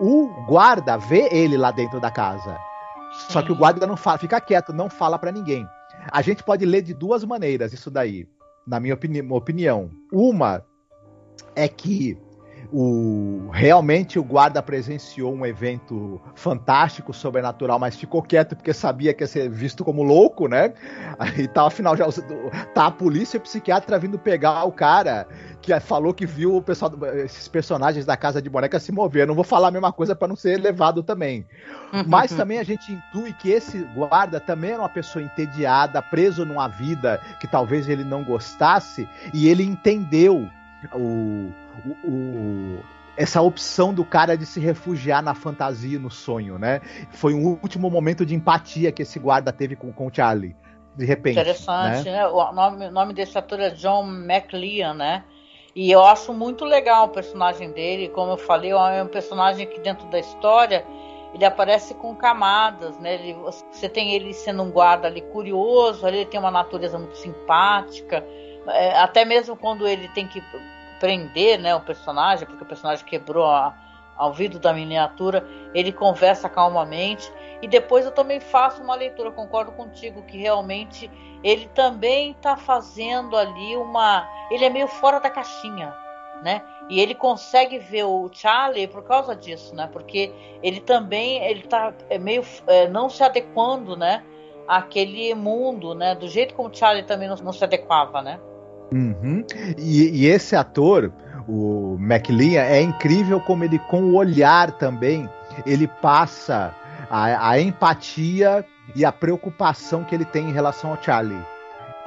o 0.00 0.28
guarda 0.46 0.96
vê 0.96 1.28
ele 1.30 1.56
lá 1.56 1.70
dentro 1.70 2.00
da 2.00 2.10
casa. 2.10 2.56
Só 3.28 3.42
que 3.42 3.52
o 3.52 3.56
guarda 3.56 3.86
não 3.86 3.96
fala, 3.96 4.18
fica 4.18 4.40
quieto, 4.40 4.72
não 4.72 4.90
fala 4.90 5.18
para 5.18 5.30
ninguém. 5.30 5.66
A 6.10 6.22
gente 6.22 6.42
pode 6.42 6.64
ler 6.64 6.82
de 6.82 6.94
duas 6.94 7.24
maneiras 7.24 7.72
isso 7.72 7.90
daí, 7.90 8.28
na 8.66 8.78
minha 8.80 8.94
opini 8.94 9.20
opinião. 9.22 9.90
Uma 10.12 10.64
é 11.54 11.68
que 11.68 12.18
o 12.76 13.50
realmente 13.52 14.18
o 14.18 14.24
guarda 14.24 14.60
presenciou 14.60 15.32
um 15.32 15.46
evento 15.46 16.20
fantástico, 16.34 17.14
sobrenatural, 17.14 17.78
mas 17.78 17.94
ficou 17.94 18.20
quieto 18.20 18.56
porque 18.56 18.72
sabia 18.72 19.14
que 19.14 19.22
ia 19.22 19.28
ser 19.28 19.48
visto 19.48 19.84
como 19.84 20.02
louco, 20.02 20.48
né? 20.48 20.74
Aí 21.16 21.46
tá, 21.46 21.68
afinal, 21.68 21.96
já 21.96 22.06
tá 22.74 22.86
a 22.86 22.90
polícia 22.90 23.36
e 23.36 23.38
o 23.38 23.42
psiquiatra 23.42 23.96
vindo 23.96 24.18
pegar 24.18 24.64
o 24.64 24.72
cara 24.72 25.28
que 25.62 25.78
falou 25.78 26.12
que 26.12 26.26
viu 26.26 26.56
o 26.56 26.62
pessoal, 26.62 26.92
esses 27.24 27.46
personagens 27.46 28.04
da 28.04 28.16
Casa 28.16 28.42
de 28.42 28.50
Boneca 28.50 28.80
se 28.80 28.90
mover. 28.90 29.24
não 29.24 29.36
vou 29.36 29.44
falar 29.44 29.68
a 29.68 29.70
mesma 29.70 29.92
coisa 29.92 30.16
para 30.16 30.26
não 30.26 30.34
ser 30.34 30.60
levado 30.60 31.00
também. 31.00 31.46
Mas 32.08 32.32
também 32.32 32.58
a 32.58 32.64
gente 32.64 32.92
intui 32.92 33.32
que 33.34 33.50
esse 33.50 33.78
guarda 33.94 34.40
também 34.40 34.72
era 34.72 34.80
uma 34.80 34.88
pessoa 34.88 35.24
entediada, 35.24 36.02
preso 36.02 36.44
numa 36.44 36.66
vida 36.66 37.20
que 37.38 37.46
talvez 37.46 37.88
ele 37.88 38.02
não 38.02 38.24
gostasse, 38.24 39.08
e 39.32 39.48
ele 39.48 39.62
entendeu 39.62 40.48
o, 40.92 41.50
o, 42.04 42.10
o 42.10 42.84
essa 43.16 43.40
opção 43.40 43.94
do 43.94 44.04
cara 44.04 44.36
de 44.36 44.44
se 44.44 44.58
refugiar 44.58 45.22
na 45.22 45.34
fantasia, 45.34 45.98
no 45.98 46.10
sonho, 46.10 46.58
né? 46.58 46.80
Foi 47.10 47.32
um 47.32 47.58
último 47.62 47.88
momento 47.88 48.26
de 48.26 48.34
empatia 48.34 48.90
que 48.90 49.02
esse 49.02 49.18
guarda 49.18 49.52
teve 49.52 49.76
com, 49.76 49.92
com 49.92 50.08
o 50.08 50.10
Charlie. 50.12 50.56
De 50.96 51.04
repente. 51.04 51.38
Interessante, 51.38 52.04
né? 52.04 52.18
né? 52.18 52.26
O 52.26 52.52
nome, 52.52 52.90
nome 52.90 53.14
desse 53.14 53.36
ator 53.36 53.60
é 53.60 53.70
John 53.70 54.04
McLean, 54.06 54.94
né? 54.94 55.24
E 55.74 55.90
eu 55.90 56.04
acho 56.04 56.32
muito 56.32 56.64
legal 56.64 57.06
o 57.06 57.08
personagem 57.08 57.72
dele, 57.72 58.08
como 58.08 58.32
eu 58.32 58.36
falei, 58.36 58.70
é 58.70 59.02
um 59.02 59.08
personagem 59.08 59.66
que 59.66 59.80
dentro 59.80 60.06
da 60.06 60.20
história 60.20 60.84
ele 61.34 61.44
aparece 61.44 61.94
com 61.94 62.14
camadas, 62.14 62.96
né? 63.00 63.14
Ele, 63.14 63.34
você 63.72 63.88
tem 63.88 64.14
ele 64.14 64.32
sendo 64.32 64.62
um 64.62 64.70
guarda 64.70 65.08
ali 65.08 65.20
curioso, 65.20 66.06
ali 66.06 66.18
ele 66.18 66.26
tem 66.26 66.38
uma 66.38 66.50
natureza 66.50 66.96
muito 66.96 67.16
simpática, 67.16 68.24
é, 68.68 68.96
até 69.00 69.24
mesmo 69.24 69.56
quando 69.56 69.86
ele 69.86 70.08
tem 70.10 70.28
que 70.28 70.40
prender, 70.98 71.58
né, 71.58 71.74
o 71.74 71.80
personagem, 71.80 72.46
porque 72.46 72.62
o 72.62 72.66
personagem 72.66 73.04
quebrou 73.04 73.46
a, 73.46 73.74
a 74.16 74.26
ouvido 74.26 74.58
da 74.58 74.72
miniatura, 74.72 75.46
ele 75.74 75.92
conversa 75.92 76.48
calmamente 76.48 77.30
e 77.62 77.68
depois 77.68 78.04
eu 78.04 78.12
também 78.12 78.40
faço 78.40 78.82
uma 78.82 78.94
leitura, 78.94 79.30
concordo 79.30 79.72
contigo 79.72 80.22
que 80.22 80.36
realmente 80.36 81.10
ele 81.42 81.68
também 81.74 82.32
está 82.32 82.56
fazendo 82.56 83.36
ali 83.36 83.76
uma, 83.76 84.28
ele 84.50 84.64
é 84.64 84.70
meio 84.70 84.88
fora 84.88 85.18
da 85.18 85.30
caixinha, 85.30 85.94
né? 86.42 86.62
E 86.88 87.00
ele 87.00 87.14
consegue 87.14 87.78
ver 87.78 88.04
o 88.04 88.30
Charlie 88.32 88.86
por 88.86 89.02
causa 89.04 89.34
disso, 89.34 89.74
né? 89.74 89.88
Porque 89.92 90.32
ele 90.62 90.80
também 90.80 91.42
ele 91.42 91.62
tá 91.62 91.92
é, 92.08 92.18
meio 92.18 92.42
é, 92.66 92.88
não 92.88 93.08
se 93.08 93.22
adequando, 93.22 93.96
né? 93.96 94.22
Àquele 94.68 95.34
mundo, 95.34 95.94
né? 95.94 96.14
Do 96.14 96.28
jeito 96.28 96.54
como 96.54 96.68
o 96.68 96.74
Charlie 96.74 97.04
também 97.04 97.28
não, 97.28 97.36
não 97.36 97.52
se 97.52 97.64
adequava, 97.64 98.22
né? 98.22 98.40
Uhum. 98.92 99.44
E, 99.78 100.22
e, 100.22 100.26
esse 100.26 100.54
ator, 100.54 101.12
o 101.48 101.96
McLean, 102.00 102.60
é 102.60 102.80
incrível 102.80 103.40
como 103.40 103.64
ele, 103.64 103.78
com 103.78 104.02
o 104.02 104.14
olhar 104.14 104.72
também, 104.72 105.28
ele 105.66 105.88
passa 105.88 106.74
a, 107.10 107.50
a 107.50 107.60
empatia 107.60 108.64
e 108.94 109.04
a 109.04 109.12
preocupação 109.12 110.04
que 110.04 110.14
ele 110.14 110.24
tem 110.24 110.48
em 110.48 110.52
relação 110.52 110.90
ao 110.90 111.02
Charlie. 111.02 111.40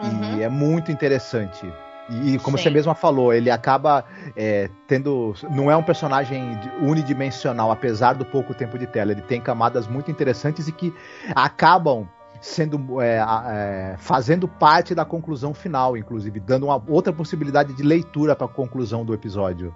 Uhum. 0.01 0.38
E 0.38 0.43
é 0.43 0.49
muito 0.49 0.91
interessante. 0.91 1.65
E 2.09 2.38
como 2.39 2.57
Sim. 2.57 2.63
você 2.63 2.69
mesma 2.69 2.95
falou, 2.95 3.34
ele 3.34 3.51
acaba 3.51 4.05
é, 4.36 4.69
tendo. 4.88 5.34
Não 5.49 5.69
é 5.69 5.75
um 5.75 5.84
personagem 5.84 6.57
unidimensional, 6.82 7.69
apesar 7.69 8.13
do 8.13 8.23
pouco 8.23 8.53
tempo 8.53 8.78
de 8.78 8.88
tela. 8.88 9.11
Ele 9.11 9.21
tem 9.21 9.41
camadas 9.41 9.88
muito 9.88 10.09
interessantes 10.09 10.67
e 10.69 10.71
que 10.71 10.93
acabam 11.36 12.07
sendo 12.42 13.02
é, 13.02 13.18
é, 13.20 13.96
fazendo 13.98 14.48
parte 14.48 14.94
da 14.94 15.06
conclusão 15.06 15.54
final, 15.54 15.96
inclusive, 15.98 16.40
dando 16.40 16.66
uma 16.68 16.82
outra 16.88 17.14
possibilidade 17.14 17.74
de 17.74 17.84
leitura 17.84 18.36
para 18.36 18.46
a 18.46 18.50
conclusão 18.50 19.06
do 19.06 19.14
episódio. 19.14 19.76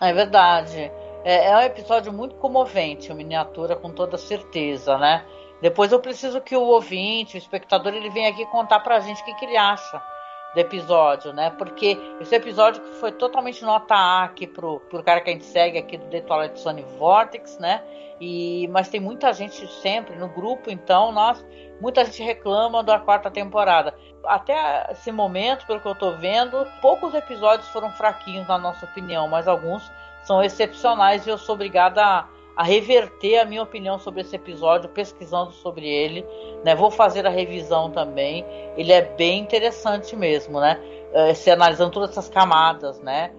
É 0.00 0.12
verdade. 0.12 0.90
É, 1.24 1.46
é, 1.46 1.56
um 1.56 1.60
episódio 1.60 2.12
muito 2.12 2.36
comovente, 2.36 3.10
o 3.10 3.14
miniatura 3.14 3.74
com 3.74 3.90
toda 3.90 4.16
certeza, 4.16 4.96
né? 4.98 5.24
Depois 5.60 5.90
eu 5.90 5.98
preciso 5.98 6.40
que 6.40 6.56
o 6.56 6.62
ouvinte, 6.62 7.36
o 7.36 7.38
espectador, 7.38 7.92
ele 7.92 8.10
venha 8.10 8.30
aqui 8.30 8.46
contar 8.46 8.80
pra 8.80 9.00
gente 9.00 9.20
o 9.22 9.24
que, 9.24 9.34
que 9.34 9.44
ele 9.44 9.56
acha 9.56 10.00
do 10.54 10.60
episódio, 10.60 11.32
né? 11.32 11.50
Porque 11.50 11.98
esse 12.20 12.34
episódio 12.34 12.82
foi 13.00 13.12
totalmente 13.12 13.62
nota 13.62 13.94
A 13.94 14.24
aqui 14.24 14.46
pro, 14.46 14.80
pro 14.88 15.02
cara 15.02 15.20
que 15.20 15.30
a 15.30 15.32
gente 15.32 15.44
segue 15.44 15.78
aqui 15.78 15.96
do 15.96 16.06
The 16.06 16.20
Twilight 16.20 16.60
Zone 16.60 16.84
Vortex, 16.98 17.58
né? 17.58 17.82
E, 18.20 18.66
mas 18.68 18.88
tem 18.88 19.00
muita 19.00 19.32
gente 19.32 19.66
sempre 19.80 20.16
no 20.16 20.28
grupo, 20.28 20.70
então 20.70 21.12
nós 21.12 21.44
muita 21.80 22.04
gente 22.04 22.22
reclama 22.22 22.82
da 22.82 22.98
quarta 22.98 23.30
temporada. 23.30 23.94
Até 24.24 24.88
esse 24.90 25.12
momento, 25.12 25.66
pelo 25.66 25.80
que 25.80 25.86
eu 25.86 25.94
tô 25.94 26.12
vendo, 26.12 26.66
poucos 26.82 27.14
episódios 27.14 27.68
foram 27.68 27.90
fraquinhos 27.92 28.48
na 28.48 28.58
nossa 28.58 28.86
opinião, 28.86 29.28
mas 29.28 29.46
alguns 29.46 29.88
são 30.24 30.42
excepcionais 30.42 31.26
e 31.26 31.30
eu 31.30 31.38
sou 31.38 31.54
obrigada 31.54 32.02
a 32.04 32.28
a 32.58 32.64
reverter 32.64 33.38
a 33.38 33.44
minha 33.44 33.62
opinião 33.62 34.00
sobre 34.00 34.22
esse 34.22 34.34
episódio, 34.34 34.90
pesquisando 34.90 35.52
sobre 35.52 35.86
ele, 35.86 36.26
né? 36.64 36.74
Vou 36.74 36.90
fazer 36.90 37.24
a 37.24 37.30
revisão 37.30 37.88
também. 37.92 38.44
Ele 38.76 38.90
é 38.92 39.00
bem 39.00 39.38
interessante 39.38 40.16
mesmo, 40.16 40.58
né? 40.58 40.76
Eh, 41.12 41.34
se 41.34 41.52
analisando 41.52 41.92
todas 41.92 42.10
essas 42.10 42.28
camadas, 42.28 42.98
né? 42.98 43.32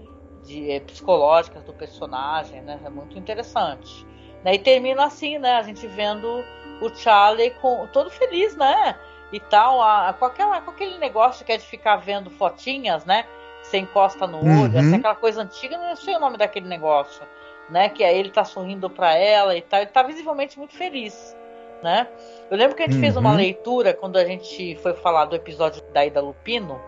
De, 0.46 0.72
eh, 0.72 0.80
psicológicas 0.80 1.66
do 1.66 1.74
personagem, 1.74 2.62
né? 2.62 2.80
É 2.82 2.90
muito 2.90 3.20
interessante. 3.20 4.08
Né? 4.44 4.56
E 4.56 4.60
termina 4.60 5.06
assim, 5.06 5.38
né? 5.38 5.56
A 5.56 5.64
gente 5.64 5.86
vendo 5.88 6.44
o 6.82 6.90
Charlie 6.96 7.52
com, 7.62 7.88
todo 7.88 8.10
feliz, 8.10 8.56
né? 8.56 8.96
E 9.32 9.40
tal, 9.40 9.82
a, 9.82 10.14
com, 10.14 10.26
aquela, 10.26 10.62
com 10.62 10.72
aquele 10.72 10.98
negócio 10.98 11.46
que 11.46 11.52
é 11.52 11.58
de 11.58 11.66
ficar 11.66 11.98
vendo 11.98 12.30
fotinhas, 12.32 13.06
né? 13.06 13.26
Você 13.62 13.78
encosta 13.78 14.26
no 14.26 14.40
olho, 14.40 14.74
uhum. 14.74 14.80
assim, 14.80 14.96
aquela 14.96 15.16
coisa 15.16 15.42
antiga, 15.42 15.78
não 15.78 15.96
sei 15.96 16.16
o 16.16 16.20
nome 16.20 16.38
daquele 16.38 16.68
negócio 16.68 17.24
né? 17.70 17.90
Que 17.90 18.04
aí 18.04 18.18
ele 18.18 18.30
tá 18.30 18.44
sorrindo 18.44 18.90
para 18.90 19.16
ela 19.16 19.56
e 19.56 19.62
tal. 19.62 19.80
Ele 19.80 19.90
tá 19.90 20.04
visivelmente 20.04 20.58
muito 20.58 20.76
feliz, 20.76 21.36
né? 21.84 22.08
Eu 22.50 22.58
lembro 22.58 22.76
que 22.76 22.84
a 22.84 22.86
gente 22.86 22.96
uhum. 22.96 23.02
fez 23.02 23.16
uma 23.16 23.32
uhum. 23.32 23.38
leitura 23.38 23.94
quando 23.94 24.18
a 24.18 24.26
gente 24.26 24.76
foi 24.78 24.94
falar 24.94 25.26
do 25.26 25.36
episódio 25.36 25.82
da 25.94 26.06
Ida 26.06 26.22
Lupino, 26.22 26.80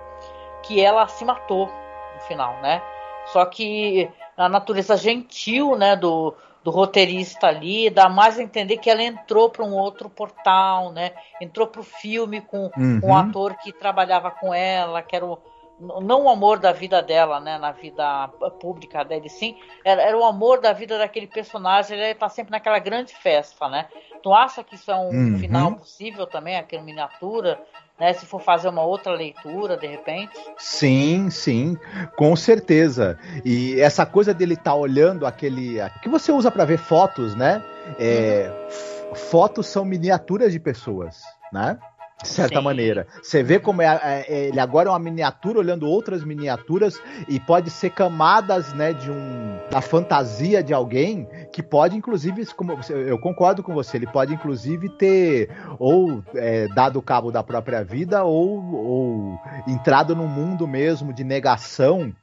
que 0.63 0.81
ela 0.81 1.07
se 1.07 1.23
matou 1.23 1.67
no 2.15 2.21
final, 2.21 2.59
né? 2.61 2.81
Só 3.27 3.45
que 3.45 4.09
a 4.35 4.49
natureza 4.49 4.97
gentil, 4.97 5.75
né, 5.77 5.95
do, 5.95 6.35
do 6.63 6.69
roteirista 6.69 7.47
ali, 7.47 7.89
dá 7.89 8.07
mais 8.07 8.37
a 8.37 8.43
entender 8.43 8.77
que 8.77 8.89
ela 8.89 9.01
entrou 9.01 9.49
para 9.49 9.65
um 9.65 9.73
outro 9.73 10.09
portal, 10.09 10.91
né? 10.91 11.11
Entrou 11.39 11.67
para 11.67 11.81
o 11.81 11.83
filme 11.83 12.41
com 12.41 12.69
uhum. 12.77 13.01
um 13.03 13.15
ator 13.15 13.55
que 13.57 13.71
trabalhava 13.71 14.29
com 14.29 14.53
ela, 14.53 15.01
que 15.01 15.15
era 15.15 15.25
o 15.25 15.39
não 15.81 16.25
o 16.25 16.29
amor 16.29 16.59
da 16.59 16.71
vida 16.71 17.01
dela, 17.01 17.39
né, 17.39 17.57
na 17.57 17.71
vida 17.71 18.27
pública 18.59 19.03
dele, 19.03 19.27
sim, 19.29 19.57
era, 19.83 20.01
era 20.01 20.17
o 20.17 20.23
amor 20.23 20.61
da 20.61 20.73
vida 20.73 20.97
daquele 20.97 21.25
personagem, 21.25 21.97
ele 21.97 22.13
tá 22.13 22.29
sempre 22.29 22.51
naquela 22.51 22.77
grande 22.77 23.15
festa, 23.15 23.67
né? 23.67 23.87
Tu 24.21 24.31
acha 24.31 24.63
que 24.63 24.75
isso 24.75 24.91
é 24.91 24.95
um 24.95 25.09
uhum. 25.09 25.39
final 25.39 25.75
possível 25.75 26.27
também, 26.27 26.55
aquela 26.55 26.83
miniatura, 26.83 27.59
né? 28.01 28.13
Se 28.13 28.25
for 28.25 28.41
fazer 28.41 28.67
uma 28.67 28.81
outra 28.81 29.13
leitura, 29.13 29.77
de 29.77 29.85
repente? 29.85 30.33
Sim, 30.57 31.29
sim, 31.29 31.77
com 32.17 32.35
certeza. 32.35 33.15
E 33.45 33.79
essa 33.79 34.07
coisa 34.07 34.33
dele 34.33 34.55
estar 34.55 34.71
tá 34.71 34.75
olhando 34.75 35.23
aquele, 35.23 35.77
que 36.01 36.09
você 36.09 36.31
usa 36.31 36.49
para 36.49 36.65
ver 36.65 36.79
fotos, 36.79 37.35
né? 37.35 37.63
É, 37.99 38.49
uhum. 38.49 39.15
Fotos 39.15 39.67
são 39.67 39.85
miniaturas 39.85 40.51
de 40.51 40.59
pessoas, 40.59 41.21
né? 41.53 41.77
De 42.21 42.27
certa 42.27 42.59
Sim. 42.59 42.63
maneira. 42.63 43.07
Você 43.21 43.41
vê 43.41 43.59
como 43.59 43.81
é, 43.81 43.99
é, 44.03 44.25
é, 44.27 44.47
ele 44.47 44.59
agora 44.59 44.89
é 44.89 44.91
uma 44.91 44.99
miniatura 44.99 45.59
olhando 45.59 45.87
outras 45.87 46.23
miniaturas 46.23 47.01
e 47.27 47.39
pode 47.39 47.69
ser 47.69 47.89
camadas, 47.91 48.73
né, 48.73 48.93
de 48.93 49.09
um 49.09 49.57
da 49.69 49.81
fantasia 49.81 50.63
de 50.63 50.73
alguém 50.73 51.27
que 51.51 51.63
pode 51.63 51.95
inclusive, 51.95 52.45
como 52.53 52.77
eu 52.89 53.17
concordo 53.17 53.63
com 53.63 53.73
você, 53.73 53.97
ele 53.97 54.07
pode 54.07 54.33
inclusive 54.33 54.89
ter 54.89 55.49
ou 55.79 56.23
é, 56.35 56.67
dado 56.67 57.01
cabo 57.01 57.31
da 57.31 57.43
própria 57.43 57.83
vida 57.83 58.23
ou, 58.23 58.73
ou 58.73 59.39
entrado 59.67 60.15
num 60.15 60.27
mundo 60.27 60.67
mesmo 60.67 61.13
de 61.13 61.23
negação 61.23 62.13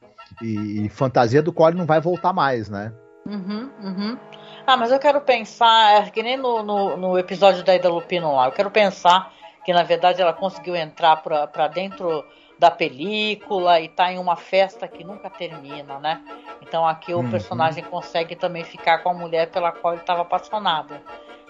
e, 0.41 0.85
e 0.85 0.89
fantasia 0.89 1.41
do 1.41 1.51
qual 1.51 1.69
ele 1.69 1.77
não 1.77 1.85
vai 1.85 1.99
voltar 1.99 2.33
mais, 2.33 2.69
né? 2.69 2.93
Uhum, 3.25 3.69
uhum. 3.83 4.17
Ah, 4.65 4.77
mas 4.77 4.91
eu 4.91 4.99
quero 4.99 5.21
pensar, 5.21 6.03
é 6.03 6.09
que 6.09 6.23
nem 6.23 6.37
no, 6.37 6.63
no, 6.63 6.97
no 6.97 7.17
episódio 7.17 7.63
da 7.63 7.75
Ida 7.75 7.89
Lupino 7.89 8.35
lá, 8.35 8.47
eu 8.47 8.51
quero 8.51 8.71
pensar 8.71 9.31
que 9.63 9.73
na 9.73 9.83
verdade 9.83 10.21
ela 10.21 10.33
conseguiu 10.33 10.75
entrar 10.75 11.17
para 11.17 11.67
dentro 11.67 12.25
da 12.57 12.69
película 12.69 13.79
e 13.79 13.87
tá 13.87 14.11
em 14.11 14.19
uma 14.19 14.35
festa 14.35 14.87
que 14.87 15.03
nunca 15.03 15.29
termina, 15.29 15.97
né? 15.99 16.21
Então 16.61 16.85
aqui 16.85 17.13
o 17.13 17.19
uhum. 17.19 17.29
personagem 17.29 17.83
consegue 17.83 18.35
também 18.35 18.63
ficar 18.63 18.99
com 18.99 19.09
a 19.09 19.13
mulher 19.13 19.49
pela 19.49 19.71
qual 19.71 19.93
ele 19.93 20.01
estava 20.01 20.23
apaixonado. 20.23 20.99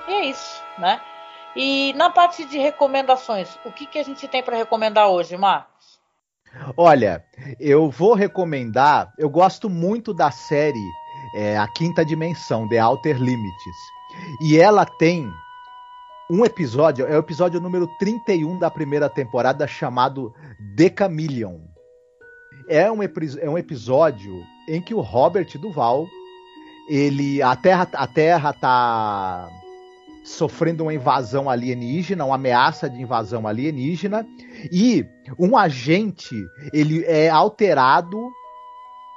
E 0.08 0.14
é 0.14 0.26
isso, 0.26 0.62
né? 0.78 1.02
E 1.56 1.94
na 1.94 2.12
parte 2.12 2.46
de 2.46 2.60
recomendações, 2.60 3.58
o 3.66 3.72
que, 3.72 3.88
que 3.88 3.98
a 3.98 4.04
gente 4.04 4.28
tem 4.28 4.44
para 4.44 4.56
recomendar 4.56 5.08
hoje, 5.08 5.36
Marcos? 5.36 6.00
Olha, 6.78 7.24
eu 7.60 7.90
vou 7.90 8.14
recomendar. 8.14 9.12
Eu 9.18 9.30
gosto 9.30 9.70
muito 9.70 10.14
da 10.14 10.32
série 10.32 10.92
é, 11.34 11.58
A 11.58 11.68
Quinta 11.68 12.06
Dimensão, 12.06 12.68
The 12.68 12.84
Outer 12.84 13.18
Limits. 13.18 13.78
E 14.42 14.60
ela 14.60 14.86
tem 14.86 15.32
um 16.30 16.46
episódio, 16.46 17.08
é 17.08 17.16
o 17.16 17.20
episódio 17.20 17.60
número 17.60 17.88
31 17.98 18.60
da 18.60 18.70
primeira 18.70 19.10
temporada, 19.10 19.66
chamado 19.66 20.32
Decamillion. 20.76 21.58
É 22.68 22.92
um, 22.92 23.00
é 23.02 23.50
um 23.50 23.58
episódio 23.58 24.44
em 24.68 24.80
que 24.80 24.94
o 24.94 25.02
Robert 25.02 25.48
Duval, 25.58 26.06
ele 26.88 27.42
a 27.42 27.56
Terra 27.56 27.90
a 27.94 28.06
Terra 28.06 28.54
tá 28.54 29.50
sofrendo 30.24 30.84
uma 30.84 30.94
invasão 30.94 31.50
alienígena, 31.50 32.26
uma 32.26 32.36
ameaça 32.36 32.88
de 32.88 33.02
invasão 33.02 33.48
alienígena, 33.48 34.24
e 34.72 35.04
um 35.40 35.58
agente 35.58 36.36
ele 36.72 37.04
é 37.06 37.28
alterado 37.28 38.30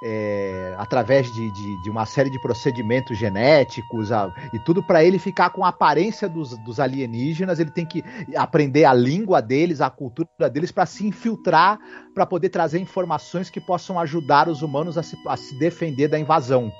é, 0.02 0.74
através 0.78 1.32
de, 1.32 1.50
de, 1.52 1.82
de, 1.82 1.90
uma 1.90 2.04
série 2.04 2.28
de 2.28 2.40
procedimentos 2.40 3.16
genéticos 3.16 4.10
a, 4.10 4.34
e 4.52 4.58
tudo 4.58 4.82
para 4.82 5.04
ele 5.04 5.18
ficar 5.18 5.50
com 5.50 5.64
a 5.64 5.68
aparência 5.68 6.28
dos, 6.28 6.58
dos, 6.58 6.80
alienígenas. 6.80 7.60
Ele 7.60 7.70
tem 7.70 7.86
que 7.86 8.02
aprender 8.36 8.84
a 8.84 8.92
língua 8.92 9.40
deles, 9.40 9.80
a 9.80 9.88
cultura 9.88 10.50
deles, 10.50 10.72
para 10.72 10.86
se 10.86 11.06
infiltrar, 11.06 11.78
para 12.14 12.26
poder 12.26 12.48
trazer 12.48 12.80
informações 12.80 13.48
que 13.48 13.60
possam 13.60 13.98
ajudar 14.00 14.48
os 14.48 14.62
humanos 14.62 14.98
a 14.98 15.02
se, 15.02 15.16
a 15.26 15.36
se 15.36 15.56
defender 15.58 16.08
da 16.08 16.18
invasão. 16.18 16.72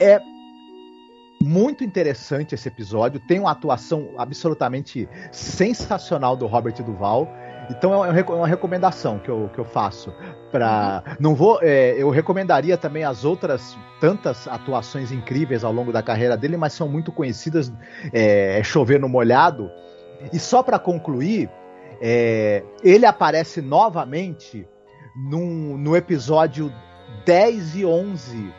É 0.00 0.20
muito 1.42 1.84
interessante 1.84 2.54
esse 2.54 2.68
episódio. 2.68 3.20
Tem 3.20 3.38
uma 3.40 3.50
atuação 3.50 4.10
absolutamente 4.16 5.08
sensacional 5.32 6.36
do 6.36 6.46
Robert 6.46 6.82
Duval. 6.82 7.28
Então 7.70 8.04
é 8.04 8.22
uma 8.22 8.46
recomendação 8.46 9.18
que 9.18 9.28
eu, 9.28 9.50
que 9.52 9.58
eu 9.58 9.64
faço. 9.64 10.12
Pra, 10.50 11.02
uhum. 11.06 11.16
não 11.18 11.34
vou, 11.34 11.58
é, 11.62 11.94
eu 12.00 12.10
recomendaria 12.10 12.76
também 12.76 13.04
as 13.04 13.24
outras 13.24 13.76
tantas 14.00 14.46
atuações 14.46 15.10
incríveis 15.10 15.64
ao 15.64 15.72
longo 15.72 15.92
da 15.92 16.02
carreira 16.02 16.36
dele, 16.36 16.56
mas 16.56 16.72
são 16.72 16.88
muito 16.88 17.10
conhecidas. 17.10 17.72
É, 18.12 18.58
é 18.58 18.62
chover 18.62 19.00
no 19.00 19.08
molhado. 19.08 19.70
E 20.32 20.38
só 20.38 20.62
para 20.62 20.78
concluir, 20.78 21.50
é, 22.00 22.62
ele 22.82 23.06
aparece 23.06 23.60
novamente 23.60 24.66
num, 25.14 25.76
no 25.76 25.96
episódio 25.96 26.72
10 27.24 27.76
e 27.76 27.84
11 27.84 28.54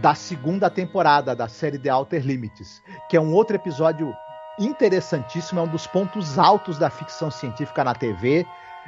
da 0.00 0.14
segunda 0.14 0.68
temporada 0.68 1.34
da 1.34 1.48
série 1.48 1.78
The 1.78 1.92
Outer 1.92 2.24
Limits, 2.24 2.82
que 3.08 3.16
é 3.16 3.20
um 3.20 3.32
outro 3.32 3.56
episódio 3.56 4.12
interessantíssimo, 4.58 5.60
é 5.60 5.62
um 5.62 5.68
dos 5.68 5.86
pontos 5.86 6.38
altos 6.38 6.78
da 6.78 6.90
ficção 6.90 7.30
científica 7.30 7.82
na 7.82 7.94
TV 7.94 8.46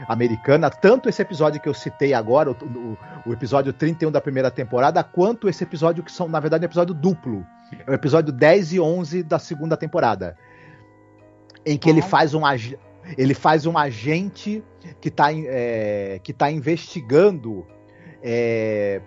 americana, 0.09 0.69
tanto 0.71 1.09
esse 1.09 1.23
episódio 1.23 1.61
que 1.61 1.69
eu 1.69 1.75
citei 1.75 2.12
agora, 2.12 2.51
o, 2.51 2.55
o, 2.55 2.99
o, 3.27 3.33
episódio 3.33 3.73
31 3.73 4.11
da 4.11 4.21
primeira 4.21 4.51
temporada, 4.51 5.03
quanto 5.03 5.49
esse 5.49 5.64
episódio 5.64 6.05
que 6.05 6.12
são, 6.12 6.29
na 6.29 6.39
verdade, 6.39 6.64
um 6.64 6.67
episódio 6.67 6.95
duplo. 6.95 7.47
É 7.87 7.91
o 7.91 7.95
episódio 7.95 8.33
10 8.33 8.75
e 8.75 8.81
11 8.81 9.23
da 9.23 9.39
segunda 9.39 9.77
temporada. 9.77 10.37
Em 11.64 11.77
que 11.77 11.89
ele 11.89 12.03
faz 12.03 12.35
um 12.35 12.43
ele 13.17 13.35
faz 13.35 13.67
um 13.67 13.79
agente 13.79 14.62
que 15.01 15.09
está 15.09 15.29
é, 15.33 16.21
que 16.23 16.33
tá 16.33 16.51
investigando 16.51 17.67
é, 18.23 19.01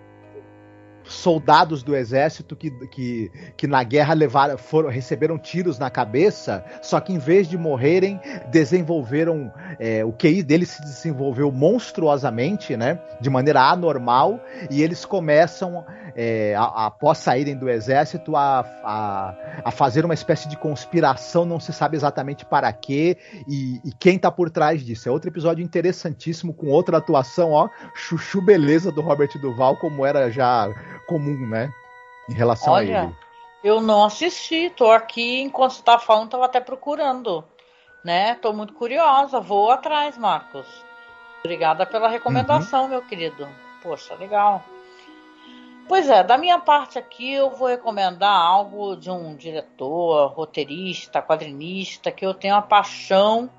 soldados 1.10 1.82
do 1.82 1.94
exército 1.94 2.54
que, 2.54 2.70
que, 2.86 3.30
que 3.56 3.66
na 3.66 3.82
guerra 3.82 4.14
levaram, 4.14 4.56
foram, 4.56 4.88
receberam 4.88 5.36
tiros 5.36 5.78
na 5.78 5.90
cabeça, 5.90 6.64
só 6.80 7.00
que 7.00 7.12
em 7.12 7.18
vez 7.18 7.48
de 7.48 7.58
morrerem, 7.58 8.20
desenvolveram. 8.50 9.52
É, 9.78 10.04
o 10.04 10.12
QI 10.12 10.42
deles 10.42 10.70
se 10.70 10.82
desenvolveu 10.82 11.50
monstruosamente, 11.50 12.76
né? 12.76 13.00
De 13.20 13.28
maneira 13.28 13.60
anormal, 13.62 14.40
e 14.70 14.82
eles 14.82 15.04
começam, 15.04 15.84
é, 16.14 16.54
a, 16.56 16.86
após 16.86 17.18
saírem 17.18 17.56
do 17.56 17.68
exército, 17.68 18.36
a, 18.36 18.60
a, 18.84 19.34
a, 19.64 19.70
fazer 19.70 20.04
uma 20.04 20.14
espécie 20.14 20.48
de 20.48 20.56
conspiração, 20.56 21.44
não 21.44 21.60
se 21.60 21.72
sabe 21.72 21.96
exatamente 21.96 22.44
para 22.44 22.72
quê, 22.72 23.16
e, 23.48 23.80
e 23.84 23.92
quem 23.98 24.16
está 24.16 24.30
por 24.30 24.50
trás 24.50 24.84
disso. 24.84 25.08
É 25.08 25.12
outro 25.12 25.30
episódio 25.30 25.62
interessantíssimo, 25.62 26.54
com 26.54 26.68
outra 26.68 26.98
atuação, 26.98 27.52
ó, 27.52 27.68
chuchu 27.94 28.40
beleza 28.40 28.90
do 28.92 29.00
Robert 29.00 29.30
Duval, 29.40 29.76
como 29.76 30.04
era 30.04 30.30
já 30.30 30.68
comum, 31.06 31.48
né? 31.48 31.72
Em 32.28 32.34
relação 32.34 32.72
Olha, 32.72 33.00
a 33.00 33.04
ele. 33.04 33.16
Eu 33.62 33.80
não 33.80 34.04
assisti, 34.04 34.70
tô 34.70 34.90
aqui 34.90 35.40
enquanto 35.40 35.72
você 35.72 35.82
tá 35.82 35.98
falando, 35.98 36.30
tava 36.30 36.46
até 36.46 36.60
procurando, 36.60 37.44
né? 38.02 38.34
Tô 38.36 38.52
muito 38.52 38.72
curiosa, 38.72 39.40
vou 39.40 39.70
atrás, 39.70 40.16
Marcos. 40.16 40.66
Obrigada 41.40 41.84
pela 41.86 42.08
recomendação, 42.08 42.84
uhum. 42.84 42.88
meu 42.88 43.02
querido. 43.02 43.48
Poxa, 43.82 44.14
legal. 44.14 44.62
Pois 45.90 46.08
é, 46.08 46.22
da 46.22 46.38
minha 46.38 46.56
parte 46.56 47.00
aqui 47.00 47.32
eu 47.32 47.50
vou 47.50 47.66
recomendar 47.66 48.30
algo 48.30 48.94
de 48.94 49.10
um 49.10 49.34
diretor, 49.34 50.28
roteirista, 50.28 51.20
quadrinista 51.20 52.12
que 52.12 52.24
eu 52.24 52.32
tenho 52.32 52.54
uma 52.54 52.62
paixão. 52.62 53.50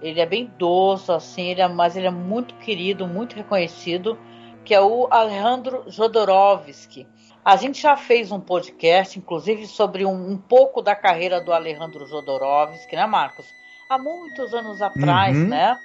Ele 0.00 0.18
é 0.18 0.24
bem 0.24 0.44
idoso, 0.44 1.12
assim, 1.12 1.48
ele 1.48 1.60
é, 1.60 1.68
mas 1.68 1.94
ele 1.94 2.06
é 2.06 2.10
muito 2.10 2.54
querido, 2.54 3.06
muito 3.06 3.36
reconhecido 3.36 4.18
que 4.64 4.74
é 4.74 4.80
o 4.80 5.06
Alejandro 5.10 5.84
Jodorowsky. 5.86 7.06
A 7.44 7.56
gente 7.56 7.82
já 7.82 7.94
fez 7.94 8.32
um 8.32 8.40
podcast, 8.40 9.18
inclusive, 9.18 9.66
sobre 9.66 10.06
um, 10.06 10.30
um 10.30 10.38
pouco 10.38 10.80
da 10.80 10.96
carreira 10.96 11.42
do 11.42 11.52
Alejandro 11.52 12.06
Jodorowsky, 12.06 12.96
né, 12.96 13.04
Marcos? 13.04 13.44
Há 13.90 13.98
muitos 13.98 14.54
anos 14.54 14.80
atrás, 14.80 15.36
uhum. 15.36 15.48
né? 15.48 15.78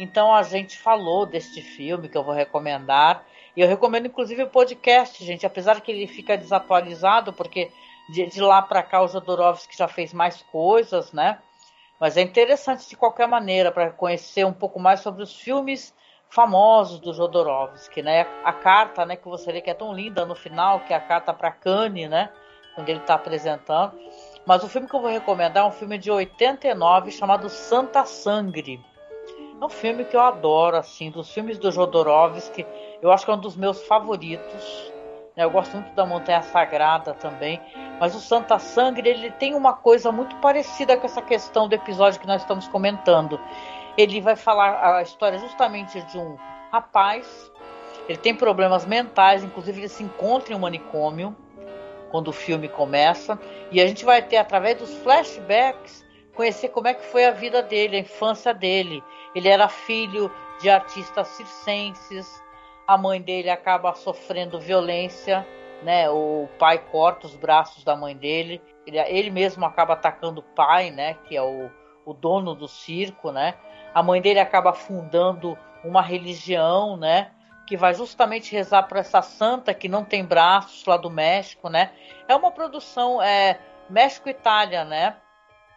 Então 0.00 0.34
a 0.34 0.42
gente 0.42 0.76
falou 0.76 1.24
deste 1.24 1.62
filme 1.62 2.08
que 2.08 2.18
eu 2.18 2.24
vou 2.24 2.34
recomendar. 2.34 3.24
E 3.58 3.60
eu 3.60 3.66
recomendo, 3.66 4.06
inclusive, 4.06 4.44
o 4.44 4.48
podcast, 4.48 5.24
gente, 5.24 5.44
apesar 5.44 5.80
que 5.80 5.90
ele 5.90 6.06
fica 6.06 6.38
desatualizado, 6.38 7.32
porque 7.32 7.72
de, 8.08 8.24
de 8.24 8.40
lá 8.40 8.62
para 8.62 8.84
cá 8.84 9.02
o 9.02 9.08
Jodorowsky 9.08 9.76
já 9.76 9.88
fez 9.88 10.14
mais 10.14 10.40
coisas, 10.42 11.12
né? 11.12 11.40
Mas 11.98 12.16
é 12.16 12.22
interessante 12.22 12.88
de 12.88 12.96
qualquer 12.96 13.26
maneira 13.26 13.72
para 13.72 13.90
conhecer 13.90 14.46
um 14.46 14.52
pouco 14.52 14.78
mais 14.78 15.00
sobre 15.00 15.24
os 15.24 15.34
filmes 15.34 15.92
famosos 16.30 17.00
do 17.00 17.12
Jodorowsky, 17.12 18.00
né? 18.00 18.28
A 18.44 18.52
carta, 18.52 19.04
né, 19.04 19.16
que 19.16 19.26
você 19.26 19.50
vê 19.50 19.60
que 19.60 19.70
é 19.70 19.74
tão 19.74 19.92
linda 19.92 20.24
no 20.24 20.36
final, 20.36 20.78
que 20.84 20.92
é 20.92 20.96
a 20.96 21.00
carta 21.00 21.34
para 21.34 21.50
Cannes, 21.50 22.08
né, 22.08 22.30
quando 22.76 22.88
ele 22.88 23.00
está 23.00 23.14
apresentando. 23.14 23.98
Mas 24.46 24.62
o 24.62 24.68
filme 24.68 24.86
que 24.86 24.94
eu 24.94 25.00
vou 25.00 25.10
recomendar 25.10 25.64
é 25.64 25.66
um 25.66 25.72
filme 25.72 25.98
de 25.98 26.12
89 26.12 27.10
chamado 27.10 27.48
Santa 27.48 28.04
Sangre. 28.04 28.80
É 29.60 29.64
um 29.64 29.68
filme 29.68 30.04
que 30.04 30.14
eu 30.14 30.20
adoro, 30.20 30.76
assim, 30.76 31.10
dos 31.10 31.32
filmes 31.32 31.58
do 31.58 31.72
Jodorowsky, 31.72 32.64
eu 33.00 33.10
acho 33.12 33.24
que 33.24 33.30
é 33.30 33.34
um 33.34 33.40
dos 33.40 33.56
meus 33.56 33.82
favoritos. 33.86 34.92
Né? 35.36 35.44
Eu 35.44 35.50
gosto 35.50 35.76
muito 35.76 35.94
da 35.94 36.04
Montanha 36.04 36.42
Sagrada 36.42 37.14
também, 37.14 37.60
mas 38.00 38.14
o 38.14 38.20
Santa 38.20 38.58
Sangre 38.58 39.08
ele 39.08 39.30
tem 39.30 39.54
uma 39.54 39.72
coisa 39.72 40.10
muito 40.10 40.34
parecida 40.36 40.96
com 40.96 41.06
essa 41.06 41.22
questão 41.22 41.68
do 41.68 41.74
episódio 41.74 42.20
que 42.20 42.26
nós 42.26 42.42
estamos 42.42 42.66
comentando. 42.68 43.40
Ele 43.96 44.20
vai 44.20 44.36
falar 44.36 44.96
a 44.96 45.02
história 45.02 45.38
justamente 45.38 46.00
de 46.02 46.18
um 46.18 46.36
rapaz. 46.70 47.50
Ele 48.08 48.18
tem 48.18 48.34
problemas 48.34 48.86
mentais, 48.86 49.44
inclusive 49.44 49.80
ele 49.80 49.88
se 49.88 50.02
encontra 50.02 50.52
em 50.52 50.56
um 50.56 50.60
manicômio 50.60 51.36
quando 52.10 52.28
o 52.28 52.32
filme 52.32 52.68
começa. 52.68 53.38
E 53.70 53.80
a 53.80 53.86
gente 53.86 54.04
vai 54.04 54.22
ter, 54.22 54.36
através 54.36 54.78
dos 54.78 54.94
flashbacks, 54.98 56.04
conhecer 56.34 56.68
como 56.68 56.88
é 56.88 56.94
que 56.94 57.04
foi 57.04 57.24
a 57.24 57.30
vida 57.30 57.62
dele, 57.62 57.96
a 57.96 58.00
infância 58.00 58.54
dele. 58.54 59.02
Ele 59.34 59.48
era 59.48 59.68
filho 59.68 60.30
de 60.60 60.70
artistas 60.70 61.28
circenses. 61.28 62.42
A 62.88 62.96
mãe 62.96 63.20
dele 63.20 63.50
acaba 63.50 63.92
sofrendo 63.92 64.58
violência, 64.58 65.46
né? 65.82 66.08
O 66.08 66.48
pai 66.58 66.78
corta 66.78 67.26
os 67.26 67.36
braços 67.36 67.84
da 67.84 67.94
mãe 67.94 68.16
dele. 68.16 68.62
Ele, 68.86 68.98
ele 68.98 69.30
mesmo 69.30 69.66
acaba 69.66 69.92
atacando 69.92 70.40
o 70.40 70.54
pai, 70.54 70.90
né? 70.90 71.12
Que 71.28 71.36
é 71.36 71.42
o, 71.42 71.70
o 72.06 72.14
dono 72.14 72.54
do 72.54 72.66
circo, 72.66 73.30
né? 73.30 73.56
A 73.94 74.02
mãe 74.02 74.22
dele 74.22 74.40
acaba 74.40 74.72
fundando 74.72 75.56
uma 75.84 76.00
religião, 76.00 76.96
né? 76.96 77.30
Que 77.66 77.76
vai 77.76 77.92
justamente 77.92 78.52
rezar 78.52 78.84
para 78.84 79.00
essa 79.00 79.20
santa 79.20 79.74
que 79.74 79.86
não 79.86 80.02
tem 80.02 80.24
braços 80.24 80.86
lá 80.86 80.96
do 80.96 81.10
México, 81.10 81.68
né? 81.68 81.92
É 82.26 82.34
uma 82.34 82.50
produção 82.50 83.20
é, 83.20 83.60
México-Itália, 83.90 84.86
né? 84.86 85.16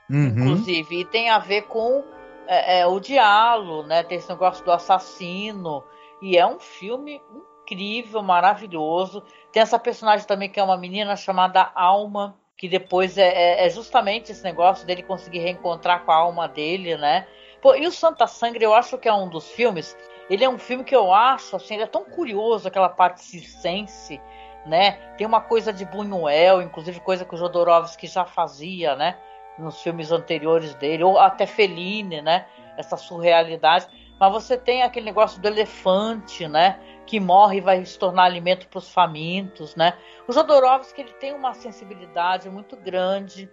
Uhum. 0.10 0.28
Inclusive, 0.28 1.02
e 1.02 1.06
tem 1.06 1.30
a 1.30 1.40
ver 1.40 1.64
com 1.64 2.06
é, 2.48 2.80
é, 2.80 2.88
o 2.88 3.02
diálogo, 3.02 3.86
né? 3.86 4.02
Tem 4.02 4.18
esse 4.18 4.30
negócio 4.30 4.64
do 4.64 4.72
assassino. 4.72 5.84
E 6.22 6.38
é 6.38 6.46
um 6.46 6.60
filme 6.60 7.22
incrível, 7.64 8.22
maravilhoso. 8.22 9.24
Tem 9.52 9.62
essa 9.62 9.80
personagem 9.80 10.28
também 10.28 10.50
que 10.50 10.60
é 10.60 10.64
uma 10.64 10.78
menina 10.78 11.16
chamada 11.16 11.72
Alma, 11.74 12.36
que 12.58 12.70
depois 12.70 13.18
é, 13.18 13.28
é, 13.28 13.66
é 13.66 13.70
justamente 13.70 14.32
esse 14.32 14.44
negócio 14.44 14.86
dele 14.86 15.02
conseguir 15.02 15.40
reencontrar 15.40 16.06
com 16.06 16.12
a 16.12 16.16
alma 16.16 16.48
dele, 16.48 16.96
né? 16.96 17.28
Pô, 17.60 17.76
e 17.76 17.88
o 17.88 17.92
Santa 17.92 18.28
Sangre, 18.28 18.64
eu 18.64 18.74
acho 18.74 18.98
que 19.00 19.08
é 19.08 19.14
um 19.14 19.28
dos 19.28 19.50
filmes. 19.50 19.98
Ele 20.30 20.44
é 20.44 20.50
um 20.50 20.60
filme 20.60 20.84
que 20.84 20.96
eu 20.96 21.12
acho, 21.12 21.56
assim, 21.56 21.74
ele 21.74 21.84
é 21.84 21.88
tão 21.88 22.06
curioso, 22.06 22.68
aquela 22.68 22.88
parte 22.88 23.22
circense, 23.22 24.22
né? 24.66 24.92
Tem 25.18 25.26
uma 25.26 25.42
coisa 25.42 25.74
de 25.74 25.86
Buñuel, 25.86 26.62
inclusive 26.62 27.00
coisa 27.00 27.26
que 27.26 27.34
o 27.34 27.38
Jodorowsky 27.38 28.06
já 28.06 28.26
fazia, 28.26 28.96
né? 28.96 29.18
Nos 29.58 29.82
filmes 29.82 30.12
anteriores 30.12 30.76
dele, 30.76 31.04
ou 31.04 31.18
até 31.18 31.46
Fellini, 31.46 32.22
né? 32.22 32.46
Essa 32.78 32.96
surrealidade. 32.96 33.88
Mas 34.22 34.32
você 34.32 34.56
tem 34.56 34.84
aquele 34.84 35.08
negócio 35.08 35.42
do 35.42 35.48
elefante, 35.48 36.48
né? 36.48 36.80
Que 37.08 37.20
morre 37.20 37.58
e 37.58 37.62
vai 37.62 37.84
se 37.84 37.98
tornar 37.98 38.26
alimento 38.26 38.68
para 38.68 38.78
os 38.78 38.94
famintos, 38.94 39.76
né? 39.76 39.98
O 40.28 40.32
Jodorowsky 40.32 41.02
ele 41.02 41.14
tem 41.14 41.34
uma 41.34 41.56
sensibilidade 41.56 42.48
muito 42.48 42.78
grande 42.78 43.50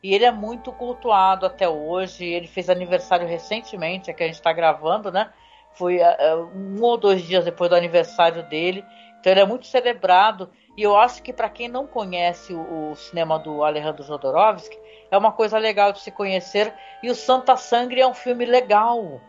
e 0.00 0.14
ele 0.14 0.24
é 0.24 0.30
muito 0.30 0.70
cultuado 0.70 1.44
até 1.44 1.68
hoje. 1.68 2.24
Ele 2.24 2.46
fez 2.46 2.70
aniversário 2.70 3.26
recentemente, 3.26 4.12
é 4.12 4.14
que 4.14 4.22
a 4.22 4.26
gente 4.26 4.36
está 4.36 4.52
gravando, 4.52 5.10
né? 5.10 5.28
Foi 5.72 5.98
uh, 5.98 6.52
um 6.54 6.80
ou 6.80 6.96
dois 6.96 7.22
dias 7.22 7.44
depois 7.44 7.68
do 7.68 7.74
aniversário 7.74 8.44
dele. 8.44 8.84
Então 9.18 9.32
ele 9.32 9.40
é 9.40 9.44
muito 9.44 9.66
celebrado. 9.66 10.52
E 10.76 10.84
eu 10.84 10.96
acho 10.96 11.20
que 11.20 11.32
para 11.32 11.50
quem 11.50 11.66
não 11.66 11.84
conhece 11.84 12.54
o, 12.54 12.92
o, 12.92 12.94
cinema 12.94 13.40
do 13.40 13.64
Alejandro 13.64 14.04
Jodorowsky, 14.04 14.78
é 15.10 15.18
uma 15.18 15.32
coisa 15.32 15.58
legal 15.58 15.90
de 15.92 15.98
se 15.98 16.12
conhecer. 16.12 16.72
E 17.02 17.10
o 17.10 17.14
Santa 17.16 17.56
Sangre 17.56 18.00
é 18.00 18.06
um 18.06 18.14
filme 18.14 18.44
legal. 18.44 19.20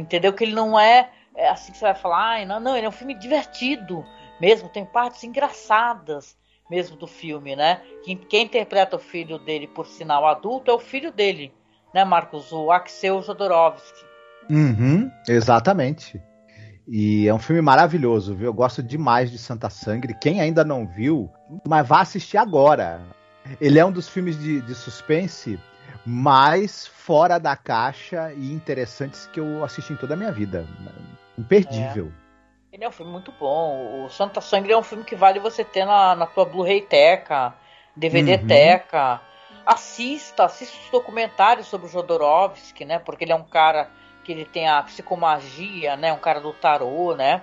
Entendeu? 0.00 0.32
Que 0.32 0.44
ele 0.44 0.54
não 0.54 0.78
é, 0.78 1.10
é 1.34 1.48
assim 1.48 1.72
que 1.72 1.78
você 1.78 1.84
vai 1.84 1.94
falar, 1.94 2.40
ah, 2.40 2.44
não, 2.44 2.60
não, 2.60 2.76
ele 2.76 2.86
é 2.86 2.88
um 2.88 2.92
filme 2.92 3.14
divertido 3.14 4.04
mesmo, 4.40 4.68
tem 4.68 4.84
partes 4.84 5.24
engraçadas 5.24 6.36
mesmo 6.70 6.96
do 6.96 7.06
filme, 7.06 7.56
né? 7.56 7.80
Quem, 8.04 8.16
quem, 8.16 8.44
interpreta 8.44 8.96
o 8.96 9.00
filho 9.00 9.38
dele, 9.38 9.66
por 9.66 9.86
sinal 9.86 10.26
adulto, 10.26 10.70
é 10.70 10.74
o 10.74 10.78
filho 10.78 11.10
dele, 11.10 11.52
né, 11.94 12.04
Marcos? 12.04 12.52
O 12.52 12.70
Axel 12.70 13.22
Jodorowsky. 13.22 14.04
Uhum, 14.50 15.10
exatamente. 15.26 16.20
E 16.86 17.26
é 17.26 17.34
um 17.34 17.38
filme 17.38 17.60
maravilhoso, 17.60 18.34
viu? 18.34 18.46
Eu 18.46 18.54
gosto 18.54 18.82
demais 18.82 19.30
de 19.30 19.38
Santa 19.38 19.68
Sangre. 19.68 20.16
Quem 20.20 20.40
ainda 20.40 20.64
não 20.64 20.86
viu, 20.86 21.30
mas 21.66 21.86
vá 21.86 22.00
assistir 22.00 22.36
agora. 22.36 23.00
Ele 23.60 23.78
é 23.78 23.84
um 23.84 23.92
dos 23.92 24.08
filmes 24.08 24.38
de, 24.38 24.60
de 24.62 24.74
suspense 24.74 25.58
mais 26.04 26.86
fora 26.86 27.38
da 27.38 27.56
caixa 27.56 28.32
e 28.32 28.52
interessantes 28.52 29.26
que 29.26 29.40
eu 29.40 29.64
assisti 29.64 29.92
em 29.92 29.96
toda 29.96 30.14
a 30.14 30.16
minha 30.16 30.32
vida. 30.32 30.66
Imperdível. 31.36 32.12
É. 32.24 32.28
Ele 32.72 32.84
é 32.84 32.88
um 32.88 32.92
filme 32.92 33.10
muito 33.10 33.32
bom. 33.32 34.04
O 34.04 34.10
Santa 34.10 34.40
Sangue 34.40 34.72
é 34.72 34.76
um 34.76 34.82
filme 34.82 35.04
que 35.04 35.16
vale 35.16 35.38
você 35.38 35.64
ter 35.64 35.84
na, 35.84 36.14
na 36.14 36.26
tua 36.26 36.44
Blu-ray 36.44 36.82
Teca, 36.82 37.54
DVD 37.96 38.36
uhum. 38.36 38.46
Teca. 38.46 39.20
Assista, 39.64 40.44
assista 40.44 40.76
os 40.84 40.90
documentários 40.90 41.66
sobre 41.66 41.86
o 41.86 41.90
Jodorowsky, 41.90 42.84
né? 42.84 42.98
Porque 42.98 43.24
ele 43.24 43.32
é 43.32 43.36
um 43.36 43.44
cara 43.44 43.90
que 44.24 44.32
ele 44.32 44.44
tem 44.44 44.68
a 44.68 44.82
psicomagia, 44.82 45.96
né? 45.96 46.12
Um 46.12 46.18
cara 46.18 46.40
do 46.40 46.52
tarô, 46.52 47.14
né? 47.14 47.42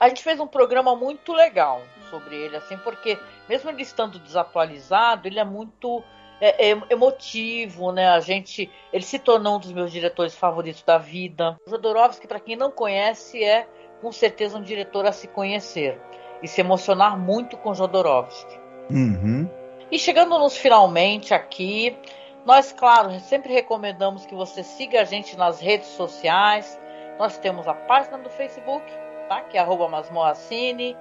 A 0.00 0.08
gente 0.08 0.22
fez 0.22 0.38
um 0.38 0.46
programa 0.46 0.94
muito 0.94 1.32
legal 1.32 1.82
sobre 2.10 2.36
ele, 2.36 2.56
assim, 2.56 2.76
porque 2.78 3.18
mesmo 3.48 3.70
ele 3.70 3.82
estando 3.82 4.18
desatualizado, 4.18 5.26
ele 5.26 5.38
é 5.38 5.44
muito 5.44 6.02
é, 6.40 6.70
é, 6.70 6.78
emotivo, 6.90 7.92
né? 7.92 8.08
A 8.08 8.20
gente, 8.20 8.70
ele 8.92 9.04
se 9.04 9.18
tornou 9.18 9.56
um 9.56 9.58
dos 9.58 9.72
meus 9.72 9.90
diretores 9.90 10.34
favoritos 10.34 10.82
da 10.82 10.98
vida. 10.98 11.58
O 11.66 11.70
Jodorowsky, 11.70 12.26
para 12.26 12.40
quem 12.40 12.56
não 12.56 12.70
conhece, 12.70 13.42
é 13.42 13.66
com 14.00 14.12
certeza 14.12 14.58
um 14.58 14.62
diretor 14.62 15.06
a 15.06 15.12
se 15.12 15.26
conhecer 15.26 16.00
e 16.42 16.46
se 16.46 16.60
emocionar 16.60 17.18
muito 17.18 17.56
com 17.56 17.74
Jodorowsky. 17.74 18.58
Uhum. 18.90 19.48
E 19.90 19.98
chegando 19.98 20.38
nos 20.38 20.56
finalmente 20.56 21.34
aqui, 21.34 21.96
nós, 22.44 22.72
claro, 22.72 23.18
sempre 23.20 23.52
recomendamos 23.52 24.24
que 24.24 24.34
você 24.34 24.62
siga 24.62 25.00
a 25.00 25.04
gente 25.04 25.36
nas 25.36 25.60
redes 25.60 25.88
sociais. 25.88 26.78
Nós 27.18 27.38
temos 27.38 27.66
a 27.66 27.74
página 27.74 28.18
do 28.18 28.30
Facebook, 28.30 28.84
tá? 29.28 29.40
Que 29.42 29.56
é 29.56 29.60
arroba 29.60 29.88
masmorracine. 29.88 30.96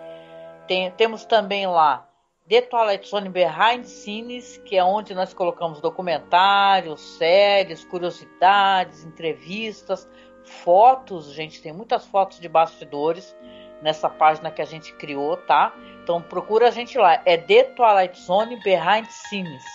Tem, 0.68 0.90
temos 0.92 1.26
também 1.26 1.68
lá 1.68 2.07
The 2.50 2.62
Twilight 2.62 3.06
Zone 3.06 3.28
Behind 3.28 3.84
Scenes, 3.84 4.58
que 4.64 4.78
é 4.78 4.84
onde 4.84 5.14
nós 5.14 5.34
colocamos 5.34 5.82
documentários, 5.82 7.02
séries, 7.18 7.84
curiosidades, 7.84 9.04
entrevistas, 9.04 10.08
fotos, 10.46 11.34
gente, 11.34 11.62
tem 11.62 11.74
muitas 11.74 12.06
fotos 12.06 12.40
de 12.40 12.48
bastidores 12.48 13.36
nessa 13.82 14.10
página 14.10 14.50
que 14.50 14.62
a 14.62 14.66
gente 14.66 14.94
criou, 14.94 15.36
tá? 15.36 15.74
Então 16.02 16.22
procura 16.22 16.70
a 16.70 16.72
gente 16.72 16.98
lá, 16.98 17.22
é 17.26 17.36
The 17.36 17.64
Twilight 17.64 18.18
Zone 18.18 18.56
Behind 18.64 19.08
Scenes. 19.10 19.66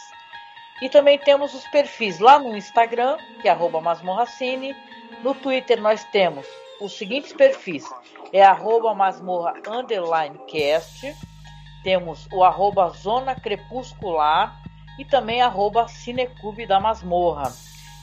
E 0.81 0.89
também 0.89 1.18
temos 1.18 1.53
os 1.53 1.66
perfis 1.68 2.20
lá 2.20 2.39
no 2.39 2.57
Instagram, 2.57 3.18
que 3.43 3.49
é 3.49 3.51
arroba 3.51 3.83
masmorracine. 3.83 4.75
No 5.23 5.35
Twitter 5.35 5.79
nós 5.79 6.03
temos 6.07 6.47
os 6.81 6.97
seguintes 6.97 7.35
perfis, 7.35 7.85
é 8.33 8.43
arroba 8.43 8.95
masmorra 8.95 9.53
underline 9.68 10.39
cast 10.49 11.14
temos 11.83 12.28
o 12.33 12.43
arroba 12.43 12.89
Zona 12.91 13.35
Crepuscular 13.35 14.61
e 14.99 15.05
também 15.05 15.43
arroba 15.43 15.89
Cineclube 15.89 16.66
da 16.66 16.78
Masmorra. 16.78 17.53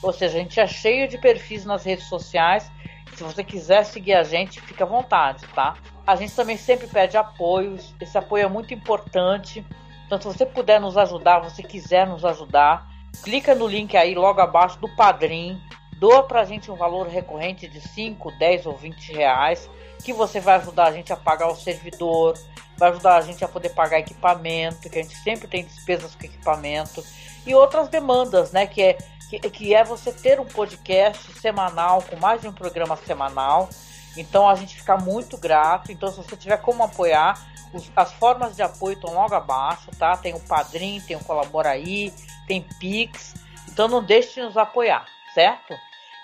Ou 0.02 0.12
seja, 0.12 0.38
a 0.38 0.40
gente 0.40 0.58
é 0.58 0.66
cheio 0.66 1.08
de 1.08 1.18
perfis 1.18 1.64
nas 1.64 1.84
redes 1.84 2.06
sociais. 2.06 2.70
Se 3.14 3.22
você 3.22 3.44
quiser 3.44 3.84
seguir 3.84 4.14
a 4.14 4.22
gente, 4.22 4.60
fica 4.60 4.84
à 4.84 4.86
vontade, 4.86 5.46
tá? 5.48 5.76
A 6.06 6.16
gente 6.16 6.34
também 6.34 6.56
sempre 6.56 6.86
pede 6.86 7.16
apoio. 7.16 7.76
Esse 8.00 8.16
apoio 8.16 8.44
é 8.44 8.48
muito 8.48 8.72
importante. 8.72 9.64
Então, 10.06 10.18
se 10.18 10.26
você 10.26 10.46
puder 10.46 10.80
nos 10.80 10.96
ajudar, 10.96 11.40
você 11.40 11.62
quiser 11.62 12.06
nos 12.06 12.24
ajudar, 12.24 12.88
clica 13.22 13.54
no 13.54 13.66
link 13.66 13.96
aí 13.96 14.14
logo 14.14 14.40
abaixo 14.40 14.78
do 14.78 14.88
Padrim. 14.88 15.60
Doa 15.98 16.22
pra 16.22 16.44
gente 16.44 16.70
um 16.70 16.76
valor 16.76 17.06
recorrente 17.08 17.68
de 17.68 17.80
5, 17.80 18.32
10 18.38 18.66
ou 18.66 18.76
20 18.76 19.12
reais, 19.12 19.68
que 20.02 20.14
você 20.14 20.40
vai 20.40 20.56
ajudar 20.56 20.86
a 20.86 20.92
gente 20.92 21.12
a 21.12 21.16
pagar 21.16 21.48
o 21.48 21.54
servidor, 21.54 22.34
vai 22.80 22.88
ajudar 22.88 23.16
a 23.16 23.20
gente 23.20 23.44
a 23.44 23.48
poder 23.48 23.68
pagar 23.68 23.98
equipamento, 23.98 24.88
que 24.88 24.98
a 24.98 25.02
gente 25.02 25.14
sempre 25.16 25.46
tem 25.46 25.62
despesas 25.62 26.14
com 26.14 26.24
equipamento, 26.24 27.04
e 27.46 27.54
outras 27.54 27.88
demandas, 27.88 28.52
né? 28.52 28.66
Que 28.66 28.82
é, 28.82 28.98
que, 29.28 29.38
que 29.50 29.74
é 29.74 29.84
você 29.84 30.10
ter 30.10 30.40
um 30.40 30.46
podcast 30.46 31.30
semanal, 31.38 32.02
com 32.02 32.16
mais 32.16 32.40
de 32.40 32.48
um 32.48 32.52
programa 32.52 32.96
semanal. 32.96 33.68
Então 34.16 34.48
a 34.48 34.54
gente 34.54 34.76
fica 34.76 34.96
muito 34.96 35.36
grato. 35.36 35.92
Então, 35.92 36.10
se 36.10 36.16
você 36.16 36.34
tiver 36.36 36.56
como 36.56 36.82
apoiar, 36.82 37.38
os, 37.74 37.92
as 37.94 38.12
formas 38.14 38.56
de 38.56 38.62
apoio 38.62 38.94
estão 38.94 39.12
logo 39.12 39.34
abaixo, 39.34 39.90
tá? 39.98 40.16
Tem 40.16 40.34
o 40.34 40.40
Padrim, 40.40 41.02
tem 41.06 41.16
o 41.16 41.24
Colabora 41.24 41.68
aí, 41.68 42.12
tem 42.46 42.66
Pix. 42.80 43.34
Então 43.68 43.88
não 43.88 44.02
deixe 44.02 44.34
de 44.34 44.42
nos 44.42 44.56
apoiar, 44.56 45.06
certo? 45.34 45.74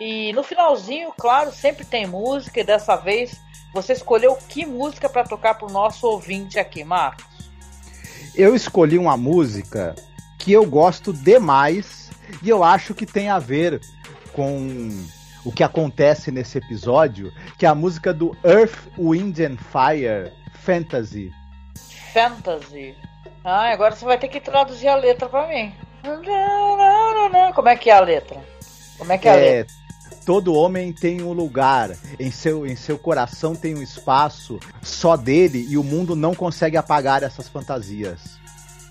E 0.01 0.33
no 0.33 0.43
finalzinho, 0.43 1.13
claro, 1.13 1.53
sempre 1.53 1.85
tem 1.85 2.07
música, 2.07 2.61
e 2.61 2.65
dessa 2.65 2.97
vez 2.97 3.41
você 3.77 3.93
escolheu 3.93 4.37
que 4.49 4.65
música 4.65 5.07
para 5.07 5.25
tocar 5.25 5.55
para 5.55 5.69
o 5.69 5.71
nosso 5.71 6.07
ouvinte 6.07 6.59
aqui, 6.59 6.83
Marcos? 6.83 7.27
Eu 8.35 8.55
escolhi 8.55 8.97
uma 8.97 9.17
música 9.19 9.95
que 10.39 10.51
eu 10.51 10.65
gosto 10.65 11.13
demais 11.13 12.11
e 12.43 12.49
eu 12.49 12.65
acho 12.65 12.95
que 12.95 13.05
tem 13.05 13.29
a 13.29 13.39
ver 13.39 13.81
com 14.33 14.89
o 15.45 15.53
que 15.53 15.63
acontece 15.63 16.31
nesse 16.31 16.57
episódio, 16.57 17.31
que 17.59 17.67
é 17.67 17.69
a 17.69 17.75
música 17.75 18.15
do 18.15 18.35
Earth, 18.43 18.79
Wind 18.99 19.39
and 19.41 19.59
Fire 19.59 20.33
Fantasy. 20.63 21.31
Fantasy. 22.15 22.95
Ah, 23.45 23.71
agora 23.71 23.95
você 23.95 24.07
vai 24.07 24.19
ter 24.19 24.29
que 24.29 24.41
traduzir 24.41 24.89
a 24.89 24.97
letra 24.97 25.29
para 25.29 25.47
mim. 25.49 25.75
Como 27.55 27.69
é 27.69 27.77
que 27.77 27.91
é 27.91 27.93
a 27.93 28.01
letra? 28.01 28.43
Como 28.97 29.13
é 29.13 29.19
que 29.19 29.29
é, 29.29 29.31
é 29.31 29.35
a 29.35 29.37
letra? 29.37 29.86
Todo 30.27 30.53
homem 30.53 30.93
tem 30.93 31.23
um 31.23 31.33
lugar, 31.33 31.97
em 32.19 32.33
seu, 32.33 32.67
em 32.67 32.75
seu 32.75 32.99
coração 32.99 33.55
tem 33.55 33.77
um 33.77 33.83
espaço 33.83 34.59
só 34.83 35.17
dele 35.17 35.65
e 35.71 35.79
o 35.79 35.85
mundo 35.85 36.17
não 36.17 36.35
consegue 36.35 36.77
apagar 36.77 37.23
essas 37.23 37.49
fantasias. 37.49 38.37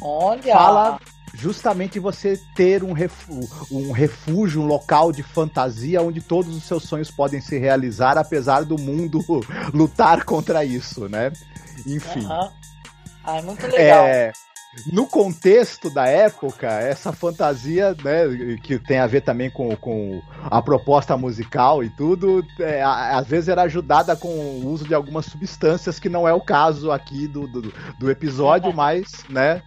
Olha! 0.02 0.54
Fala 0.54 1.00
justamente 1.34 2.00
você 2.00 2.40
ter 2.56 2.86
um, 2.86 2.94
refúgio, 2.94 3.50
um 3.70 3.92
refúgio, 3.92 4.62
um 4.62 4.66
local 4.66 5.12
de 5.12 5.22
fantasia 5.24 6.02
onde 6.02 6.22
todos 6.22 6.56
os 6.56 6.64
seus 6.64 6.84
sonhos 6.84 7.12
podem 7.12 7.42
se 7.42 7.60
realizar, 7.60 8.18
apesar 8.18 8.64
do 8.64 8.80
mundo 8.80 9.20
lutar 9.74 10.24
contra 10.24 10.64
isso, 10.64 11.10
né? 11.10 11.34
Enfim. 11.86 12.26
Uhum. 12.26 12.50
Ah, 13.26 13.38
é 13.38 13.42
muito 13.42 13.68
legal. 13.68 14.06
É, 14.06 14.32
no 14.92 15.08
contexto 15.08 15.90
da 15.90 16.08
época, 16.08 16.68
essa 16.68 17.14
fantasia, 17.14 17.96
né, 18.04 18.58
que 18.62 18.78
tem 18.78 19.00
a 19.00 19.08
ver 19.08 19.22
também 19.22 19.50
com, 19.50 19.76
com 19.78 20.22
a 20.44 20.62
proposta 20.62 21.16
musical 21.18 21.84
e 21.84 21.90
tudo, 21.90 22.46
é, 22.60 22.82
às 22.84 23.28
vezes 23.28 23.50
era 23.50 23.64
ajudada 23.64 24.16
com 24.16 24.28
o 24.28 24.68
uso 24.68 24.86
de 24.86 24.94
algumas 24.94 25.26
substâncias, 25.26 26.00
que 26.00 26.10
não 26.10 26.28
é 26.28 26.34
o 26.34 26.42
caso 26.42 26.92
aqui 26.92 27.28
do, 27.28 27.48
do, 27.48 27.74
do 27.98 28.12
episódio, 28.12 28.74
mas, 28.74 29.24
né, 29.30 29.62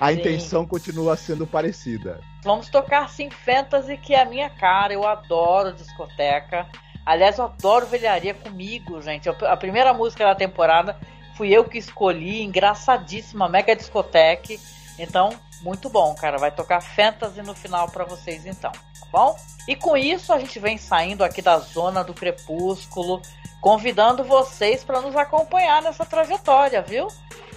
a 0.00 0.10
sim. 0.10 0.18
intenção 0.18 0.66
continua 0.66 1.16
sendo 1.16 1.46
parecida. 1.46 2.20
Vamos 2.42 2.68
tocar 2.68 3.08
sim 3.08 3.30
fantasy, 3.30 3.96
que 3.96 4.14
é 4.14 4.22
a 4.22 4.26
minha 4.26 4.50
cara, 4.50 4.92
eu 4.92 5.06
adoro 5.06 5.72
discoteca. 5.72 6.66
Aliás, 7.04 7.38
eu 7.38 7.44
adoro 7.44 7.86
velharia 7.86 8.32
comigo, 8.32 9.00
gente. 9.02 9.28
A 9.28 9.56
primeira 9.56 9.92
música 9.92 10.24
da 10.24 10.34
temporada 10.34 10.96
Fui 11.36 11.50
eu 11.50 11.64
que 11.64 11.78
escolhi, 11.78 12.42
engraçadíssima, 12.42 13.48
mega 13.48 13.74
discoteque. 13.74 14.60
Então, 14.98 15.30
muito 15.62 15.88
bom, 15.88 16.14
cara. 16.14 16.38
Vai 16.38 16.50
tocar 16.50 16.80
fantasy 16.80 17.42
no 17.42 17.54
final 17.54 17.88
para 17.88 18.04
vocês 18.04 18.46
então, 18.46 18.70
tá 18.70 19.06
bom? 19.10 19.36
E 19.66 19.74
com 19.74 19.96
isso 19.96 20.32
a 20.32 20.38
gente 20.38 20.58
vem 20.58 20.78
saindo 20.78 21.24
aqui 21.24 21.42
da 21.42 21.58
zona 21.58 22.04
do 22.04 22.14
crepúsculo, 22.14 23.20
convidando 23.60 24.22
vocês 24.22 24.84
para 24.84 25.00
nos 25.00 25.16
acompanhar 25.16 25.82
nessa 25.82 26.04
trajetória, 26.04 26.82
viu? 26.82 27.08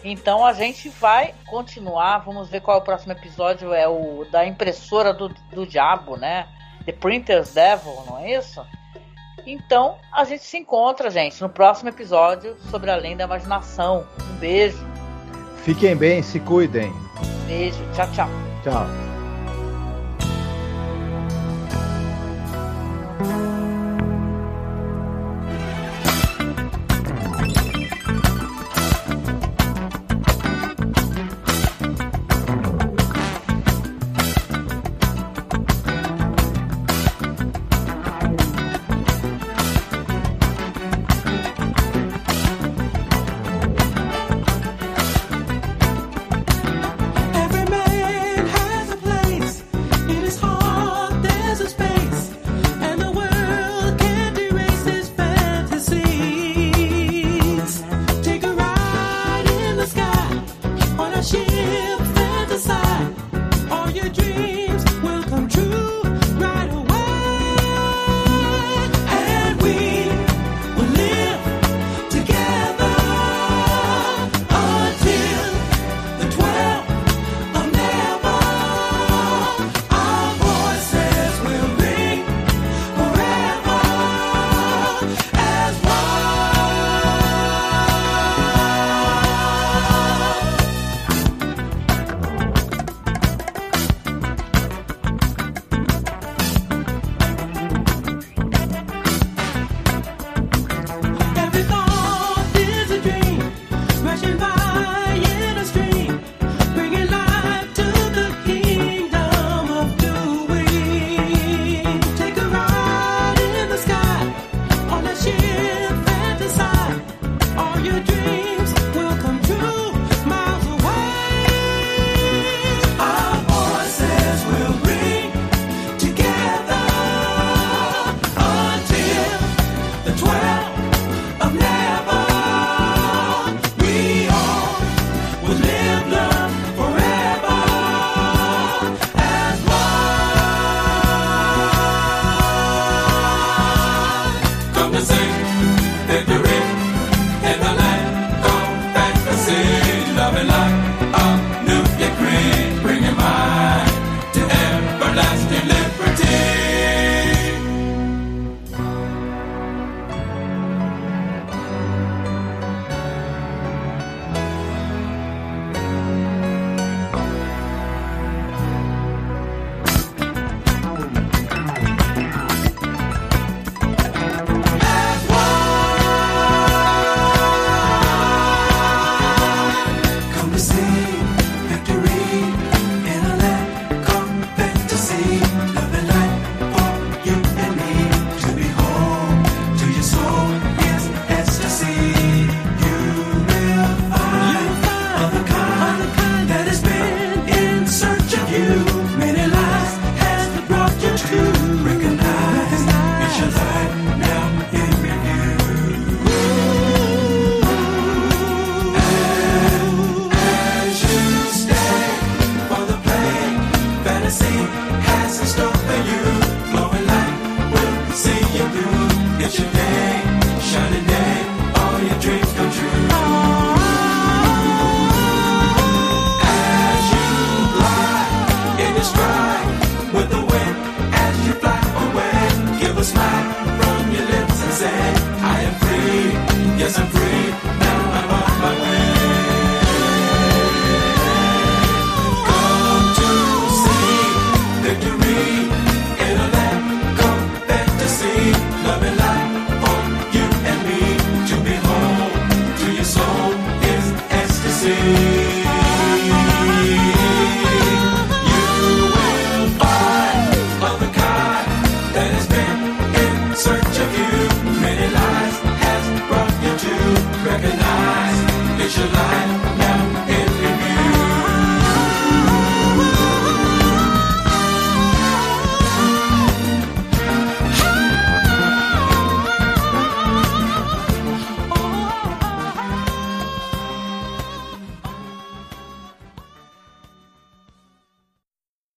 Então 0.03 0.45
a 0.45 0.53
gente 0.53 0.89
vai 0.89 1.33
continuar. 1.47 2.19
Vamos 2.19 2.49
ver 2.49 2.61
qual 2.61 2.77
é 2.77 2.79
o 2.79 2.83
próximo 2.83 3.11
episódio. 3.11 3.73
É 3.73 3.87
o 3.87 4.25
da 4.31 4.45
impressora 4.45 5.13
do, 5.13 5.29
do 5.51 5.65
diabo, 5.65 6.15
né? 6.15 6.47
The 6.85 6.93
Printer's 6.93 7.53
Devil, 7.53 8.03
não 8.07 8.19
é 8.19 8.37
isso? 8.37 8.65
Então, 9.47 9.97
a 10.11 10.25
gente 10.25 10.43
se 10.43 10.57
encontra, 10.57 11.09
gente, 11.09 11.41
no 11.41 11.47
próximo 11.47 11.87
episódio 11.87 12.57
sobre 12.69 12.91
Além 12.91 13.15
da 13.15 13.23
Imaginação. 13.23 14.05
Um 14.29 14.35
beijo. 14.35 14.85
Fiquem 15.63 15.95
bem, 15.95 16.21
se 16.21 16.37
cuidem. 16.41 16.91
Beijo. 17.47 17.79
Tchau, 17.93 18.11
tchau. 18.11 18.29
Tchau. 18.61 19.16